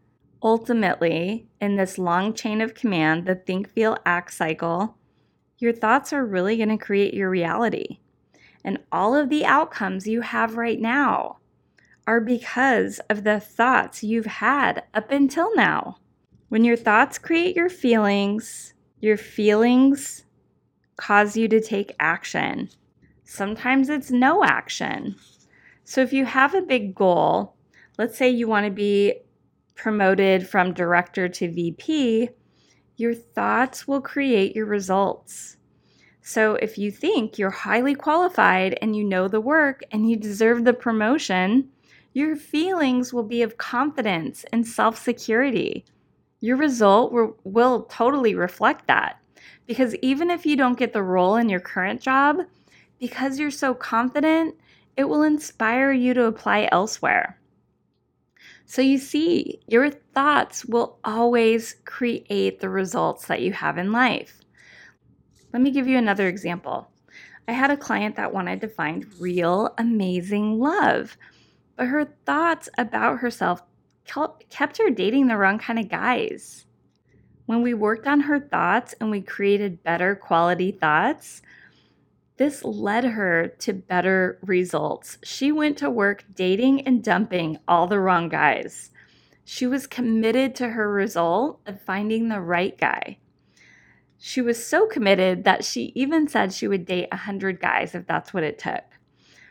Ultimately, 0.44 1.48
in 1.62 1.78
this 1.78 1.98
long 1.98 2.34
chain 2.34 2.60
of 2.60 2.74
command, 2.74 3.26
the 3.26 3.36
think, 3.36 3.70
feel, 3.70 3.98
act 4.06 4.34
cycle, 4.34 4.98
your 5.60 5.72
thoughts 5.72 6.12
are 6.12 6.26
really 6.26 6.58
going 6.58 6.70
to 6.70 6.78
create 6.78 7.14
your 7.14 7.30
reality. 7.30 8.00
And 8.66 8.80
all 8.92 9.16
of 9.16 9.30
the 9.30 9.46
outcomes 9.46 10.08
you 10.08 10.22
have 10.22 10.58
right 10.58 10.80
now 10.80 11.38
are 12.06 12.20
because 12.20 13.00
of 13.10 13.24
the 13.24 13.40
thoughts 13.40 14.04
you've 14.04 14.26
had 14.26 14.84
up 14.94 15.12
until 15.12 15.56
now. 15.56 15.98
When 16.50 16.64
your 16.64 16.78
thoughts 16.78 17.20
create 17.20 17.56
your 17.56 17.70
feelings, 17.70 18.74
your 19.00 19.18
feelings 19.18 20.26
cause 20.98 21.38
you 21.38 21.48
to 21.48 21.62
take 21.62 21.96
action. 22.00 22.70
Sometimes 23.24 23.88
it's 23.88 24.10
no 24.10 24.44
action. 24.44 25.16
So 25.84 26.02
if 26.02 26.12
you 26.12 26.26
have 26.26 26.56
a 26.56 26.64
big 26.64 26.96
goal, 26.96 27.56
let's 28.00 28.18
say 28.18 28.30
you 28.30 28.48
want 28.48 28.66
to 28.66 28.72
be 28.72 29.14
promoted 29.76 30.48
from 30.48 30.74
director 30.74 31.30
to 31.30 31.52
VP, 31.52 32.30
your 32.98 33.14
thoughts 33.14 33.88
will 33.88 34.02
create 34.02 34.56
your 34.56 34.66
results. 34.66 35.58
So 36.22 36.56
if 36.56 36.80
you 36.80 36.90
think 36.90 37.38
you're 37.38 37.52
highly 37.52 37.94
qualified 37.94 38.76
and 38.82 38.96
you 38.96 39.04
know 39.04 39.28
the 39.28 39.40
work 39.40 39.84
and 39.92 40.10
you 40.10 40.18
deserve 40.18 40.66
the 40.66 40.74
promotion, 40.74 41.70
your 42.14 42.36
feelings 42.36 43.14
will 43.14 43.24
be 43.24 43.44
of 43.44 43.58
confidence 43.58 44.46
and 44.52 44.68
self 44.68 44.98
security. 44.98 45.86
Your 46.42 46.58
result 46.58 47.12
will, 47.12 47.38
will 47.44 47.84
totally 47.84 48.36
reflect 48.36 48.88
that. 48.88 49.20
Because 49.66 49.96
even 50.02 50.30
if 50.30 50.46
you 50.46 50.56
don't 50.56 50.78
get 50.78 50.94
the 50.94 51.04
role 51.04 51.36
in 51.36 51.50
your 51.50 51.60
current 51.60 52.02
job, 52.02 52.38
because 53.00 53.40
you're 53.40 53.52
so 53.52 53.74
confident, 53.74 54.56
it 54.98 55.04
will 55.06 55.24
inspire 55.24 55.92
you 55.92 56.14
to 56.14 56.26
apply 56.26 56.68
elsewhere. 56.72 57.40
So 58.66 58.82
you 58.82 58.98
see, 58.98 59.62
your 59.68 59.90
thoughts 59.90 60.66
will 60.66 61.00
always 61.04 61.76
create 61.86 62.60
the 62.60 62.70
results 62.70 63.26
that 63.28 63.42
you 63.42 63.52
have 63.54 63.78
in 63.78 63.92
life. 63.92 64.42
Let 65.54 65.62
me 65.62 65.72
give 65.72 65.88
you 65.88 65.98
another 65.98 66.28
example. 66.28 66.92
I 67.48 67.54
had 67.54 67.72
a 67.72 67.78
client 67.78 68.16
that 68.18 68.32
wanted 68.32 68.62
to 68.62 68.68
find 68.68 69.08
real, 69.20 69.74
amazing 69.80 70.60
love, 70.60 71.18
but 71.76 71.88
her 71.88 72.06
thoughts 72.26 72.70
about 72.78 73.20
herself 73.20 73.64
kept 74.50 74.78
her 74.78 74.90
dating 74.90 75.28
the 75.28 75.38
wrong 75.38 75.60
kind 75.60 75.80
of 75.80 75.90
guys. 75.90 76.66
When 77.46 77.62
we 77.62 77.74
worked 77.74 78.08
on 78.08 78.22
her 78.22 78.40
thoughts 78.40 78.94
and 79.00 79.10
we 79.10 79.22
created 79.22 79.84
better 79.84 80.16
quality 80.16 80.72
thoughts, 80.72 81.42
this 82.38 82.64
led 82.64 83.04
her 83.04 83.48
to 83.60 83.74
better 83.74 84.40
results. 84.42 85.18
She 85.24 85.52
went 85.52 85.78
to 85.80 85.90
work 85.90 86.24
dating 86.34 86.82
and 86.88 87.04
dumping 87.04 87.58
all 87.68 87.88
the 87.88 88.00
wrong 88.00 88.30
guys. 88.30 88.92
She 89.44 89.68
was 89.68 89.88
committed 89.88 90.56
to 90.56 90.70
her 90.70 90.92
result 90.92 91.60
of 91.66 91.82
finding 91.82 92.30
the 92.30 92.40
right 92.40 92.78
guy. 92.78 93.18
She 94.18 94.42
was 94.42 94.64
so 94.64 94.86
committed 94.86 95.44
that 95.44 95.66
she 95.66 95.92
even 95.96 96.28
said 96.28 96.54
she 96.54 96.68
would 96.68 96.86
date 96.86 97.08
100 97.12 97.60
guys 97.60 97.96
if 97.96 98.06
that's 98.06 98.34
what 98.34 98.44
it 98.44 98.60
took. 98.60 98.84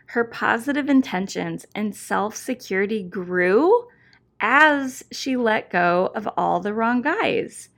Her 0.06 0.24
positive 0.24 0.88
intentions 0.88 1.66
and 1.74 1.94
self 1.94 2.36
security 2.36 3.02
grew 3.02 3.88
as 4.40 5.04
she 5.10 5.36
let 5.36 5.70
go 5.70 6.10
of 6.14 6.28
all 6.36 6.60
the 6.60 6.74
wrong 6.74 7.02
guys. 7.02 7.68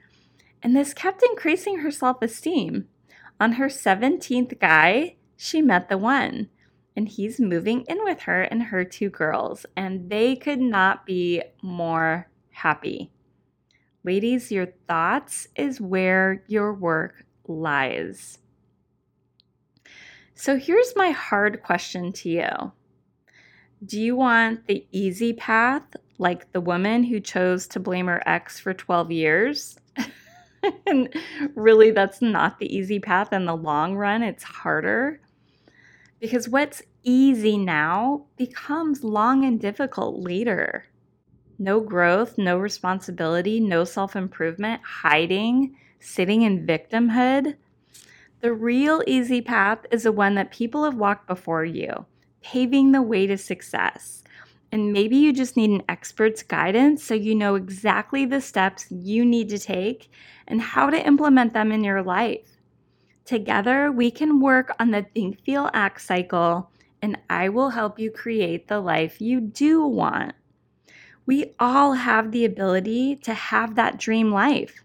And 0.62 0.76
this 0.76 0.92
kept 0.92 1.22
increasing 1.22 1.78
her 1.78 1.90
self 1.90 2.22
esteem. 2.22 2.88
On 3.40 3.52
her 3.52 3.68
17th 3.68 4.58
guy, 4.58 5.16
she 5.36 5.62
met 5.62 5.88
the 5.88 5.96
one, 5.96 6.50
and 6.94 7.08
he's 7.08 7.40
moving 7.40 7.84
in 7.88 8.04
with 8.04 8.20
her 8.20 8.42
and 8.42 8.64
her 8.64 8.84
two 8.84 9.08
girls, 9.08 9.64
and 9.74 10.10
they 10.10 10.36
could 10.36 10.60
not 10.60 11.06
be 11.06 11.42
more 11.62 12.28
happy. 12.50 13.10
Ladies, 14.04 14.52
your 14.52 14.68
thoughts 14.86 15.48
is 15.56 15.80
where 15.80 16.44
your 16.46 16.74
work 16.74 17.24
lies. 17.46 18.38
So 20.34 20.58
here's 20.58 20.94
my 20.96 21.10
hard 21.10 21.62
question 21.62 22.12
to 22.12 22.28
you 22.28 22.72
Do 23.84 24.00
you 24.00 24.16
want 24.16 24.66
the 24.66 24.86
easy 24.90 25.32
path, 25.32 25.84
like 26.20 26.52
the 26.52 26.60
woman 26.60 27.02
who 27.02 27.18
chose 27.18 27.66
to 27.68 27.80
blame 27.80 28.06
her 28.06 28.22
ex 28.26 28.60
for 28.60 28.74
12 28.74 29.10
years? 29.10 29.78
and 30.86 31.12
really, 31.54 31.90
that's 31.90 32.22
not 32.22 32.58
the 32.58 32.74
easy 32.74 33.00
path 33.00 33.32
in 33.32 33.46
the 33.46 33.56
long 33.56 33.96
run, 33.96 34.22
it's 34.22 34.44
harder. 34.44 35.20
Because 36.20 36.48
what's 36.48 36.82
easy 37.02 37.56
now 37.56 38.26
becomes 38.36 39.02
long 39.02 39.44
and 39.44 39.58
difficult 39.58 40.22
later 40.22 40.84
no 41.60 41.78
growth, 41.78 42.38
no 42.38 42.56
responsibility, 42.58 43.60
no 43.60 43.84
self 43.84 44.16
improvement, 44.16 44.80
hiding, 44.82 45.76
sitting 46.00 46.42
in 46.42 46.66
victimhood. 46.66 47.54
The 48.40 48.54
real 48.54 49.02
easy 49.06 49.42
path 49.42 49.80
is 49.90 50.04
the 50.04 50.12
one 50.12 50.34
that 50.36 50.50
people 50.50 50.84
have 50.84 50.94
walked 50.94 51.26
before 51.26 51.64
you, 51.66 52.06
paving 52.40 52.92
the 52.92 53.02
way 53.02 53.26
to 53.26 53.36
success. 53.36 54.24
And 54.72 54.92
maybe 54.92 55.16
you 55.16 55.32
just 55.32 55.56
need 55.56 55.70
an 55.70 55.82
expert's 55.88 56.42
guidance 56.42 57.02
so 57.02 57.14
you 57.14 57.34
know 57.34 57.56
exactly 57.56 58.24
the 58.24 58.40
steps 58.40 58.86
you 58.90 59.24
need 59.24 59.48
to 59.48 59.58
take 59.58 60.10
and 60.46 60.60
how 60.60 60.90
to 60.90 61.06
implement 61.06 61.52
them 61.54 61.72
in 61.72 61.82
your 61.82 62.02
life. 62.02 62.60
Together, 63.24 63.90
we 63.90 64.10
can 64.10 64.40
work 64.40 64.72
on 64.78 64.90
the 64.90 65.06
think, 65.14 65.40
feel, 65.44 65.70
act 65.72 66.00
cycle, 66.00 66.70
and 67.02 67.18
I 67.28 67.48
will 67.48 67.70
help 67.70 67.98
you 67.98 68.10
create 68.10 68.68
the 68.68 68.80
life 68.80 69.20
you 69.20 69.40
do 69.40 69.84
want. 69.84 70.34
We 71.26 71.54
all 71.58 71.92
have 71.94 72.32
the 72.32 72.44
ability 72.44 73.16
to 73.16 73.34
have 73.34 73.74
that 73.74 73.98
dream 73.98 74.32
life, 74.32 74.82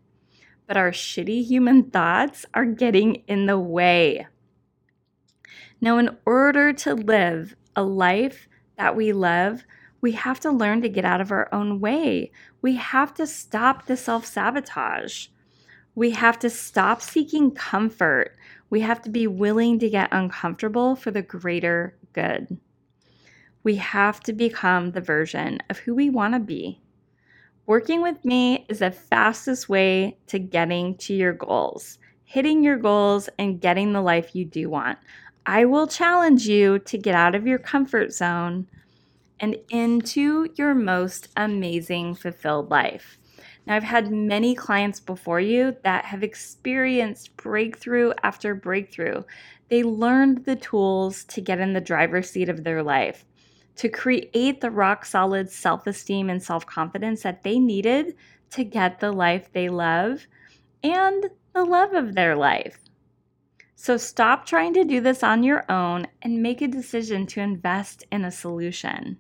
but 0.68 0.78
our 0.78 0.92
shitty 0.92 1.46
human 1.46 1.90
thoughts 1.90 2.46
are 2.54 2.66
getting 2.66 3.24
in 3.28 3.46
the 3.46 3.60
way. 3.60 4.28
Now, 5.82 5.98
in 5.98 6.18
order 6.26 6.72
to 6.74 6.94
live 6.94 7.56
a 7.76 7.84
life 7.84 8.48
that 8.78 8.96
we 8.96 9.12
love, 9.12 9.64
we 10.06 10.12
have 10.12 10.40
to 10.40 10.52
learn 10.52 10.84
to 10.84 10.88
get 10.88 11.04
out 11.04 11.20
of 11.20 11.32
our 11.32 11.50
own 11.52 11.80
way. 11.80 12.32
We 12.62 12.76
have 12.76 13.12
to 13.16 13.26
stop 13.26 13.88
the 13.88 13.98
self 13.98 14.24
sabotage. 14.24 15.30
We 15.96 16.12
have 16.12 16.38
to 16.42 16.50
stop 16.52 17.02
seeking 17.02 17.50
comfort. 17.50 18.38
We 18.70 18.82
have 18.82 19.02
to 19.02 19.10
be 19.10 19.26
willing 19.26 19.80
to 19.80 19.90
get 19.90 20.10
uncomfortable 20.12 20.96
for 20.96 21.10
the 21.10 21.24
greater 21.24 21.98
good. 22.14 22.60
We 23.64 23.78
have 23.78 24.20
to 24.26 24.34
become 24.34 24.92
the 24.92 25.02
version 25.02 25.58
of 25.72 25.80
who 25.80 25.96
we 25.96 26.12
want 26.12 26.36
to 26.36 26.40
be. 26.40 26.80
Working 27.66 28.04
with 28.04 28.24
me 28.24 28.68
is 28.70 28.78
the 28.78 28.92
fastest 28.92 29.70
way 29.70 30.20
to 30.28 30.38
getting 30.38 30.98
to 30.98 31.16
your 31.16 31.34
goals, 31.34 31.98
hitting 32.26 32.64
your 32.64 32.78
goals, 32.78 33.28
and 33.40 33.60
getting 33.60 33.92
the 33.92 34.04
life 34.04 34.36
you 34.36 34.46
do 34.46 34.70
want. 34.70 35.00
I 35.48 35.66
will 35.66 35.88
challenge 35.88 36.48
you 36.48 36.78
to 36.78 36.96
get 36.96 37.16
out 37.16 37.34
of 37.34 37.48
your 37.48 37.58
comfort 37.58 38.14
zone 38.14 38.68
and 39.40 39.58
into 39.70 40.50
your 40.56 40.74
most 40.74 41.30
amazing, 41.36 42.16
fulfilled 42.16 42.70
life. 42.70 43.18
Now, 43.66 43.76
I've 43.76 43.84
had 43.84 44.12
many 44.12 44.56
clients 44.56 45.00
before 45.00 45.40
you 45.40 45.76
that 45.84 46.06
have 46.06 46.24
experienced 46.24 47.36
breakthrough 47.36 48.14
after 48.24 48.54
breakthrough. 48.54 49.24
They 49.70 49.84
learned 49.84 50.46
the 50.46 50.56
tools 50.56 51.24
to 51.26 51.42
get 51.42 51.60
in 51.60 51.74
the 51.74 51.82
driver's 51.82 52.30
seat 52.30 52.50
of 52.50 52.64
their 52.64 52.84
life 52.84 53.26
to 53.76 53.90
create 53.90 54.62
the 54.62 54.72
rock 54.72 55.06
solid 55.06 55.52
self 55.52 55.86
esteem 55.88 56.30
and 56.30 56.42
self 56.42 56.66
confidence 56.66 57.24
that 57.24 57.44
they 57.44 57.60
needed 57.60 58.16
to 58.52 58.64
get 58.64 59.00
the 59.00 59.12
life 59.12 59.52
they 59.52 59.70
love 59.70 60.28
and 60.84 61.30
the 61.54 61.66
love 61.66 61.94
of 61.94 62.16
their 62.16 62.36
life. 62.36 62.80
So 63.76 63.98
stop 63.98 64.46
trying 64.46 64.74
to 64.76 64.86
do 64.86 65.02
this 65.02 65.24
on 65.24 65.44
your 65.44 65.70
own 65.70 66.08
and 66.22 66.42
make 66.42 66.62
a 66.62 66.68
decision 66.68 67.26
to 67.28 67.42
invest 67.42 68.06
in 68.12 68.24
a 68.24 68.32
solution. 68.32 69.20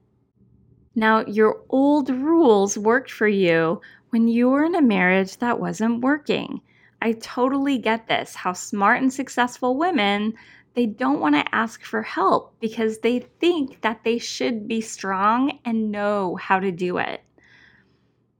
Now, 0.95 1.25
your 1.25 1.61
old 1.69 2.09
rules 2.09 2.77
worked 2.77 3.11
for 3.11 3.27
you 3.27 3.81
when 4.09 4.27
you 4.27 4.49
were 4.49 4.63
in 4.63 4.75
a 4.75 4.81
marriage 4.81 5.37
that 5.37 5.59
wasn't 5.59 6.01
working. 6.01 6.61
I 7.01 7.11
totally 7.13 7.77
get 7.77 8.07
this 8.07 8.33
how 8.33 8.53
smart 8.53 9.01
and 9.01 9.11
successful 9.11 9.77
women 9.77 10.33
they 10.73 10.85
don't 10.85 11.19
want 11.19 11.35
to 11.35 11.55
ask 11.55 11.83
for 11.83 12.01
help 12.01 12.53
because 12.59 12.99
they 12.99 13.19
think 13.39 13.81
that 13.81 14.03
they 14.03 14.17
should 14.17 14.67
be 14.67 14.81
strong 14.81 15.59
and 15.65 15.91
know 15.91 16.35
how 16.35 16.59
to 16.59 16.71
do 16.71 16.97
it. 16.97 17.21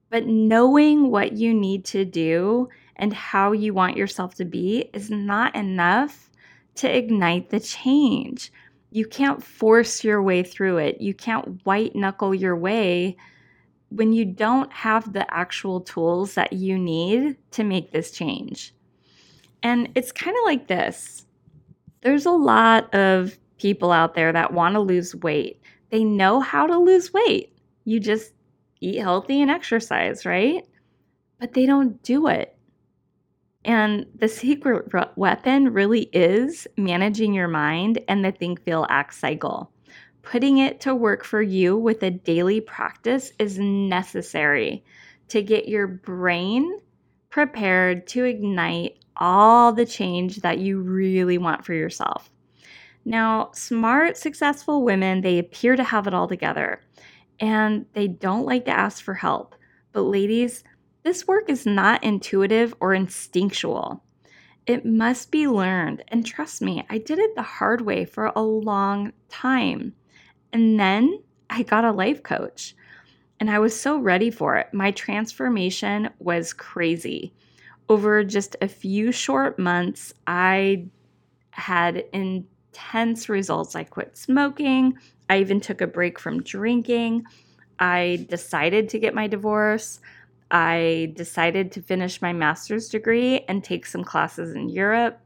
But 0.10 0.26
knowing 0.26 1.12
what 1.12 1.34
you 1.34 1.54
need 1.54 1.84
to 1.86 2.06
do 2.06 2.70
and 2.96 3.12
how 3.14 3.52
you 3.52 3.74
want 3.74 3.98
yourself 3.98 4.36
to 4.36 4.46
be 4.46 4.90
is 4.94 5.10
not 5.10 5.56
enough 5.56 6.30
to 6.76 6.94
ignite 6.94 7.50
the 7.50 7.60
change. 7.60 8.52
You 8.96 9.06
can't 9.06 9.44
force 9.44 10.06
your 10.06 10.24
way 10.24 10.42
through 10.42 10.78
it. 10.78 11.02
You 11.02 11.14
can't 11.14 11.60
white 11.66 11.98
knuckle 11.98 12.34
your 12.34 12.56
way 12.56 13.18
when 13.90 14.14
you 14.14 14.24
don't 14.24 14.72
have 14.72 15.12
the 15.12 15.26
actual 15.34 15.82
tools 15.82 16.36
that 16.36 16.54
you 16.54 16.80
need 16.80 17.36
to 17.52 17.66
make 17.66 17.92
this 17.92 18.12
change. 18.12 18.74
And 19.62 19.90
it's 19.96 20.14
kind 20.14 20.34
of 20.38 20.46
like 20.46 20.68
this 20.68 21.26
there's 22.04 22.26
a 22.26 22.32
lot 22.32 22.96
of 22.96 23.38
people 23.58 23.92
out 23.92 24.16
there 24.16 24.32
that 24.32 24.54
want 24.54 24.76
to 24.76 24.80
lose 24.80 25.14
weight. 25.14 25.60
They 25.90 26.06
know 26.06 26.40
how 26.40 26.66
to 26.66 26.78
lose 26.78 27.12
weight. 27.12 27.54
You 27.84 28.00
just 28.00 28.32
eat 28.80 29.00
healthy 29.00 29.42
and 29.42 29.52
exercise, 29.52 30.26
right? 30.26 30.66
But 31.42 31.52
they 31.52 31.66
don't 31.66 32.02
do 32.02 32.28
it. 32.28 32.55
And 33.66 34.06
the 34.14 34.28
secret 34.28 34.94
weapon 35.18 35.74
really 35.74 36.04
is 36.14 36.68
managing 36.78 37.34
your 37.34 37.48
mind 37.48 38.00
and 38.08 38.24
the 38.24 38.32
think, 38.32 38.64
feel, 38.64 38.86
act 38.90 39.16
cycle. 39.16 39.72
Putting 40.22 40.60
it 40.60 40.80
to 40.82 40.94
work 40.94 41.24
for 41.24 41.42
you 41.42 41.76
with 41.76 42.04
a 42.04 42.12
daily 42.12 42.62
practice 42.62 43.32
is 43.40 43.58
necessary 43.58 44.86
to 45.30 45.42
get 45.42 45.68
your 45.68 45.88
brain 45.88 46.80
prepared 47.32 48.06
to 48.08 48.24
ignite 48.24 49.04
all 49.18 49.74
the 49.74 49.86
change 49.86 50.38
that 50.38 50.60
you 50.60 50.80
really 50.80 51.40
want 51.40 51.66
for 51.66 51.74
yourself. 51.74 52.30
Now, 53.04 53.50
smart, 53.54 54.16
successful 54.16 54.84
women, 54.84 55.22
they 55.22 55.40
appear 55.40 55.76
to 55.76 55.84
have 55.84 56.06
it 56.06 56.14
all 56.14 56.28
together 56.28 56.82
and 57.40 57.88
they 57.94 58.08
don't 58.08 58.46
like 58.46 58.66
to 58.66 58.72
ask 58.72 59.04
for 59.04 59.16
help. 59.16 59.56
But, 59.92 60.02
ladies, 60.02 60.64
this 61.06 61.28
work 61.28 61.50
is 61.50 61.68
not 61.68 62.04
intuitive 62.04 62.74
or 62.80 62.96
instinctual. 62.96 64.04
It 64.66 64.86
must 64.86 65.30
be 65.30 65.48
learned. 65.48 66.04
And 66.08 66.26
trust 66.26 66.64
me, 66.64 66.84
I 66.90 66.98
did 66.98 67.20
it 67.20 67.36
the 67.36 67.44
hard 67.44 67.82
way 67.82 68.06
for 68.06 68.32
a 68.36 68.42
long 68.42 69.14
time. 69.30 69.94
And 70.52 70.80
then 70.80 71.22
I 71.48 71.62
got 71.62 71.86
a 71.86 71.92
life 71.92 72.24
coach 72.24 72.76
and 73.40 73.52
I 73.52 73.60
was 73.60 73.80
so 73.80 74.00
ready 74.00 74.32
for 74.32 74.56
it. 74.58 74.74
My 74.74 74.90
transformation 74.90 76.10
was 76.18 76.54
crazy. 76.54 77.34
Over 77.88 78.24
just 78.24 78.56
a 78.64 78.68
few 78.68 79.12
short 79.12 79.60
months, 79.60 80.12
I 80.26 80.88
had 81.52 82.04
intense 82.14 83.30
results. 83.30 83.76
I 83.76 83.84
quit 83.84 84.18
smoking. 84.18 84.98
I 85.30 85.38
even 85.40 85.62
took 85.62 85.82
a 85.82 85.88
break 85.88 86.18
from 86.18 86.42
drinking. 86.42 87.26
I 87.78 88.26
decided 88.28 88.90
to 88.90 89.00
get 89.00 89.14
my 89.14 89.28
divorce. 89.28 90.00
I 90.56 91.12
decided 91.18 91.74
to 91.74 91.82
finish 91.82 92.22
my 92.22 92.32
master's 92.32 92.88
degree 92.88 93.42
and 93.50 93.62
take 93.62 93.86
some 93.86 94.06
classes 94.06 94.56
in 94.56 94.70
Europe. 94.70 95.20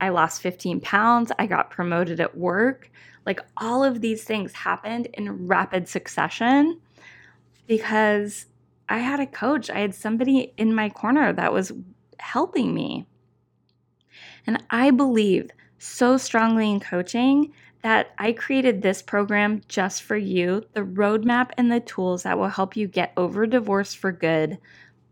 I 0.00 0.10
lost 0.10 0.42
15 0.42 0.80
pounds. 0.80 1.32
I 1.40 1.46
got 1.46 1.72
promoted 1.72 2.20
at 2.20 2.38
work. 2.38 2.88
Like 3.26 3.40
all 3.56 3.82
of 3.82 4.00
these 4.00 4.22
things 4.22 4.52
happened 4.52 5.08
in 5.14 5.48
rapid 5.48 5.88
succession 5.88 6.80
because 7.66 8.46
I 8.88 8.98
had 8.98 9.18
a 9.18 9.26
coach. 9.26 9.70
I 9.70 9.80
had 9.80 9.92
somebody 9.92 10.54
in 10.56 10.72
my 10.72 10.88
corner 10.88 11.32
that 11.32 11.52
was 11.52 11.72
helping 12.20 12.72
me. 12.72 13.08
And 14.46 14.62
I 14.70 14.92
believe 14.92 15.50
so 15.78 16.16
strongly 16.16 16.70
in 16.70 16.78
coaching 16.78 17.52
that 17.82 18.12
I 18.18 18.32
created 18.32 18.82
this 18.82 19.02
program 19.02 19.62
just 19.68 20.02
for 20.02 20.16
you 20.16 20.64
the 20.74 20.82
roadmap 20.82 21.50
and 21.56 21.72
the 21.72 21.80
tools 21.80 22.24
that 22.24 22.38
will 22.38 22.48
help 22.48 22.76
you 22.76 22.86
get 22.86 23.12
over 23.16 23.46
divorce 23.46 23.94
for 23.94 24.12
good, 24.12 24.58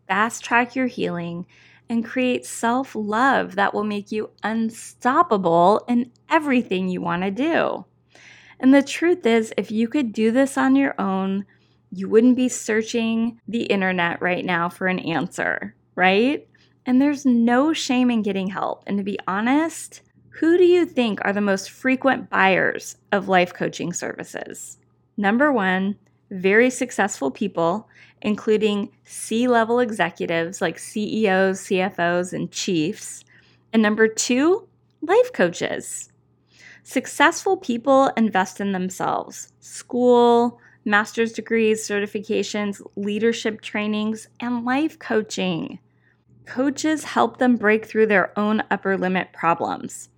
fast 0.07 0.45
track 0.45 0.77
your 0.77 0.87
healing, 0.87 1.47
and 1.89 2.05
create 2.05 2.45
self 2.45 2.95
love 2.95 3.55
that 3.55 3.73
will 3.73 3.85
make 3.85 4.13
you 4.13 4.31
unstoppable 4.43 5.85
in 5.89 6.11
everything 6.29 6.89
you 6.89 7.01
want 7.01 7.23
to 7.23 7.31
do. 7.31 7.85
And 8.61 8.75
the 8.75 8.83
truth 8.83 9.25
is, 9.25 9.53
if 9.57 9.71
you 9.71 9.89
could 9.89 10.13
do 10.13 10.31
this 10.31 10.59
on 10.59 10.77
your 10.77 10.95
own, 11.01 11.47
you 11.91 12.09
wouldn't 12.09 12.37
be 12.37 12.49
searching 12.49 13.41
the 13.49 13.63
internet 13.63 14.21
right 14.21 14.45
now 14.45 14.69
for 14.69 14.89
an 14.89 14.99
answer, 14.99 15.75
right? 15.95 16.47
And 16.85 17.01
there's 17.01 17.25
no 17.25 17.73
shame 17.73 18.11
in 18.11 18.23
getting 18.23 18.49
help. 18.49 18.83
And 18.87 18.99
to 18.99 19.05
be 19.05 19.19
honest, 19.27 20.03
who 20.39 20.57
do 20.57 20.65
you 20.65 20.87
think 20.87 21.19
are 21.23 21.33
the 21.33 21.41
most 21.41 21.69
frequent 21.69 22.31
buyers 22.31 22.97
of 23.11 23.27
life 23.27 23.53
coaching 23.53 23.93
services? 23.93 24.79
Number 25.17 25.53
one, 25.53 25.97
very 26.31 26.71
successful 26.71 27.33
people, 27.33 27.89
including 28.23 28.91
C 29.03 29.49
level 29.49 29.81
executives 29.81 30.61
like 30.61 30.79
CEOs, 30.79 31.63
CFOs, 31.63 32.33
and 32.33 32.53
chiefs. 32.53 33.25
And 33.73 33.83
number 33.83 34.07
two, 34.07 34.69
life 35.03 35.33
coaches. 35.33 36.13
Successful 36.85 37.57
people 37.57 38.13
invest 38.17 38.61
in 38.61 38.71
themselves, 38.71 39.53
school, 39.59 40.61
master's 40.85 41.33
degrees, 41.33 41.85
certifications, 41.85 42.81
leadership 42.95 43.61
trainings, 43.61 44.29
and 44.39 44.65
life 44.65 45.01
coaching. 45.01 45.81
Coaches 46.47 47.03
help 47.03 47.39
them 47.39 47.57
break 47.57 47.87
through 47.87 48.07
their 48.07 48.39
own 48.39 48.63
upper 48.71 48.97
limit 48.97 49.33
problems. 49.33 50.11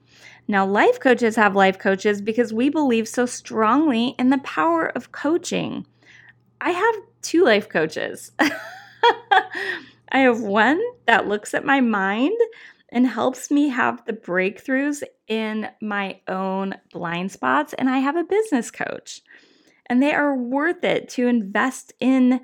Now, 0.51 0.67
life 0.67 0.99
coaches 0.99 1.37
have 1.37 1.55
life 1.55 1.79
coaches 1.79 2.21
because 2.21 2.53
we 2.53 2.71
believe 2.71 3.07
so 3.07 3.25
strongly 3.25 4.17
in 4.19 4.31
the 4.31 4.39
power 4.39 4.89
of 4.89 5.13
coaching. 5.13 5.87
I 6.61 6.71
have 6.71 6.95
two 7.23 7.45
life 7.45 7.69
coaches. 7.69 8.33
I 8.41 10.19
have 10.19 10.41
one 10.41 10.83
that 11.07 11.29
looks 11.29 11.55
at 11.55 11.65
my 11.65 11.81
mind 11.81 12.37
and 12.89 13.07
helps 13.07 13.53
me 13.53 13.69
have 13.69 14.05
the 14.07 14.13
breakthroughs 14.13 15.05
in 15.29 15.69
my 15.81 16.19
own 16.27 16.75
blind 16.93 17.31
spots, 17.31 17.73
and 17.75 17.89
I 17.89 17.99
have 17.99 18.17
a 18.17 18.25
business 18.25 18.73
coach. 18.73 19.23
And 19.87 20.03
they 20.03 20.13
are 20.13 20.37
worth 20.37 20.83
it 20.83 21.11
to 21.11 21.29
invest 21.29 21.93
in 22.01 22.41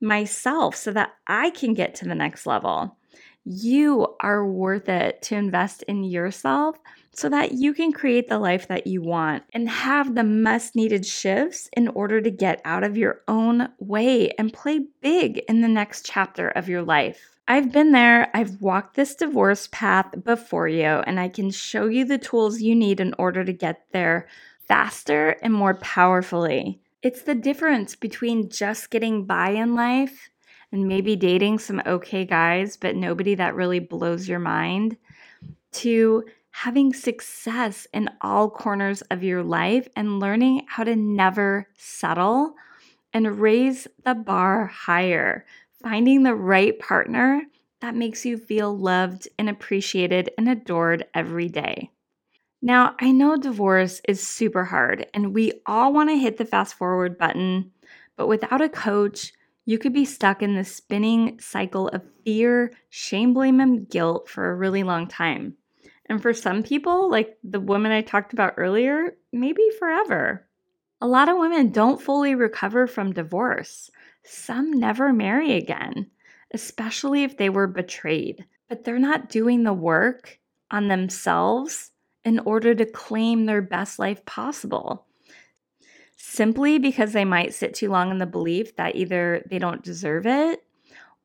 myself 0.00 0.76
so 0.76 0.92
that 0.92 1.12
I 1.26 1.50
can 1.50 1.74
get 1.74 1.94
to 1.96 2.06
the 2.06 2.14
next 2.14 2.46
level. 2.46 2.96
You 3.44 4.16
are 4.18 4.46
worth 4.46 4.88
it 4.88 5.20
to 5.24 5.36
invest 5.36 5.82
in 5.82 6.04
yourself 6.04 6.78
so 7.12 7.28
that 7.28 7.52
you 7.52 7.74
can 7.74 7.92
create 7.92 8.28
the 8.28 8.38
life 8.38 8.68
that 8.68 8.86
you 8.86 9.02
want 9.02 9.42
and 9.52 9.68
have 9.68 10.14
the 10.14 10.24
must 10.24 10.76
needed 10.76 11.04
shifts 11.04 11.68
in 11.76 11.88
order 11.88 12.20
to 12.20 12.30
get 12.30 12.60
out 12.64 12.84
of 12.84 12.96
your 12.96 13.20
own 13.26 13.68
way 13.78 14.30
and 14.38 14.52
play 14.52 14.86
big 15.00 15.38
in 15.48 15.60
the 15.60 15.68
next 15.68 16.06
chapter 16.06 16.48
of 16.48 16.68
your 16.68 16.82
life. 16.82 17.36
I've 17.48 17.72
been 17.72 17.90
there, 17.90 18.30
I've 18.32 18.62
walked 18.62 18.94
this 18.94 19.16
divorce 19.16 19.68
path 19.72 20.06
before 20.22 20.68
you, 20.68 20.84
and 20.84 21.18
I 21.18 21.28
can 21.28 21.50
show 21.50 21.86
you 21.86 22.04
the 22.04 22.16
tools 22.16 22.60
you 22.60 22.76
need 22.76 23.00
in 23.00 23.12
order 23.18 23.44
to 23.44 23.52
get 23.52 23.86
there 23.92 24.28
faster 24.68 25.30
and 25.42 25.52
more 25.52 25.74
powerfully. 25.74 26.80
It's 27.02 27.22
the 27.22 27.34
difference 27.34 27.96
between 27.96 28.50
just 28.50 28.90
getting 28.90 29.24
by 29.24 29.50
in 29.50 29.74
life 29.74 30.30
and 30.70 30.86
maybe 30.86 31.16
dating 31.16 31.58
some 31.58 31.82
okay 31.84 32.24
guys, 32.24 32.76
but 32.76 32.94
nobody 32.94 33.34
that 33.34 33.56
really 33.56 33.80
blows 33.80 34.28
your 34.28 34.38
mind, 34.38 34.96
to 35.72 36.24
having 36.64 36.92
success 36.92 37.86
in 37.94 38.06
all 38.20 38.50
corners 38.50 39.00
of 39.10 39.24
your 39.24 39.42
life 39.42 39.88
and 39.96 40.20
learning 40.20 40.60
how 40.68 40.84
to 40.84 40.94
never 40.94 41.66
settle 41.78 42.54
and 43.14 43.40
raise 43.40 43.88
the 44.04 44.14
bar 44.14 44.66
higher, 44.66 45.46
finding 45.82 46.22
the 46.22 46.34
right 46.34 46.78
partner 46.78 47.40
that 47.80 47.94
makes 47.94 48.26
you 48.26 48.36
feel 48.36 48.76
loved 48.76 49.26
and 49.38 49.48
appreciated 49.48 50.28
and 50.36 50.50
adored 50.50 51.06
every 51.14 51.48
day. 51.48 51.90
Now, 52.60 52.94
I 53.00 53.10
know 53.10 53.38
divorce 53.38 54.02
is 54.06 54.20
super 54.20 54.64
hard 54.66 55.06
and 55.14 55.32
we 55.32 55.62
all 55.64 55.94
want 55.94 56.10
to 56.10 56.18
hit 56.18 56.36
the 56.36 56.44
fast 56.44 56.74
forward 56.74 57.16
button, 57.16 57.72
but 58.16 58.28
without 58.28 58.60
a 58.60 58.68
coach, 58.68 59.32
you 59.64 59.78
could 59.78 59.94
be 59.94 60.04
stuck 60.04 60.42
in 60.42 60.56
the 60.56 60.64
spinning 60.64 61.40
cycle 61.40 61.88
of 61.88 62.02
fear, 62.22 62.70
shame, 62.90 63.32
blame, 63.32 63.60
and 63.60 63.88
guilt 63.88 64.28
for 64.28 64.50
a 64.50 64.56
really 64.56 64.82
long 64.82 65.08
time. 65.08 65.56
And 66.10 66.20
for 66.20 66.34
some 66.34 66.64
people, 66.64 67.08
like 67.08 67.38
the 67.44 67.60
woman 67.60 67.92
I 67.92 68.02
talked 68.02 68.32
about 68.32 68.54
earlier, 68.56 69.14
maybe 69.32 69.62
forever. 69.78 70.44
A 71.00 71.06
lot 71.06 71.28
of 71.28 71.38
women 71.38 71.70
don't 71.70 72.02
fully 72.02 72.34
recover 72.34 72.88
from 72.88 73.12
divorce. 73.12 73.92
Some 74.24 74.72
never 74.72 75.12
marry 75.12 75.52
again, 75.52 76.10
especially 76.52 77.22
if 77.22 77.36
they 77.36 77.48
were 77.48 77.68
betrayed. 77.68 78.44
But 78.68 78.82
they're 78.82 78.98
not 78.98 79.28
doing 79.28 79.62
the 79.62 79.72
work 79.72 80.40
on 80.68 80.88
themselves 80.88 81.92
in 82.24 82.40
order 82.40 82.74
to 82.74 82.86
claim 82.86 83.46
their 83.46 83.62
best 83.62 84.00
life 84.00 84.26
possible. 84.26 85.06
Simply 86.16 86.80
because 86.80 87.12
they 87.12 87.24
might 87.24 87.54
sit 87.54 87.72
too 87.72 87.88
long 87.88 88.10
in 88.10 88.18
the 88.18 88.26
belief 88.26 88.74
that 88.74 88.96
either 88.96 89.44
they 89.48 89.60
don't 89.60 89.84
deserve 89.84 90.26
it 90.26 90.64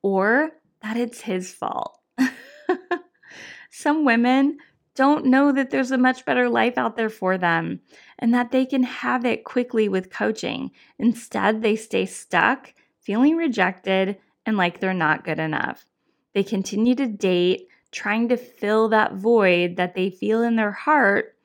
or 0.03 0.51
that 0.83 0.95
it's 0.95 1.21
his 1.21 1.51
fault. 1.51 1.99
Some 3.71 4.05
women 4.05 4.59
don't 4.95 5.25
know 5.25 5.51
that 5.51 5.69
there's 5.69 5.91
a 5.91 5.97
much 5.97 6.25
better 6.25 6.49
life 6.49 6.77
out 6.77 6.95
there 6.95 7.09
for 7.09 7.37
them 7.37 7.81
and 8.17 8.33
that 8.33 8.51
they 8.51 8.65
can 8.65 8.83
have 8.83 9.25
it 9.25 9.43
quickly 9.43 9.89
with 9.89 10.09
coaching. 10.09 10.71
Instead, 10.97 11.61
they 11.61 11.75
stay 11.75 12.05
stuck, 12.05 12.73
feeling 13.01 13.35
rejected, 13.35 14.17
and 14.45 14.57
like 14.57 14.79
they're 14.79 14.93
not 14.93 15.25
good 15.25 15.39
enough. 15.39 15.85
They 16.33 16.43
continue 16.43 16.95
to 16.95 17.07
date, 17.07 17.67
trying 17.91 18.29
to 18.29 18.37
fill 18.37 18.89
that 18.89 19.15
void 19.15 19.75
that 19.75 19.95
they 19.95 20.09
feel 20.09 20.41
in 20.41 20.55
their 20.55 20.71
heart 20.71 21.35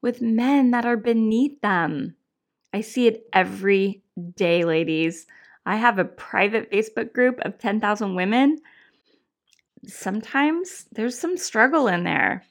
with 0.00 0.22
men 0.22 0.70
that 0.70 0.84
are 0.84 0.96
beneath 0.96 1.60
them. 1.60 2.14
I 2.72 2.82
see 2.82 3.06
it 3.06 3.26
every 3.32 4.02
day, 4.36 4.64
ladies. 4.64 5.26
I 5.64 5.76
have 5.76 5.98
a 5.98 6.04
private 6.04 6.70
Facebook 6.70 7.12
group 7.12 7.40
of 7.40 7.58
10,000 7.58 8.14
women. 8.14 8.58
Sometimes 9.86 10.86
there's 10.92 11.18
some 11.18 11.36
struggle 11.36 11.88
in 11.88 12.04
there. 12.04 12.44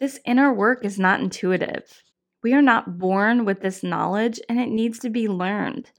This 0.00 0.20
inner 0.24 0.52
work 0.52 0.84
is 0.84 0.98
not 0.98 1.20
intuitive. 1.20 2.02
We 2.42 2.52
are 2.52 2.62
not 2.62 2.98
born 2.98 3.44
with 3.44 3.60
this 3.60 3.82
knowledge 3.82 4.40
and 4.48 4.60
it 4.60 4.68
needs 4.68 4.98
to 5.00 5.10
be 5.10 5.28
learned. 5.28 5.90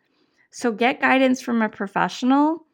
So 0.51 0.71
get 0.71 1.01
guidance 1.01 1.41
from 1.41 1.61
a 1.61 1.67
professional, 1.67 2.65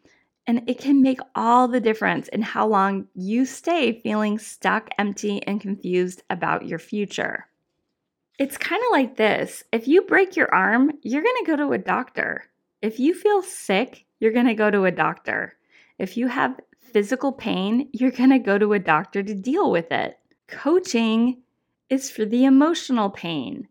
and 0.45 0.69
it 0.69 0.77
can 0.77 1.01
make 1.01 1.19
all 1.33 1.67
the 1.67 1.79
difference 1.79 2.27
in 2.27 2.41
how 2.41 2.67
long 2.67 3.07
you 3.15 3.45
stay 3.45 3.99
feeling 4.01 4.37
stuck, 4.37 4.89
empty, 4.99 5.41
and 5.47 5.61
confused 5.61 6.21
about 6.29 6.67
your 6.67 6.77
future. 6.77 7.47
It's 8.37 8.57
kind 8.57 8.81
of 8.83 8.91
like 8.91 9.17
this 9.17 9.63
if 9.71 9.87
you 9.87 10.03
break 10.03 10.35
your 10.35 10.53
arm, 10.53 10.91
you're 11.01 11.23
going 11.23 11.43
to 11.43 11.51
go 11.51 11.55
to 11.55 11.73
a 11.73 11.77
doctor. 11.77 12.43
If 12.81 12.99
you 12.99 13.13
feel 13.13 13.41
sick, 13.41 14.05
you're 14.19 14.31
going 14.31 14.47
to 14.47 14.53
go 14.53 14.69
to 14.69 14.85
a 14.85 14.91
doctor. 14.91 15.53
If 15.97 16.17
you 16.17 16.27
have 16.27 16.59
physical 16.79 17.31
pain, 17.31 17.89
you're 17.93 18.11
going 18.11 18.29
to 18.29 18.39
go 18.39 18.57
to 18.57 18.73
a 18.73 18.79
doctor 18.79 19.23
to 19.23 19.33
deal 19.33 19.71
with 19.71 19.91
it. 19.91 20.17
Coaching 20.51 21.41
is 21.89 22.11
for 22.11 22.25
the 22.25 22.45
emotional 22.45 23.09
pain. 23.09 23.67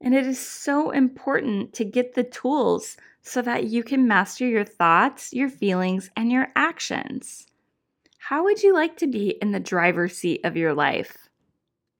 And 0.00 0.14
it 0.14 0.26
is 0.26 0.38
so 0.38 0.90
important 0.90 1.72
to 1.74 1.84
get 1.84 2.14
the 2.14 2.24
tools 2.24 2.96
so 3.22 3.40
that 3.42 3.64
you 3.64 3.82
can 3.82 4.06
master 4.06 4.46
your 4.46 4.64
thoughts, 4.64 5.32
your 5.32 5.48
feelings, 5.48 6.10
and 6.16 6.30
your 6.30 6.48
actions. 6.54 7.46
How 8.18 8.44
would 8.44 8.62
you 8.62 8.74
like 8.74 8.96
to 8.98 9.06
be 9.06 9.30
in 9.40 9.52
the 9.52 9.60
driver's 9.60 10.18
seat 10.18 10.40
of 10.44 10.56
your 10.56 10.74
life? 10.74 11.28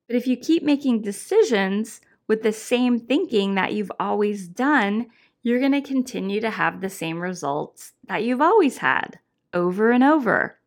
But 0.06 0.16
if 0.16 0.26
you 0.26 0.36
keep 0.36 0.62
making 0.62 1.00
decisions 1.00 2.00
with 2.26 2.42
the 2.42 2.52
same 2.52 2.98
thinking 2.98 3.54
that 3.54 3.72
you've 3.72 3.92
always 3.98 4.48
done, 4.48 5.06
you're 5.42 5.60
going 5.60 5.72
to 5.72 5.80
continue 5.80 6.40
to 6.40 6.50
have 6.50 6.80
the 6.80 6.90
same 6.90 7.20
results 7.20 7.92
that 8.08 8.24
you've 8.24 8.40
always 8.40 8.78
had 8.78 9.18
over 9.52 9.90
and 9.92 10.02
over. 10.02 10.58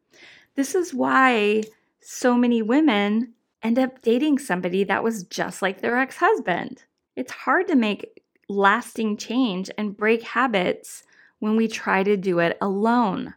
This 0.55 0.73
is 0.73 0.93
why 0.93 1.63
so 2.01 2.35
many 2.35 2.61
women 2.61 3.33
end 3.63 3.79
up 3.79 4.01
dating 4.01 4.39
somebody 4.39 4.83
that 4.85 5.03
was 5.03 5.23
just 5.23 5.61
like 5.61 5.81
their 5.81 5.97
ex 5.97 6.17
husband. 6.17 6.83
It's 7.15 7.31
hard 7.31 7.67
to 7.67 7.75
make 7.75 8.23
lasting 8.49 9.17
change 9.17 9.69
and 9.77 9.97
break 9.97 10.23
habits 10.23 11.03
when 11.39 11.55
we 11.55 11.67
try 11.67 12.03
to 12.03 12.17
do 12.17 12.39
it 12.39 12.57
alone. 12.61 13.33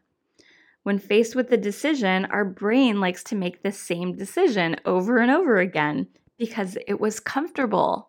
When 0.82 0.98
faced 0.98 1.36
with 1.36 1.50
the 1.50 1.56
decision, 1.56 2.24
our 2.26 2.44
brain 2.44 3.00
likes 3.00 3.22
to 3.24 3.34
make 3.34 3.62
the 3.62 3.72
same 3.72 4.16
decision 4.16 4.76
over 4.84 5.18
and 5.18 5.30
over 5.30 5.58
again 5.58 6.08
because 6.38 6.78
it 6.86 6.98
was 6.98 7.20
comfortable, 7.20 8.08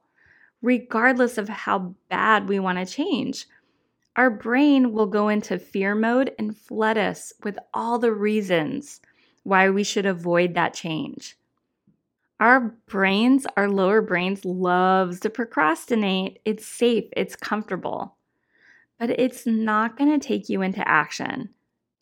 regardless 0.62 1.38
of 1.38 1.50
how 1.50 1.96
bad 2.10 2.48
we 2.48 2.60
want 2.60 2.78
to 2.78 2.86
change. 2.86 3.46
Our 4.16 4.30
brain 4.30 4.94
will 4.94 5.08
go 5.08 5.28
into 5.28 5.60
fear 5.60 5.96
mode 5.96 6.34
and 6.38 6.58
flood 6.58 6.98
us 6.98 7.34
with 7.44 7.58
all 7.74 8.00
the 8.00 8.14
reasons 8.14 9.02
why 9.44 9.70
we 9.70 9.84
should 9.84 10.06
avoid 10.06 10.54
that 10.54 10.74
change. 10.74 11.38
Our 12.42 12.76
brains, 12.88 13.46
our 13.56 13.70
lower 13.70 14.02
brains 14.02 14.44
loves 14.44 15.20
to 15.20 15.30
procrastinate. 15.30 16.40
It's 16.44 16.66
safe, 16.66 17.06
it's 17.16 17.36
comfortable. 17.36 18.18
But 19.00 19.12
it's 19.12 19.46
not 19.46 19.96
going 19.96 20.20
to 20.20 20.28
take 20.28 20.50
you 20.50 20.64
into 20.64 20.86
action. 20.88 21.50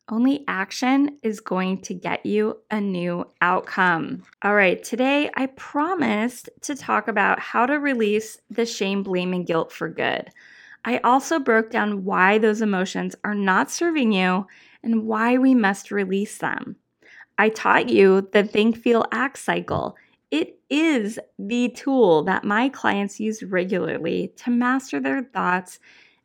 Only 0.07 0.45
action 0.47 1.19
is 1.23 1.41
going 1.41 1.81
to 1.81 1.93
get 1.93 2.25
you 2.25 2.57
a 2.71 2.79
new 2.79 3.25
outcome. 3.41 4.23
All 4.41 4.55
right, 4.55 4.81
today 4.81 5.29
I 5.35 5.47
promised 5.47 6.49
to 6.61 6.73
talk 6.73 7.09
about 7.09 7.39
how 7.41 7.65
to 7.65 7.73
release 7.73 8.37
the 8.49 8.65
shame, 8.65 9.03
blame, 9.03 9.33
and 9.33 9.45
guilt 9.45 9.73
for 9.73 9.89
good. 9.89 10.29
I 10.85 10.99
also 10.99 11.39
broke 11.39 11.69
down 11.69 12.05
why 12.05 12.37
those 12.37 12.61
emotions 12.61 13.13
are 13.25 13.35
not 13.35 13.69
serving 13.69 14.13
you 14.13 14.47
and 14.83 15.05
why 15.05 15.37
we 15.37 15.53
must 15.53 15.91
release 15.91 16.37
them. 16.37 16.77
I 17.37 17.49
taught 17.49 17.89
you 17.89 18.29
the 18.31 18.45
think, 18.45 18.77
feel, 18.77 19.05
act 19.11 19.37
cycle 19.37 19.97
it 20.31 20.59
is 20.69 21.19
the 21.39 21.69
tool 21.69 22.23
that 22.23 22.43
my 22.43 22.69
clients 22.69 23.19
use 23.19 23.41
regularly 23.41 24.33
to 24.37 24.51
master 24.51 24.99
their 24.99 25.23
thoughts 25.23 25.79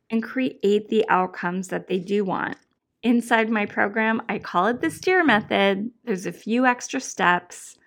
and 0.09 0.21
create 0.21 0.89
the 0.89 1.05
outcomes 1.09 1.69
that 1.69 1.87
they 1.87 1.97
do 1.97 2.23
want. 2.23 2.57
Inside 3.01 3.49
my 3.49 3.65
program, 3.65 4.21
I 4.29 4.39
call 4.39 4.67
it 4.67 4.81
the 4.81 4.91
STEER 4.91 5.23
method. 5.23 5.91
There's 6.03 6.25
a 6.25 6.31
few 6.31 6.65
extra 6.65 6.99
steps, 6.99 7.77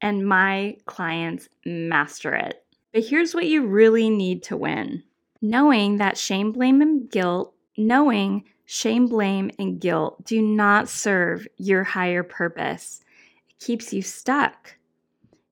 and 0.00 0.26
my 0.26 0.76
clients 0.86 1.48
master 1.64 2.34
it. 2.34 2.64
But 2.92 3.04
here's 3.04 3.34
what 3.34 3.46
you 3.46 3.66
really 3.66 4.08
need 4.08 4.42
to 4.44 4.56
win 4.56 5.02
knowing 5.42 5.98
that 5.98 6.16
shame, 6.16 6.52
blame, 6.52 6.80
and 6.80 7.10
guilt, 7.10 7.54
knowing 7.76 8.44
shame, 8.64 9.06
blame, 9.06 9.50
and 9.58 9.78
guilt 9.78 10.24
do 10.24 10.40
not 10.40 10.88
serve 10.88 11.46
your 11.56 11.84
higher 11.84 12.22
purpose. 12.22 13.02
It 13.48 13.58
keeps 13.64 13.92
you 13.92 14.00
stuck 14.00 14.76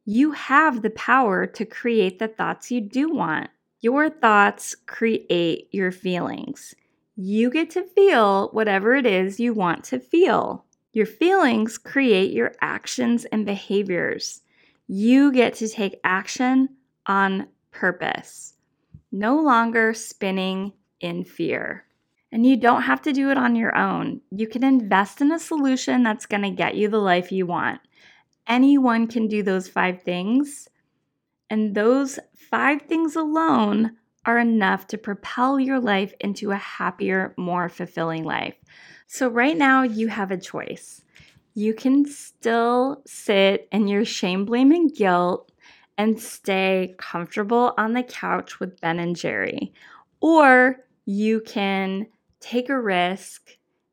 you 0.04 0.32
have 0.32 0.82
the 0.82 0.90
power 0.90 1.46
to 1.46 1.64
create 1.64 2.18
the 2.18 2.28
thoughts 2.28 2.70
you 2.70 2.80
do 2.80 3.08
want. 3.08 3.48
Your 3.80 4.10
thoughts 4.10 4.74
create 4.86 5.68
your 5.72 5.92
feelings. 5.92 6.74
You 7.16 7.50
get 7.50 7.70
to 7.70 7.82
feel 7.82 8.48
whatever 8.48 8.94
it 8.94 9.06
is 9.06 9.40
you 9.40 9.54
want 9.54 9.84
to 9.84 9.98
feel. 9.98 10.64
Your 10.92 11.06
feelings 11.06 11.78
create 11.78 12.32
your 12.32 12.52
actions 12.60 13.24
and 13.26 13.46
behaviors. 13.46 14.42
You 14.88 15.32
get 15.32 15.54
to 15.54 15.68
take 15.68 16.00
action 16.04 16.68
on 17.06 17.48
purpose, 17.70 18.54
no 19.10 19.40
longer 19.40 19.94
spinning 19.94 20.72
in 21.00 21.24
fear. 21.24 21.84
And 22.30 22.44
you 22.44 22.56
don't 22.56 22.82
have 22.82 23.00
to 23.02 23.12
do 23.12 23.30
it 23.30 23.38
on 23.38 23.54
your 23.56 23.76
own. 23.76 24.20
You 24.30 24.48
can 24.48 24.64
invest 24.64 25.20
in 25.20 25.32
a 25.32 25.38
solution 25.38 26.02
that's 26.02 26.26
going 26.26 26.42
to 26.42 26.50
get 26.50 26.74
you 26.74 26.88
the 26.88 26.98
life 26.98 27.32
you 27.32 27.46
want 27.46 27.80
anyone 28.46 29.06
can 29.06 29.28
do 29.28 29.42
those 29.42 29.68
five 29.68 30.02
things. 30.02 30.68
And 31.50 31.74
those 31.74 32.18
five 32.50 32.82
things 32.82 33.16
alone 33.16 33.96
are 34.26 34.38
enough 34.38 34.86
to 34.88 34.98
propel 34.98 35.60
your 35.60 35.80
life 35.80 36.14
into 36.20 36.50
a 36.50 36.56
happier, 36.56 37.34
more 37.36 37.68
fulfilling 37.68 38.24
life. 38.24 38.54
So, 39.06 39.28
right 39.28 39.56
now, 39.56 39.82
you 39.82 40.08
have 40.08 40.30
a 40.30 40.38
choice. 40.38 41.02
You 41.54 41.74
can 41.74 42.06
still 42.06 43.02
sit 43.06 43.68
in 43.70 43.86
your 43.86 44.04
shame, 44.04 44.44
blame, 44.44 44.72
and 44.72 44.92
guilt 44.92 45.52
and 45.96 46.18
stay 46.18 46.94
comfortable 46.98 47.74
on 47.78 47.92
the 47.92 48.02
couch 48.02 48.58
with 48.58 48.80
Ben 48.80 48.98
and 48.98 49.14
Jerry. 49.14 49.72
Or 50.20 50.80
you 51.04 51.40
can 51.40 52.06
take 52.40 52.68
a 52.68 52.80
risk 52.80 53.50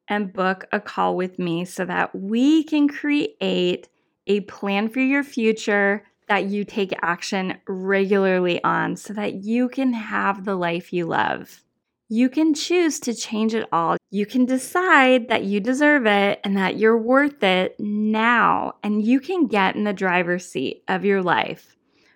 and 0.07 0.33
book 0.33 0.65
a 0.71 0.79
call 0.79 1.15
with 1.15 1.37
me 1.37 1.65
so 1.65 1.85
that 1.85 2.15
we 2.15 2.63
can 2.63 2.87
create 2.87 3.87
a 4.27 4.41
plan 4.41 4.89
for 4.89 4.99
your 4.99 5.23
future 5.23 6.03
that 6.27 6.45
you 6.45 6.63
take 6.63 6.93
action 7.01 7.57
regularly 7.67 8.63
on 8.63 8.95
so 8.95 9.13
that 9.13 9.43
you 9.43 9.67
can 9.67 9.93
have 9.93 10.45
the 10.45 10.55
life 10.55 10.93
you 10.93 11.05
love. 11.05 11.61
You 12.07 12.29
can 12.29 12.53
choose 12.53 12.99
to 13.01 13.13
change 13.13 13.53
it 13.53 13.67
all. 13.71 13.97
You 14.09 14.25
can 14.25 14.45
decide 14.45 15.29
that 15.29 15.45
you 15.45 15.59
deserve 15.59 16.05
it 16.05 16.39
and 16.43 16.57
that 16.57 16.77
you're 16.77 16.97
worth 16.97 17.41
it 17.43 17.79
now, 17.79 18.73
and 18.83 19.01
you 19.01 19.19
can 19.19 19.47
get 19.47 19.75
in 19.75 19.85
the 19.85 19.93
driver's 19.93 20.45
seat 20.45 20.83
of 20.87 21.05
your 21.05 21.21
life 21.21 21.75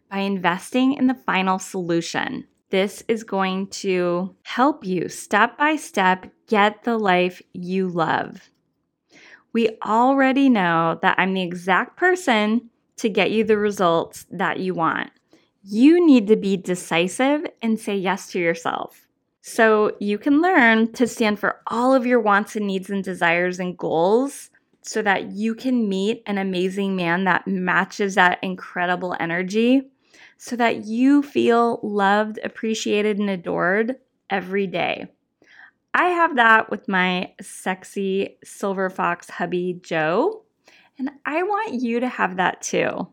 by 0.09 0.19
investing 0.19 0.93
in 0.93 1.07
the 1.07 1.13
final 1.13 1.59
solution. 1.59 2.45
This 2.69 3.03
is 3.07 3.23
going 3.23 3.67
to 3.67 4.35
help 4.43 4.85
you 4.85 5.07
step 5.07 5.57
by 5.57 5.77
step 5.77 6.25
get 6.47 6.83
the 6.83 6.97
life 6.97 7.41
you 7.53 7.87
love 7.87 8.49
we 9.55 9.69
already 9.85 10.49
know 10.49 10.99
that 11.01 11.17
I'm 11.17 11.33
the 11.33 11.41
exact 11.41 11.95
person 11.95 12.69
to 12.97 13.07
get 13.07 13.31
you 13.31 13.45
the 13.45 13.57
results 13.57 14.25
that 14.29 14.59
you 14.59 14.73
want. 14.73 15.11
You 15.63 16.05
need 16.05 16.27
to 16.27 16.35
be 16.35 16.57
decisive 16.57 17.45
and 17.61 17.79
say 17.79 17.95
yes 17.95 18.29
to 18.33 18.39
yourself. 18.39 19.07
So 19.39 19.95
you 20.01 20.17
can 20.17 20.41
learn 20.41 20.91
to 20.91 21.07
stand 21.07 21.39
for 21.39 21.61
all 21.67 21.93
of 21.93 22.05
your 22.05 22.19
wants 22.19 22.57
and 22.57 22.67
needs 22.67 22.89
and 22.89 23.01
desires 23.01 23.57
and 23.57 23.77
goals 23.77 24.49
so 24.81 25.01
that 25.03 25.31
you 25.31 25.55
can 25.55 25.87
meet 25.87 26.21
an 26.25 26.37
amazing 26.37 26.97
man 26.97 27.23
that 27.23 27.47
matches 27.47 28.15
that 28.15 28.39
incredible 28.41 29.15
energy 29.21 29.83
so 30.37 30.57
that 30.57 30.83
you 30.83 31.23
feel 31.23 31.79
loved, 31.81 32.39
appreciated, 32.43 33.19
and 33.19 33.29
adored 33.29 33.95
every 34.29 34.67
day. 34.67 35.07
I 35.97 36.09
have 36.09 36.35
that 36.35 36.69
with 36.69 36.89
my 36.89 37.31
sexy 37.41 38.37
silver 38.43 38.89
fox 38.89 39.29
hubby, 39.29 39.79
Joe, 39.81 40.43
and 40.99 41.09
I 41.25 41.41
want 41.43 41.75
you 41.81 42.01
to 42.01 42.09
have 42.09 42.35
that 42.35 42.61
too. 42.61 43.07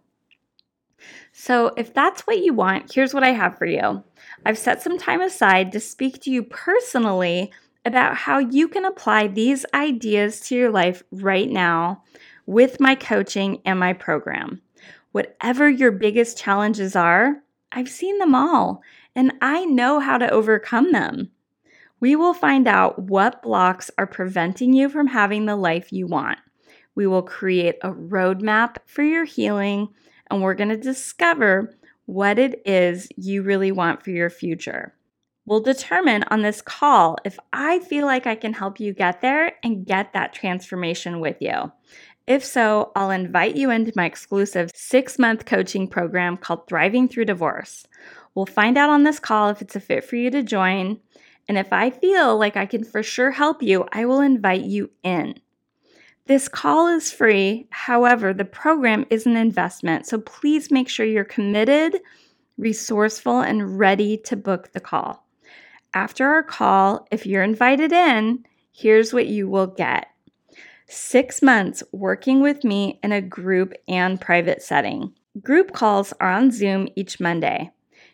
So, 1.31 1.69
if 1.77 1.95
that's 1.95 2.23
what 2.23 2.41
you 2.41 2.53
want, 2.53 2.93
here's 2.93 3.15
what 3.15 3.23
I 3.23 3.31
have 3.31 3.57
for 3.57 3.67
you. 3.67 4.03
I've 4.45 4.59
set 4.59 4.83
some 4.83 4.99
time 4.99 5.21
aside 5.21 5.71
to 5.73 5.81
speak 5.81 6.21
to 6.23 6.31
you 6.33 6.43
personally 6.43 7.53
about 7.85 8.17
how 8.17 8.39
you 8.39 8.67
can 8.67 8.85
apply 8.85 9.29
these 9.29 9.65
ideas 9.73 10.41
to 10.49 10.57
your 10.57 10.71
life 10.73 11.05
right 11.13 11.49
now 11.49 12.03
with 12.47 12.81
my 12.81 12.97
coaching 12.97 13.63
and 13.65 13.79
my 13.79 13.93
program. 13.93 14.61
Whatever 15.13 15.71
your 15.71 15.93
biggest 15.93 16.37
challenges 16.37 16.97
are, 16.97 17.45
I've 17.71 17.89
seen 17.89 18.19
them 18.19 18.35
all 18.35 18.83
and 19.15 19.33
I 19.41 19.67
know 19.67 20.01
how 20.01 20.19
to 20.19 20.29
overcome 20.29 20.91
them. 20.91 21.31
We 22.03 22.17
will 22.17 22.35
find 22.35 22.67
out 22.67 22.99
what 22.99 23.43
blocks 23.43 23.89
are 23.97 24.09
preventing 24.09 24.73
you 24.73 24.89
from 24.89 25.07
having 25.07 25.47
the 25.47 25.55
life 25.55 25.93
you 25.93 26.09
want. 26.09 26.41
We 26.97 27.07
will 27.07 27.23
create 27.23 27.77
a 27.81 27.93
roadmap 27.93 28.79
for 28.87 29.05
your 29.05 29.25
healing, 29.25 29.89
and 30.29 30.43
we're 30.43 30.57
going 30.57 30.71
to 30.71 30.77
discover 30.77 31.79
what 32.07 32.41
it 32.41 32.61
is 32.67 33.09
you 33.17 33.45
really 33.45 33.71
want 33.71 34.03
for 34.03 34.11
your 34.11 34.31
future. 34.31 34.93
We'll 35.47 35.61
determine 35.61 36.25
on 36.25 36.43
this 36.43 36.61
call 36.61 37.19
if 37.25 37.39
I 37.53 37.79
feel 37.79 38.05
like 38.05 38.27
I 38.27 38.35
can 38.35 38.53
help 38.53 38.81
you 38.81 38.93
get 38.93 39.21
there 39.21 39.53
and 39.63 39.87
get 39.87 40.13
that 40.13 40.33
transformation 40.33 41.21
with 41.21 41.37
you. 41.39 41.71
If 42.27 42.45
so, 42.45 42.91
I'll 42.97 43.11
invite 43.11 43.55
you 43.55 43.71
into 43.71 43.93
my 43.95 44.07
exclusive 44.07 44.73
six 44.75 45.21
month 45.21 45.47
coaching 45.47 45.87
program 45.87 46.37
called 46.37 46.67
Thriving 46.67 47.07
Through 47.07 47.27
Divorce. 47.27 47.87
We'll 48.35 48.47
find 48.47 48.77
out 48.77 48.91
on 48.91 49.05
this 49.05 49.21
call 49.21 49.51
if 49.51 49.63
it's 49.63 49.77
a 49.77 49.81
fit 49.81 50.05
for 50.05 50.17
you 50.17 50.31
to 50.31 50.43
join. 50.43 50.99
And 51.49 51.59
if 51.59 51.73
I 51.73 51.91
feel 51.91 52.39
like 52.39 52.57
I 52.57 52.67
can 52.67 52.85
for 52.85 53.03
sure 53.03 53.31
help 53.31 53.63
you, 53.63 53.87
I 53.93 54.05
will 54.05 54.21
invite 54.21 54.63
you 54.63 54.91
in. 55.03 55.35
This 56.27 56.49
call 56.49 56.87
is 56.89 57.13
free. 57.13 57.67
However, 57.71 58.33
the 58.33 58.45
program 58.45 59.05
is 59.11 59.27
an 59.27 59.37
investment. 59.37 60.07
So 60.07 60.19
please 60.19 60.71
make 60.71 60.89
sure 60.89 61.05
you're 61.05 61.25
committed, 61.25 62.01
resourceful, 62.59 63.41
and 63.41 63.79
ready 63.79 64.17
to 64.19 64.37
book 64.37 64.73
the 64.73 64.81
call. 64.81 65.27
After 65.95 66.27
our 66.29 66.43
call, 66.43 67.07
if 67.11 67.27
you're 67.27 67.43
invited 67.43 67.93
in, 67.93 68.47
here's 68.73 69.13
what 69.13 69.27
you 69.27 69.49
will 69.49 69.67
get 69.67 70.07
six 70.89 71.41
months 71.41 71.83
working 71.93 72.43
with 72.43 72.65
me 72.65 73.01
in 73.03 73.13
a 73.13 73.21
group 73.21 73.73
and 73.89 74.21
private 74.21 74.63
setting. 74.63 75.13
Group 75.43 75.73
calls 75.73 76.13
are 76.21 76.31
on 76.31 76.51
Zoom 76.51 76.87
each 76.97 77.19
Monday. 77.19 77.71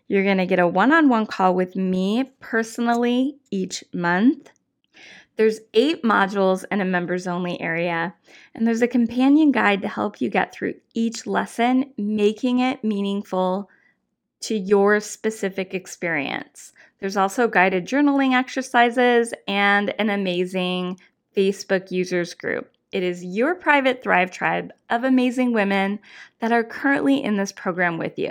You're 0.09 0.25
going 0.25 0.39
to 0.39 0.47
get 0.47 0.59
a 0.59 0.67
one 0.67 0.93
on 0.93 1.09
one 1.09 1.27
call 1.27 1.55
with 1.55 1.77
me 1.77 2.33
personally 2.41 3.37
each 3.51 3.85
month. 3.93 4.51
There's 5.37 5.61
eight 5.73 6.03
modules 6.03 6.65
in 6.71 6.81
a 6.81 6.85
members 6.85 7.29
only 7.29 7.61
area, 7.61 8.15
and 8.55 8.67
there's 8.67 8.83
a 8.83 8.89
companion 8.89 9.53
guide 9.53 9.83
to 9.83 9.89
help 9.89 10.21
you 10.21 10.31
get 10.31 10.53
through 10.53 10.75
each 10.95 11.29
lesson, 11.29 11.93
making 11.97 12.59
it 12.59 12.83
meaningful 12.83 13.71
to 14.41 14.57
your 14.57 14.99
specific 14.99 15.75
experience. 15.75 16.73
There's 16.99 17.17
also 17.17 17.47
guided 17.47 17.87
journaling 17.87 18.35
exercises 18.35 19.33
and 19.47 19.95
an 20.01 20.11
amazing 20.11 20.99
Facebook 21.37 21.93
users 21.93 22.35
group. 22.35 22.73
It 22.91 23.03
is 23.03 23.25
your 23.25 23.55
private 23.55 24.03
Thrive 24.03 24.31
tribe 24.31 24.73
of 24.91 25.05
amazing 25.05 25.53
women 25.53 26.01
that 26.41 26.51
are 26.53 26.65
currently 26.65 27.23
in 27.23 27.37
this 27.37 27.53
program 27.53 27.99
with 27.99 28.19
you. 28.19 28.31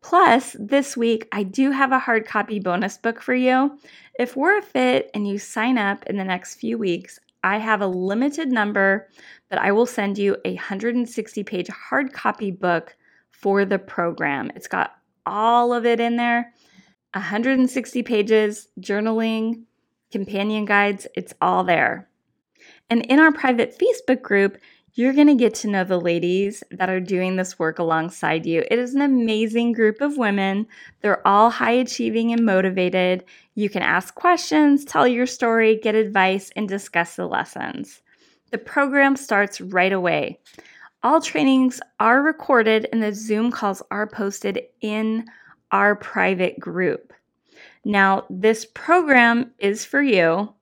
Plus, 0.00 0.56
this 0.58 0.96
week, 0.96 1.28
I 1.32 1.42
do 1.42 1.70
have 1.70 1.92
a 1.92 1.98
hard 1.98 2.26
copy 2.26 2.60
bonus 2.60 2.96
book 2.96 3.20
for 3.20 3.34
you. 3.34 3.78
If 4.18 4.36
we're 4.36 4.58
a 4.58 4.62
fit 4.62 5.10
and 5.12 5.26
you 5.26 5.38
sign 5.38 5.76
up 5.76 6.06
in 6.06 6.16
the 6.16 6.24
next 6.24 6.54
few 6.54 6.78
weeks, 6.78 7.18
I 7.42 7.58
have 7.58 7.80
a 7.80 7.86
limited 7.86 8.48
number, 8.48 9.08
but 9.48 9.58
I 9.58 9.72
will 9.72 9.86
send 9.86 10.18
you 10.18 10.36
a 10.44 10.54
160 10.54 11.44
page 11.44 11.68
hard 11.68 12.12
copy 12.12 12.50
book 12.50 12.96
for 13.30 13.64
the 13.64 13.78
program. 13.78 14.50
It's 14.54 14.68
got 14.68 14.94
all 15.26 15.72
of 15.72 15.84
it 15.84 16.00
in 16.00 16.16
there 16.16 16.52
160 17.14 18.02
pages, 18.02 18.68
journaling, 18.80 19.62
companion 20.12 20.64
guides, 20.64 21.06
it's 21.14 21.32
all 21.40 21.64
there. 21.64 22.08
And 22.90 23.04
in 23.06 23.18
our 23.18 23.32
private 23.32 23.78
Facebook 23.78 24.22
group, 24.22 24.58
you're 24.98 25.12
going 25.12 25.28
to 25.28 25.34
get 25.36 25.54
to 25.54 25.68
know 25.68 25.84
the 25.84 26.00
ladies 26.00 26.64
that 26.72 26.90
are 26.90 26.98
doing 26.98 27.36
this 27.36 27.56
work 27.56 27.78
alongside 27.78 28.44
you. 28.44 28.64
It 28.68 28.80
is 28.80 28.96
an 28.96 29.00
amazing 29.00 29.70
group 29.70 30.00
of 30.00 30.16
women. 30.16 30.66
They're 31.02 31.24
all 31.24 31.50
high 31.50 31.70
achieving 31.70 32.32
and 32.32 32.44
motivated. 32.44 33.24
You 33.54 33.70
can 33.70 33.82
ask 33.82 34.16
questions, 34.16 34.84
tell 34.84 35.06
your 35.06 35.26
story, 35.26 35.76
get 35.76 35.94
advice, 35.94 36.50
and 36.56 36.68
discuss 36.68 37.14
the 37.14 37.26
lessons. 37.26 38.02
The 38.50 38.58
program 38.58 39.14
starts 39.14 39.60
right 39.60 39.92
away. 39.92 40.40
All 41.04 41.20
trainings 41.20 41.80
are 42.00 42.20
recorded 42.20 42.88
and 42.92 43.00
the 43.00 43.14
Zoom 43.14 43.52
calls 43.52 43.80
are 43.92 44.08
posted 44.08 44.62
in 44.80 45.26
our 45.70 45.94
private 45.94 46.58
group. 46.58 47.12
Now, 47.84 48.26
this 48.28 48.66
program 48.74 49.52
is 49.60 49.84
for 49.84 50.02
you. 50.02 50.54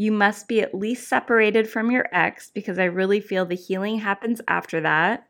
You 0.00 0.12
must 0.12 0.46
be 0.46 0.60
at 0.60 0.76
least 0.76 1.08
separated 1.08 1.68
from 1.68 1.90
your 1.90 2.06
ex 2.12 2.50
because 2.54 2.78
I 2.78 2.84
really 2.84 3.20
feel 3.20 3.44
the 3.44 3.56
healing 3.56 3.98
happens 3.98 4.40
after 4.46 4.80
that. 4.82 5.26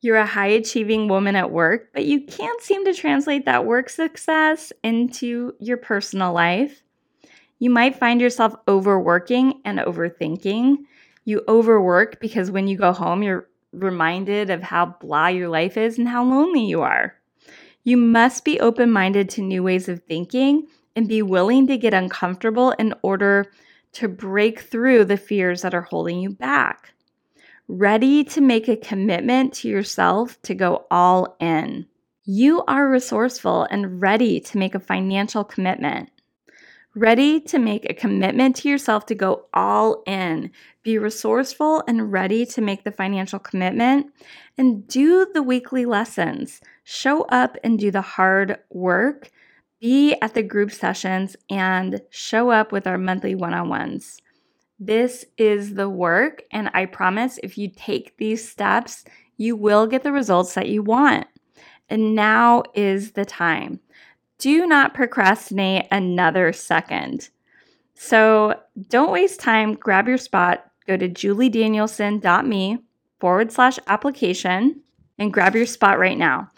You're 0.00 0.16
a 0.16 0.24
high 0.24 0.46
achieving 0.46 1.08
woman 1.08 1.34
at 1.34 1.50
work, 1.50 1.88
but 1.92 2.04
you 2.04 2.20
can't 2.20 2.62
seem 2.62 2.84
to 2.84 2.94
translate 2.94 3.46
that 3.46 3.66
work 3.66 3.90
success 3.90 4.72
into 4.84 5.54
your 5.58 5.76
personal 5.76 6.32
life. 6.32 6.84
You 7.58 7.70
might 7.70 7.98
find 7.98 8.20
yourself 8.20 8.54
overworking 8.68 9.60
and 9.64 9.80
overthinking. 9.80 10.76
You 11.24 11.42
overwork 11.48 12.20
because 12.20 12.48
when 12.48 12.68
you 12.68 12.78
go 12.78 12.92
home, 12.92 13.24
you're 13.24 13.48
reminded 13.72 14.50
of 14.50 14.62
how 14.62 14.86
blah 15.00 15.28
your 15.28 15.48
life 15.48 15.76
is 15.76 15.98
and 15.98 16.08
how 16.08 16.22
lonely 16.24 16.64
you 16.64 16.82
are. 16.82 17.16
You 17.82 17.96
must 17.96 18.44
be 18.44 18.60
open 18.60 18.92
minded 18.92 19.28
to 19.30 19.42
new 19.42 19.64
ways 19.64 19.88
of 19.88 20.04
thinking 20.04 20.68
and 20.94 21.08
be 21.08 21.22
willing 21.22 21.66
to 21.66 21.76
get 21.76 21.92
uncomfortable 21.92 22.70
in 22.78 22.94
order 23.02 23.50
to 23.92 24.08
break 24.08 24.60
through 24.60 25.04
the 25.04 25.16
fears 25.16 25.62
that 25.62 25.74
are 25.74 25.82
holding 25.82 26.18
you 26.18 26.30
back. 26.30 26.92
Ready 27.68 28.24
to 28.24 28.40
make 28.40 28.68
a 28.68 28.76
commitment 28.76 29.54
to 29.54 29.68
yourself 29.68 30.40
to 30.42 30.54
go 30.54 30.86
all 30.90 31.36
in. 31.40 31.86
You 32.24 32.62
are 32.66 32.88
resourceful 32.88 33.64
and 33.70 34.00
ready 34.00 34.40
to 34.40 34.58
make 34.58 34.74
a 34.74 34.80
financial 34.80 35.44
commitment. 35.44 36.10
Ready 36.94 37.40
to 37.40 37.58
make 37.58 37.88
a 37.88 37.94
commitment 37.94 38.56
to 38.56 38.68
yourself 38.68 39.06
to 39.06 39.14
go 39.14 39.46
all 39.54 40.02
in. 40.06 40.50
Be 40.82 40.98
resourceful 40.98 41.82
and 41.88 42.12
ready 42.12 42.44
to 42.46 42.60
make 42.60 42.84
the 42.84 42.92
financial 42.92 43.38
commitment 43.38 44.12
and 44.58 44.86
do 44.86 45.26
the 45.32 45.42
weekly 45.42 45.86
lessons. 45.86 46.60
Show 46.84 47.22
up 47.22 47.56
and 47.64 47.78
do 47.78 47.90
the 47.90 48.02
hard 48.02 48.58
work 48.70 49.30
be 49.82 50.14
at 50.22 50.34
the 50.34 50.44
group 50.44 50.70
sessions 50.70 51.34
and 51.50 52.00
show 52.08 52.50
up 52.50 52.70
with 52.70 52.86
our 52.86 52.96
monthly 52.96 53.34
one 53.34 53.52
on 53.52 53.68
ones. 53.68 54.22
This 54.78 55.24
is 55.36 55.74
the 55.74 55.88
work, 55.88 56.44
and 56.52 56.70
I 56.72 56.86
promise 56.86 57.40
if 57.42 57.58
you 57.58 57.68
take 57.68 58.16
these 58.16 58.48
steps, 58.48 59.04
you 59.36 59.56
will 59.56 59.88
get 59.88 60.04
the 60.04 60.12
results 60.12 60.54
that 60.54 60.68
you 60.68 60.84
want. 60.84 61.26
And 61.90 62.14
now 62.14 62.62
is 62.74 63.12
the 63.12 63.24
time. 63.24 63.80
Do 64.38 64.66
not 64.66 64.94
procrastinate 64.94 65.88
another 65.90 66.52
second. 66.52 67.28
So 67.94 68.60
don't 68.88 69.10
waste 69.10 69.40
time, 69.40 69.74
grab 69.74 70.06
your 70.06 70.16
spot, 70.16 70.64
go 70.86 70.96
to 70.96 71.08
juliedanielson.me 71.08 72.78
forward 73.18 73.52
slash 73.52 73.78
application 73.88 74.80
and 75.18 75.32
grab 75.32 75.56
your 75.56 75.66
spot 75.66 75.98
right 75.98 76.18
now. 76.18 76.50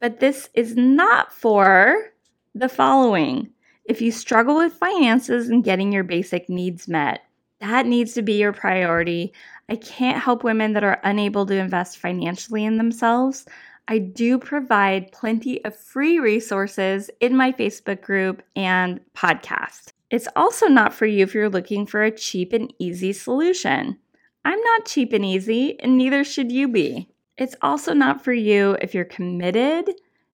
But 0.00 0.20
this 0.20 0.48
is 0.54 0.76
not 0.76 1.30
for 1.30 2.10
the 2.54 2.68
following. 2.68 3.50
If 3.84 4.00
you 4.00 4.12
struggle 4.12 4.56
with 4.56 4.72
finances 4.72 5.48
and 5.48 5.64
getting 5.64 5.92
your 5.92 6.04
basic 6.04 6.48
needs 6.48 6.88
met, 6.88 7.22
that 7.60 7.86
needs 7.86 8.14
to 8.14 8.22
be 8.22 8.34
your 8.34 8.52
priority. 8.52 9.32
I 9.68 9.76
can't 9.76 10.22
help 10.22 10.44
women 10.44 10.72
that 10.72 10.84
are 10.84 11.00
unable 11.04 11.46
to 11.46 11.54
invest 11.54 11.98
financially 11.98 12.64
in 12.64 12.78
themselves. 12.78 13.46
I 13.88 13.98
do 13.98 14.38
provide 14.38 15.12
plenty 15.12 15.64
of 15.64 15.76
free 15.76 16.18
resources 16.18 17.10
in 17.20 17.36
my 17.36 17.52
Facebook 17.52 18.02
group 18.02 18.42
and 18.56 19.00
podcast. 19.14 19.92
It's 20.10 20.28
also 20.36 20.66
not 20.66 20.94
for 20.94 21.06
you 21.06 21.22
if 21.22 21.34
you're 21.34 21.48
looking 21.48 21.86
for 21.86 22.02
a 22.02 22.10
cheap 22.10 22.52
and 22.52 22.72
easy 22.78 23.12
solution. 23.12 23.98
I'm 24.44 24.60
not 24.60 24.86
cheap 24.86 25.12
and 25.12 25.24
easy, 25.24 25.78
and 25.80 25.98
neither 25.98 26.24
should 26.24 26.50
you 26.50 26.68
be. 26.68 27.08
It's 27.36 27.56
also 27.62 27.94
not 27.94 28.24
for 28.24 28.32
you 28.32 28.76
if 28.80 28.94
you're 28.94 29.04
committed 29.04 29.90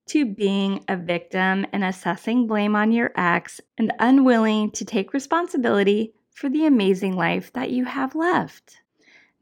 to 0.07 0.25
being 0.25 0.85
a 0.89 0.97
victim 0.97 1.67
and 1.73 1.85
assessing 1.85 2.47
blame 2.47 2.77
on 2.77 2.93
your 2.93 3.13
ex 3.17 3.61
and 3.77 3.93
unwilling 3.99 4.71
to 4.73 4.85
take 4.85 5.13
responsibility 5.13 6.15
for 6.31 6.49
the 6.49 6.67
amazing 6.67 7.17
life 7.17 7.53
that 7.55 7.71
you 7.71 7.85
have 7.85 8.15
left. 8.15 8.81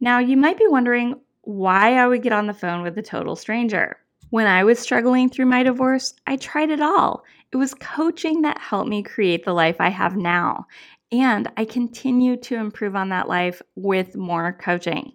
Now, 0.00 0.18
you 0.18 0.36
might 0.36 0.58
be 0.58 0.66
wondering 0.66 1.20
why 1.42 1.94
I 1.98 2.06
would 2.06 2.22
get 2.22 2.32
on 2.32 2.46
the 2.46 2.54
phone 2.54 2.82
with 2.82 2.96
a 2.98 3.02
total 3.02 3.36
stranger. 3.36 3.98
When 4.30 4.46
I 4.46 4.64
was 4.64 4.78
struggling 4.78 5.28
through 5.28 5.46
my 5.46 5.62
divorce, 5.62 6.14
I 6.26 6.36
tried 6.36 6.70
it 6.70 6.80
all. 6.80 7.24
It 7.52 7.56
was 7.56 7.74
coaching 7.74 8.42
that 8.42 8.58
helped 8.58 8.88
me 8.88 9.02
create 9.02 9.44
the 9.44 9.52
life 9.52 9.76
I 9.78 9.90
have 9.90 10.16
now. 10.16 10.66
And 11.12 11.48
I 11.56 11.64
continue 11.64 12.36
to 12.38 12.56
improve 12.56 12.96
on 12.96 13.10
that 13.10 13.28
life 13.28 13.62
with 13.76 14.16
more 14.16 14.52
coaching. 14.52 15.12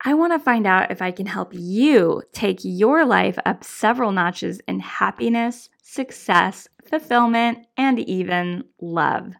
I 0.00 0.14
want 0.14 0.32
to 0.32 0.38
find 0.38 0.66
out 0.66 0.92
if 0.92 1.02
I 1.02 1.10
can 1.10 1.26
help 1.26 1.52
you 1.52 2.22
take 2.32 2.60
your 2.62 3.04
life 3.04 3.38
up 3.44 3.64
several 3.64 4.12
notches 4.12 4.60
in 4.68 4.78
happiness, 4.80 5.68
success, 5.82 6.68
fulfillment, 6.84 7.66
and 7.76 7.98
even 7.98 8.64
love. 8.80 9.34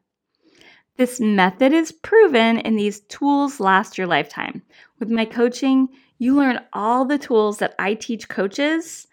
This 0.97 1.21
method 1.21 1.73
is 1.73 1.93
proven 1.93 2.59
and 2.59 2.77
these 2.77 3.01
tools 3.01 3.61
last 3.61 3.97
your 3.97 4.09
lifetime. 4.09 4.63
With 4.99 5.11
my 5.11 5.25
coaching, 5.25 5.91
you 6.19 6.35
learn 6.35 6.59
all 6.73 7.05
the 7.05 7.19
tools 7.19 7.59
that 7.59 7.77
I 7.79 7.95
teach 7.95 8.29
coaches 8.29 9.07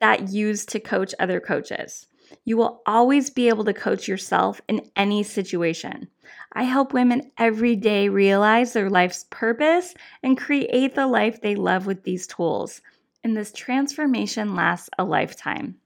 that 0.00 0.30
use 0.30 0.64
to 0.66 0.80
coach 0.80 1.14
other 1.18 1.38
coaches. 1.38 2.07
You 2.48 2.56
will 2.56 2.80
always 2.86 3.28
be 3.28 3.48
able 3.48 3.66
to 3.66 3.74
coach 3.74 4.08
yourself 4.08 4.58
in 4.68 4.90
any 4.96 5.22
situation. 5.22 6.08
I 6.54 6.62
help 6.62 6.94
women 6.94 7.30
every 7.36 7.76
day 7.76 8.08
realize 8.08 8.72
their 8.72 8.88
life's 8.88 9.26
purpose 9.28 9.92
and 10.22 10.38
create 10.38 10.94
the 10.94 11.06
life 11.06 11.42
they 11.42 11.56
love 11.56 11.84
with 11.84 12.04
these 12.04 12.26
tools. 12.26 12.80
And 13.22 13.36
this 13.36 13.52
transformation 13.52 14.54
lasts 14.54 14.88
a 14.98 15.04
lifetime. 15.04 15.76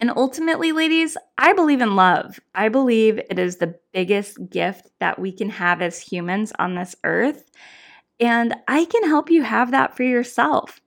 And 0.00 0.10
ultimately, 0.16 0.72
ladies, 0.72 1.18
I 1.36 1.52
believe 1.52 1.82
in 1.82 1.94
love. 1.94 2.40
I 2.54 2.70
believe 2.70 3.18
it 3.18 3.38
is 3.38 3.58
the 3.58 3.78
biggest 3.92 4.38
gift 4.48 4.88
that 4.98 5.18
we 5.18 5.30
can 5.30 5.50
have 5.50 5.82
as 5.82 6.00
humans 6.00 6.54
on 6.58 6.74
this 6.74 6.96
earth. 7.04 7.50
And 8.18 8.54
I 8.66 8.86
can 8.86 9.04
help 9.04 9.30
you 9.30 9.42
have 9.42 9.72
that 9.72 9.94
for 9.94 10.04
yourself. 10.04 10.80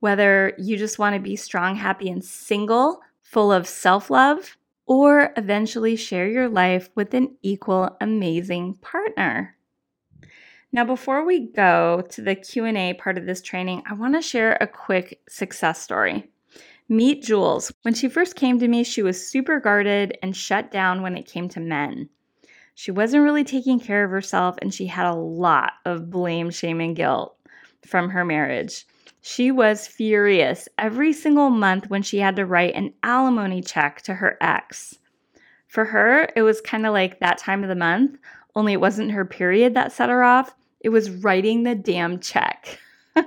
Whether 0.00 0.54
you 0.58 0.76
just 0.76 0.98
want 0.98 1.14
to 1.14 1.20
be 1.20 1.36
strong, 1.36 1.76
happy, 1.76 2.10
and 2.10 2.24
single, 2.24 3.00
full 3.30 3.52
of 3.52 3.66
self 3.66 4.10
love, 4.10 4.56
or 4.86 5.32
eventually 5.36 5.94
share 5.94 6.28
your 6.28 6.48
life 6.48 6.90
with 6.96 7.14
an 7.14 7.36
equal 7.42 7.96
amazing 8.00 8.74
partner. 8.82 9.56
Now 10.72 10.84
before 10.84 11.24
we 11.24 11.46
go 11.46 12.02
to 12.10 12.22
the 12.22 12.34
Q&A 12.34 12.94
part 12.94 13.16
of 13.16 13.26
this 13.26 13.40
training, 13.40 13.82
I 13.88 13.94
want 13.94 14.14
to 14.14 14.22
share 14.22 14.58
a 14.60 14.66
quick 14.66 15.20
success 15.28 15.80
story. 15.80 16.28
Meet 16.88 17.22
Jules. 17.22 17.72
When 17.82 17.94
she 17.94 18.08
first 18.08 18.34
came 18.34 18.58
to 18.58 18.66
me, 18.66 18.82
she 18.82 19.02
was 19.02 19.28
super 19.28 19.60
guarded 19.60 20.18
and 20.22 20.36
shut 20.36 20.72
down 20.72 21.02
when 21.02 21.16
it 21.16 21.26
came 21.26 21.48
to 21.50 21.60
men. 21.60 22.08
She 22.74 22.90
wasn't 22.90 23.22
really 23.22 23.44
taking 23.44 23.78
care 23.78 24.04
of 24.04 24.10
herself 24.10 24.56
and 24.60 24.74
she 24.74 24.86
had 24.86 25.06
a 25.06 25.14
lot 25.14 25.74
of 25.84 26.10
blame, 26.10 26.50
shame, 26.50 26.80
and 26.80 26.96
guilt 26.96 27.36
from 27.86 28.10
her 28.10 28.24
marriage. 28.24 28.86
She 29.22 29.50
was 29.50 29.86
furious 29.86 30.68
every 30.78 31.12
single 31.12 31.50
month 31.50 31.90
when 31.90 32.02
she 32.02 32.18
had 32.18 32.36
to 32.36 32.46
write 32.46 32.74
an 32.74 32.94
alimony 33.02 33.60
check 33.60 34.02
to 34.02 34.14
her 34.14 34.38
ex. 34.40 34.98
For 35.68 35.84
her, 35.84 36.28
it 36.34 36.42
was 36.42 36.60
kind 36.60 36.86
of 36.86 36.92
like 36.92 37.20
that 37.20 37.38
time 37.38 37.62
of 37.62 37.68
the 37.68 37.74
month, 37.74 38.18
only 38.56 38.72
it 38.72 38.80
wasn't 38.80 39.12
her 39.12 39.24
period 39.24 39.74
that 39.74 39.92
set 39.92 40.08
her 40.08 40.22
off. 40.22 40.54
It 40.80 40.88
was 40.88 41.10
writing 41.10 41.62
the 41.62 41.74
damn 41.74 42.18
check. 42.18 42.78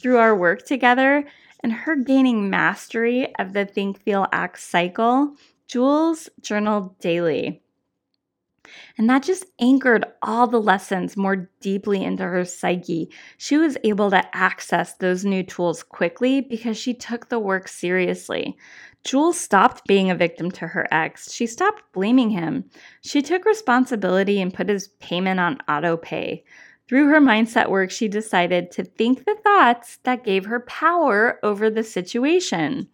Through 0.00 0.18
our 0.18 0.36
work 0.36 0.64
together 0.64 1.24
and 1.62 1.72
her 1.72 1.96
gaining 1.96 2.50
mastery 2.50 3.34
of 3.36 3.52
the 3.52 3.66
think, 3.66 4.02
feel, 4.02 4.26
act 4.32 4.60
cycle, 4.60 5.36
Jules 5.66 6.28
journaled 6.40 6.98
daily. 6.98 7.62
And 8.98 9.08
that 9.08 9.22
just 9.22 9.46
anchored 9.60 10.04
all 10.22 10.46
the 10.46 10.60
lessons 10.60 11.16
more 11.16 11.50
deeply 11.60 12.04
into 12.04 12.24
her 12.24 12.44
psyche. 12.44 13.10
She 13.38 13.56
was 13.56 13.76
able 13.84 14.10
to 14.10 14.36
access 14.36 14.94
those 14.94 15.24
new 15.24 15.42
tools 15.42 15.82
quickly 15.82 16.40
because 16.40 16.76
she 16.76 16.94
took 16.94 17.28
the 17.28 17.38
work 17.38 17.68
seriously. 17.68 18.56
Jules 19.04 19.40
stopped 19.40 19.86
being 19.86 20.10
a 20.10 20.14
victim 20.14 20.50
to 20.52 20.66
her 20.66 20.86
ex. 20.90 21.32
She 21.32 21.46
stopped 21.46 21.82
blaming 21.92 22.30
him. 22.30 22.64
She 23.00 23.22
took 23.22 23.46
responsibility 23.46 24.40
and 24.40 24.52
put 24.52 24.68
his 24.68 24.88
payment 25.00 25.40
on 25.40 25.58
auto 25.68 25.96
pay. 25.96 26.44
Through 26.86 27.08
her 27.08 27.20
mindset 27.20 27.70
work, 27.70 27.90
she 27.90 28.08
decided 28.08 28.72
to 28.72 28.84
think 28.84 29.24
the 29.24 29.36
thoughts 29.42 29.98
that 30.02 30.24
gave 30.24 30.44
her 30.46 30.60
power 30.60 31.38
over 31.42 31.70
the 31.70 31.84
situation. 31.84 32.88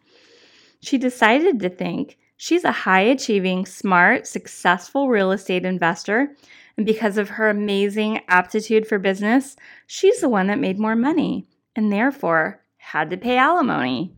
She 0.80 0.98
decided 0.98 1.60
to 1.60 1.70
think, 1.70 2.18
She's 2.36 2.64
a 2.64 2.72
high 2.72 3.00
achieving, 3.00 3.64
smart, 3.66 4.26
successful 4.26 5.08
real 5.08 5.32
estate 5.32 5.64
investor. 5.64 6.34
And 6.76 6.84
because 6.84 7.16
of 7.16 7.30
her 7.30 7.48
amazing 7.48 8.20
aptitude 8.28 8.86
for 8.86 8.98
business, 8.98 9.56
she's 9.86 10.20
the 10.20 10.28
one 10.28 10.48
that 10.48 10.58
made 10.58 10.78
more 10.78 10.96
money 10.96 11.46
and 11.74 11.90
therefore 11.90 12.60
had 12.76 13.10
to 13.10 13.16
pay 13.16 13.38
alimony. 13.38 14.14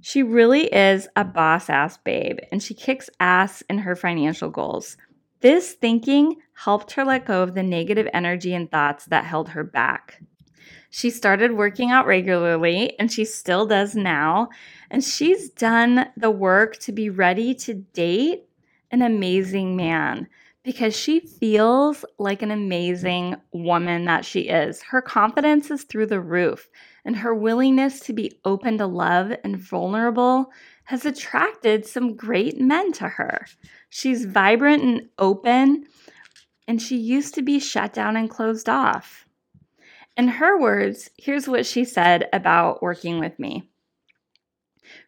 She 0.00 0.22
really 0.22 0.72
is 0.72 1.08
a 1.16 1.24
boss 1.24 1.68
ass 1.68 1.98
babe 1.98 2.38
and 2.50 2.62
she 2.62 2.74
kicks 2.74 3.10
ass 3.20 3.62
in 3.68 3.78
her 3.78 3.96
financial 3.96 4.50
goals. 4.50 4.96
This 5.40 5.72
thinking 5.72 6.36
helped 6.54 6.92
her 6.92 7.04
let 7.04 7.26
go 7.26 7.42
of 7.42 7.54
the 7.54 7.62
negative 7.62 8.08
energy 8.14 8.54
and 8.54 8.70
thoughts 8.70 9.04
that 9.06 9.24
held 9.24 9.50
her 9.50 9.64
back. 9.64 10.22
She 10.96 11.10
started 11.10 11.52
working 11.52 11.90
out 11.90 12.06
regularly 12.06 12.98
and 12.98 13.12
she 13.12 13.26
still 13.26 13.66
does 13.66 13.94
now. 13.94 14.48
And 14.90 15.04
she's 15.04 15.50
done 15.50 16.08
the 16.16 16.30
work 16.30 16.78
to 16.78 16.90
be 16.90 17.10
ready 17.10 17.54
to 17.54 17.74
date 17.74 18.44
an 18.90 19.02
amazing 19.02 19.76
man 19.76 20.26
because 20.62 20.96
she 20.96 21.20
feels 21.20 22.06
like 22.18 22.40
an 22.40 22.50
amazing 22.50 23.36
woman 23.52 24.06
that 24.06 24.24
she 24.24 24.48
is. 24.48 24.80
Her 24.84 25.02
confidence 25.02 25.70
is 25.70 25.84
through 25.84 26.06
the 26.06 26.20
roof, 26.22 26.70
and 27.04 27.14
her 27.16 27.34
willingness 27.34 28.00
to 28.00 28.14
be 28.14 28.40
open 28.46 28.78
to 28.78 28.86
love 28.86 29.34
and 29.44 29.58
vulnerable 29.58 30.50
has 30.84 31.04
attracted 31.04 31.84
some 31.84 32.16
great 32.16 32.58
men 32.58 32.90
to 32.92 33.06
her. 33.06 33.44
She's 33.90 34.24
vibrant 34.24 34.82
and 34.82 35.08
open, 35.18 35.84
and 36.66 36.80
she 36.80 36.96
used 36.96 37.34
to 37.34 37.42
be 37.42 37.58
shut 37.58 37.92
down 37.92 38.16
and 38.16 38.30
closed 38.30 38.70
off. 38.70 39.25
In 40.16 40.28
her 40.28 40.58
words, 40.58 41.10
here's 41.18 41.46
what 41.46 41.66
she 41.66 41.84
said 41.84 42.28
about 42.32 42.82
working 42.82 43.20
with 43.20 43.38
me. 43.38 43.68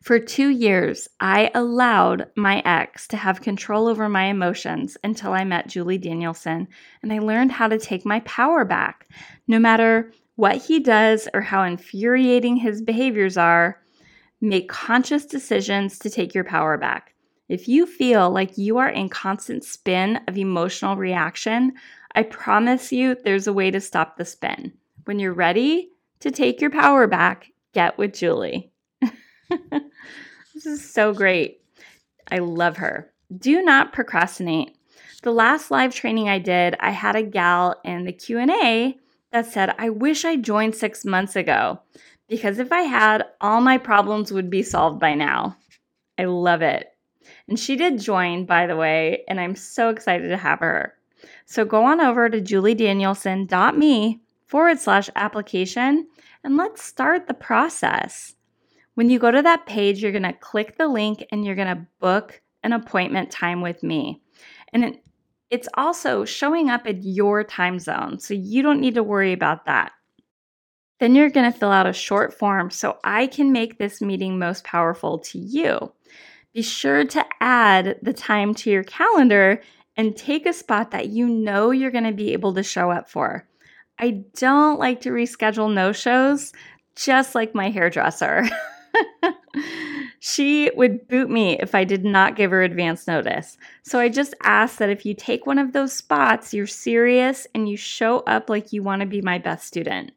For 0.02 0.18
two 0.18 0.48
years, 0.48 1.09
I 1.18 1.50
allowed 1.54 2.26
my 2.36 2.61
ex 2.64 3.09
to 3.09 3.16
have 3.16 3.40
control 3.40 3.86
over 3.86 4.09
my 4.09 4.24
emotions 4.24 4.98
until 5.02 5.32
I 5.32 5.44
met 5.44 5.68
Julie 5.68 5.96
Danielson 5.96 6.68
and 7.02 7.11
I 7.11 7.20
learned 7.20 7.52
how 7.52 7.68
to 7.68 7.78
take 7.78 8.04
my 8.04 8.20
power 8.20 8.66
back. 8.66 9.09
No 9.46 9.59
matter 9.59 10.12
what 10.36 10.56
he 10.56 10.78
does 10.78 11.26
or 11.32 11.40
how 11.40 11.62
infuriating 11.62 12.56
his 12.56 12.82
behaviors 12.82 13.38
are, 13.38 13.80
make 14.42 14.68
conscious 14.68 15.24
decisions 15.24 15.98
to 16.00 16.11
take 16.11 16.34
your 16.34 16.44
power 16.44 16.76
back. 16.76 17.14
If 17.48 17.66
you 17.66 17.86
feel 17.86 18.30
like 18.30 18.59
you 18.59 18.76
are 18.76 18.90
in 18.90 19.09
constant 19.09 19.64
spin 19.64 20.20
of 20.28 20.36
emotional 20.36 20.96
reaction, 20.96 21.72
I 22.14 22.24
promise 22.24 22.92
you 22.92 23.14
there's 23.14 23.46
a 23.46 23.54
way 23.54 23.70
to 23.70 23.80
stop 23.80 24.16
the 24.16 24.26
spin. 24.26 24.74
When 25.09 25.18
you're 25.18 25.32
ready 25.32 25.88
to 26.20 26.30
take 26.30 26.61
your 26.61 26.68
power 26.68 27.06
back, 27.06 27.50
get 27.72 27.96
with 27.96 28.12
Julie. 28.12 28.70
this 29.48 30.66
is 30.66 30.86
so 30.86 31.14
great. 31.14 31.62
I 32.30 32.40
love 32.40 32.76
her. 32.76 33.11
Do 33.34 33.62
not 33.62 33.94
procrastinate. 33.94 34.76
The 35.22 35.32
last 35.32 35.70
live 35.70 35.94
training 35.94 36.28
I 36.28 36.38
did, 36.38 36.76
I 36.78 36.90
had 36.90 37.16
a 37.16 37.22
gal 37.22 37.80
in 37.86 38.04
the 38.04 38.12
Q&A 38.12 38.98
that 39.32 39.46
said, 39.46 39.74
"I 39.78 39.88
wish 39.88 40.26
I 40.26 40.36
joined 40.36 40.74
6 40.74 41.06
months 41.06 41.36
ago 41.36 41.80
because 42.28 42.59
if 42.59 42.70
I 42.70 42.82
had, 42.82 43.24
all 43.40 43.62
my 43.62 43.78
problems 43.78 44.30
would 44.30 44.50
be 44.50 44.62
solved 44.62 45.00
by 45.00 45.14
now." 45.14 45.56
I 46.18 46.26
love 46.26 46.61
it. 46.61 46.86
And 47.48 47.59
she 47.59 47.76
did 47.76 47.98
join, 47.98 48.44
by 48.44 48.66
the 48.66 48.76
way, 48.76 49.24
and 49.26 49.40
I'm 49.40 49.56
so 49.56 49.88
excited 49.88 50.28
to 50.28 50.36
have 50.36 50.59
her. 50.59 50.92
So 51.46 51.64
go 51.64 51.84
on 51.86 51.98
over 51.98 52.28
to 52.28 52.42
juliedanielson.me 52.42 54.20
forward 54.49 54.80
slash 54.80 55.09
application 55.14 56.09
and 56.42 56.57
let's 56.57 56.82
start 56.82 57.26
the 57.26 57.34
process. 57.34 58.34
When 58.94 59.11
you 59.11 59.18
go 59.18 59.30
to 59.30 59.42
that 59.42 59.66
page, 59.66 60.03
you're 60.03 60.12
going 60.12 60.24
to 60.24 60.32
click 60.32 60.76
the 60.76 60.88
link 60.88 61.24
and 61.30 61.44
you're 61.44 61.55
going 61.55 61.68
to 61.68 61.86
book 62.01 62.40
an 62.64 62.72
appointment 62.72 63.30
time 63.30 63.61
with 63.61 63.82
me. 63.82 64.20
And 64.72 64.84
it, 64.84 65.05
it's 65.51 65.68
also 65.74 66.24
showing 66.24 66.68
up 66.68 66.86
in 66.86 67.01
your 67.03 67.44
time 67.44 67.78
zone, 67.78 68.18
so 68.18 68.34
you 68.34 68.62
don't 68.62 68.80
need 68.80 68.94
to 68.96 69.03
worry 69.03 69.32
about 69.32 69.66
that. 69.66 69.92
Then 71.01 71.14
you're 71.14 71.30
going 71.30 71.51
to 71.51 71.57
fill 71.57 71.70
out 71.70 71.86
a 71.86 71.92
short 71.92 72.36
form 72.36 72.70
so 72.70 72.99
I 73.05 73.28
can 73.28 73.53
make 73.53 73.78
this 73.78 74.01
meeting 74.01 74.38
most 74.38 74.64
powerful 74.64 75.18
to 75.20 75.38
you. 75.38 75.92
Be 76.53 76.62
sure 76.62 77.05
to 77.05 77.24
add 77.40 77.99
the 78.03 78.12
time 78.12 78.53
to 78.57 78.70
your 78.70 78.82
calendar 78.82 79.62
and 79.96 80.16
take 80.16 80.44
a 80.44 80.53
spot 80.53 80.90
that 80.90 81.09
you 81.09 81.28
know 81.28 81.70
you're 81.70 81.90
going 81.90 82.05
to 82.05 82.12
be 82.12 82.32
able 82.32 82.55
to 82.55 82.62
show 82.62 82.90
up 82.90 83.09
for. 83.09 83.46
I 83.99 84.22
don't 84.36 84.78
like 84.78 85.01
to 85.03 85.11
reschedule 85.11 85.72
no 85.72 85.92
shows, 85.92 86.53
just 86.94 87.34
like 87.34 87.55
my 87.55 87.70
hairdresser. 87.70 88.44
she 90.20 90.70
would 90.74 91.07
boot 91.09 91.30
me 91.30 91.59
if 91.59 91.74
I 91.74 91.84
did 91.84 92.05
not 92.05 92.36
give 92.36 92.51
her 92.51 92.62
advance 92.62 93.07
notice. 93.07 93.57
So 93.82 93.99
I 93.99 94.09
just 94.09 94.34
ask 94.42 94.78
that 94.78 94.90
if 94.90 95.05
you 95.05 95.14
take 95.14 95.46
one 95.46 95.59
of 95.59 95.72
those 95.72 95.92
spots, 95.92 96.55
you're 96.55 96.66
serious 96.66 97.46
and 97.55 97.68
you 97.68 97.76
show 97.76 98.20
up 98.20 98.49
like 98.49 98.72
you 98.72 98.82
want 98.82 99.01
to 99.01 99.07
be 99.07 99.20
my 99.20 99.38
best 99.38 99.66
student 99.66 100.12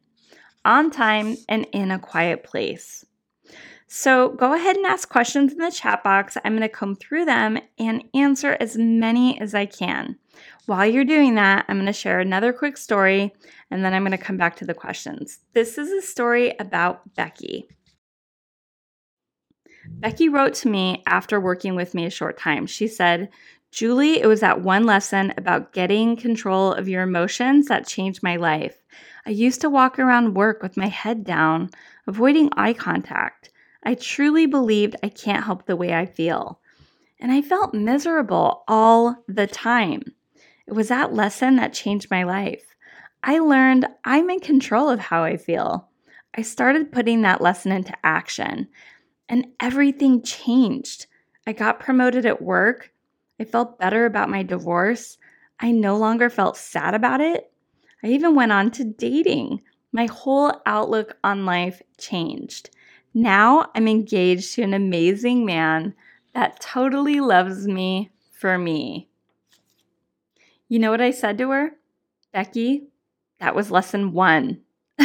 on 0.64 0.92
time 0.92 1.38
and 1.50 1.68
in 1.72 1.92
a 1.92 2.00
quiet 2.00 2.44
place. 2.44 3.06
So 3.88 4.30
go 4.30 4.54
ahead 4.54 4.78
and 4.78 4.86
ask 4.86 5.10
questions 5.10 5.52
in 5.52 5.58
the 5.58 5.72
chat 5.72 6.04
box. 6.04 6.38
I'm 6.46 6.54
going 6.54 6.62
to 6.62 6.70
come 6.70 6.96
through 6.96 7.26
them 7.26 7.58
and 7.78 8.04
answer 8.14 8.56
as 8.60 8.78
many 8.78 9.40
as 9.42 9.54
I 9.54 9.66
can. 9.66 10.18
While 10.68 10.86
you're 10.86 11.06
doing 11.06 11.36
that, 11.36 11.66
I'm 11.68 11.78
going 11.78 11.86
to 11.88 11.94
share 11.94 12.20
another 12.20 12.54
quick 12.54 12.78
story 12.78 13.34
and 13.70 13.84
then 13.84 13.94
I'm 13.94 14.04
going 14.04 14.12
to 14.12 14.18
come 14.18 14.38
back 14.38 14.56
to 14.58 14.66
the 14.66 14.74
questions. 14.74 15.40
This 15.54 15.78
is 15.78 15.92
a 15.92 16.02
story 16.06 16.56
about 16.60 17.16
Becky. 17.16 17.68
Becky 19.88 20.30
wrote 20.30 20.54
to 20.56 20.70
me 20.70 21.04
after 21.08 21.40
working 21.40 21.76
with 21.76 21.94
me 21.94 22.06
a 22.06 22.12
short 22.12 22.38
time. 22.38 22.68
She 22.68 22.88
said, 22.88 23.30
Julie, 23.72 24.22
it 24.22 24.28
was 24.28 24.42
that 24.42 24.62
one 24.62 24.84
lesson 24.84 25.34
about 25.38 25.74
getting 25.74 26.16
control 26.16 26.74
of 26.74 26.88
your 26.88 27.04
emotions 27.04 27.68
that 27.68 27.88
changed 27.88 28.22
my 28.22 28.36
life. 28.36 28.78
I 29.26 29.32
used 29.32 29.62
to 29.62 29.70
walk 29.70 29.98
around 29.98 30.36
work 30.36 30.62
with 30.62 30.78
my 30.78 30.88
head 30.88 31.24
down, 31.24 31.70
avoiding 32.06 32.50
eye 32.56 32.74
contact. 32.74 33.50
I 33.84 33.96
truly 33.96 34.46
believed 34.46 34.96
I 35.02 35.10
can't 35.10 35.46
help 35.46 35.66
the 35.66 35.76
way 35.76 35.94
I 35.94 36.06
feel. 36.06 36.60
and 37.22 37.32
I 37.32 37.42
felt 37.42 37.74
miserable 37.74 38.64
all 38.68 39.24
the 39.28 39.48
time. 39.48 40.02
It 40.68 40.74
was 40.74 40.88
that 40.90 41.14
lesson 41.14 41.56
that 41.58 41.74
changed 41.74 42.12
my 42.12 42.24
life. 42.24 42.76
I 43.24 43.40
learned 43.40 43.88
I'm 44.04 44.30
in 44.30 44.40
control 44.40 44.90
of 44.90 45.00
how 45.00 45.24
I 45.24 45.38
feel. 45.38 45.90
I 46.36 46.42
started 46.42 46.92
putting 46.92 47.22
that 47.22 47.42
lesson 47.42 47.72
into 47.72 47.94
action, 48.04 48.68
and 49.28 49.48
everything 49.60 50.24
changed. 50.24 51.08
I 51.46 51.54
got 51.54 51.80
promoted 51.80 52.26
at 52.26 52.42
work. 52.42 52.92
I 53.40 53.44
felt 53.44 53.80
better 53.80 54.06
about 54.06 54.30
my 54.30 54.44
divorce. 54.44 55.18
I 55.60 55.72
no 55.72 55.98
longer 55.98 56.30
felt 56.30 56.58
sad 56.58 56.94
about 56.96 57.22
it. 57.22 57.52
I 58.04 58.08
even 58.08 58.36
went 58.36 58.52
on 58.52 58.72
to 58.72 58.84
dating. 58.84 59.62
My 59.92 60.06
whole 60.06 60.54
outlook 60.66 61.18
on 61.24 61.46
life 61.46 61.82
changed. 61.98 62.70
Now 63.14 63.70
I'm 63.76 63.88
engaged 63.88 64.56
to 64.56 64.64
an 64.64 64.74
amazing 64.74 65.46
man 65.46 65.94
that 66.34 66.62
totally 66.62 67.20
loves 67.20 67.68
me 67.68 68.10
for 68.32 68.58
me. 68.58 69.11
You 70.72 70.80
know 70.80 70.90
what 70.90 71.02
I 71.02 71.12
said 71.12 71.38
to 71.40 71.50
her? 71.50 71.72
Becky, 72.32 72.88
that 73.42 73.54
was 73.56 73.72
lesson 73.72 74.14
one. 74.14 74.62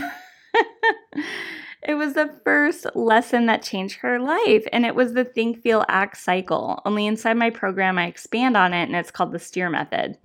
it 1.82 1.96
was 1.96 2.12
the 2.12 2.38
first 2.44 2.86
lesson 2.94 3.46
that 3.46 3.64
changed 3.64 3.96
her 3.96 4.20
life, 4.20 4.64
and 4.72 4.86
it 4.86 4.94
was 4.94 5.12
the 5.12 5.24
think, 5.24 5.60
feel, 5.60 5.84
act 5.88 6.18
cycle. 6.18 6.80
Only 6.84 7.08
inside 7.08 7.36
my 7.36 7.50
program, 7.50 7.98
I 7.98 8.06
expand 8.06 8.56
on 8.56 8.72
it, 8.74 8.84
and 8.84 8.94
it's 8.94 9.10
called 9.10 9.32
the 9.32 9.40
STEER 9.40 9.68
method. 9.68 10.16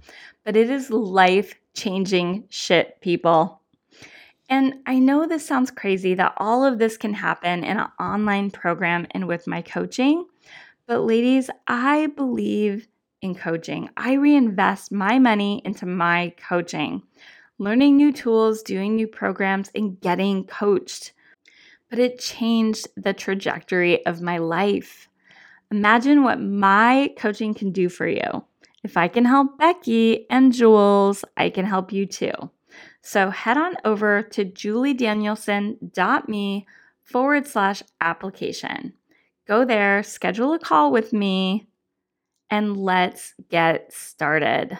But 0.46 0.56
it 0.56 0.70
is 0.70 0.92
life 0.92 1.56
changing 1.74 2.44
shit, 2.50 3.02
people. 3.02 3.62
And 4.48 4.76
I 4.86 5.00
know 5.00 5.26
this 5.26 5.44
sounds 5.44 5.72
crazy 5.72 6.14
that 6.14 6.36
all 6.38 6.64
of 6.64 6.78
this 6.78 6.98
can 6.98 7.16
happen 7.16 7.64
in 7.64 7.80
an 7.80 7.88
online 8.00 8.52
program 8.52 9.08
and 9.10 9.28
with 9.28 9.48
my 9.48 9.64
coaching, 9.64 10.28
but 10.86 11.00
ladies, 11.00 11.50
I 11.68 12.08
believe 12.16 12.88
in 13.22 13.36
coaching. 13.36 13.90
I 13.98 14.14
reinvest 14.14 14.92
my 14.92 15.20
money 15.20 15.62
into 15.64 15.86
my 15.86 16.34
coaching, 16.48 17.04
learning 17.58 17.98
new 17.98 18.12
tools, 18.12 18.64
doing 18.64 18.96
new 18.96 19.08
programs, 19.08 19.70
and 19.76 20.02
getting 20.02 20.46
coached. 20.46 21.14
But 21.90 22.00
it 22.00 22.20
changed 22.20 22.88
the 22.96 23.14
trajectory 23.14 24.06
of 24.06 24.22
my 24.22 24.38
life. 24.38 25.10
Imagine 25.72 26.24
what 26.24 26.42
my 26.42 27.14
coaching 27.18 27.54
can 27.54 27.72
do 27.72 27.90
for 27.90 28.08
you. 28.08 28.46
If 28.84 28.98
I 28.98 29.08
can 29.08 29.26
help 29.26 29.58
Becky 29.58 30.28
and 30.30 30.52
Jules, 30.52 31.24
I 31.38 31.50
can 31.50 31.66
help 31.66 31.94
you 31.94 32.08
too. 32.08 32.34
So 33.02 33.30
head 33.30 33.58
on 33.58 33.76
over 33.86 34.24
to 34.24 34.44
juliedanielson.me 34.46 36.68
forward 37.04 37.48
slash 37.48 37.84
application. 38.00 38.94
Go 39.48 39.66
there, 39.66 40.04
schedule 40.04 40.54
a 40.54 40.60
call 40.60 40.92
with 40.92 41.14
me, 41.14 41.68
and 42.52 42.78
let's 42.78 43.34
get 43.50 43.94
started. 43.94 44.78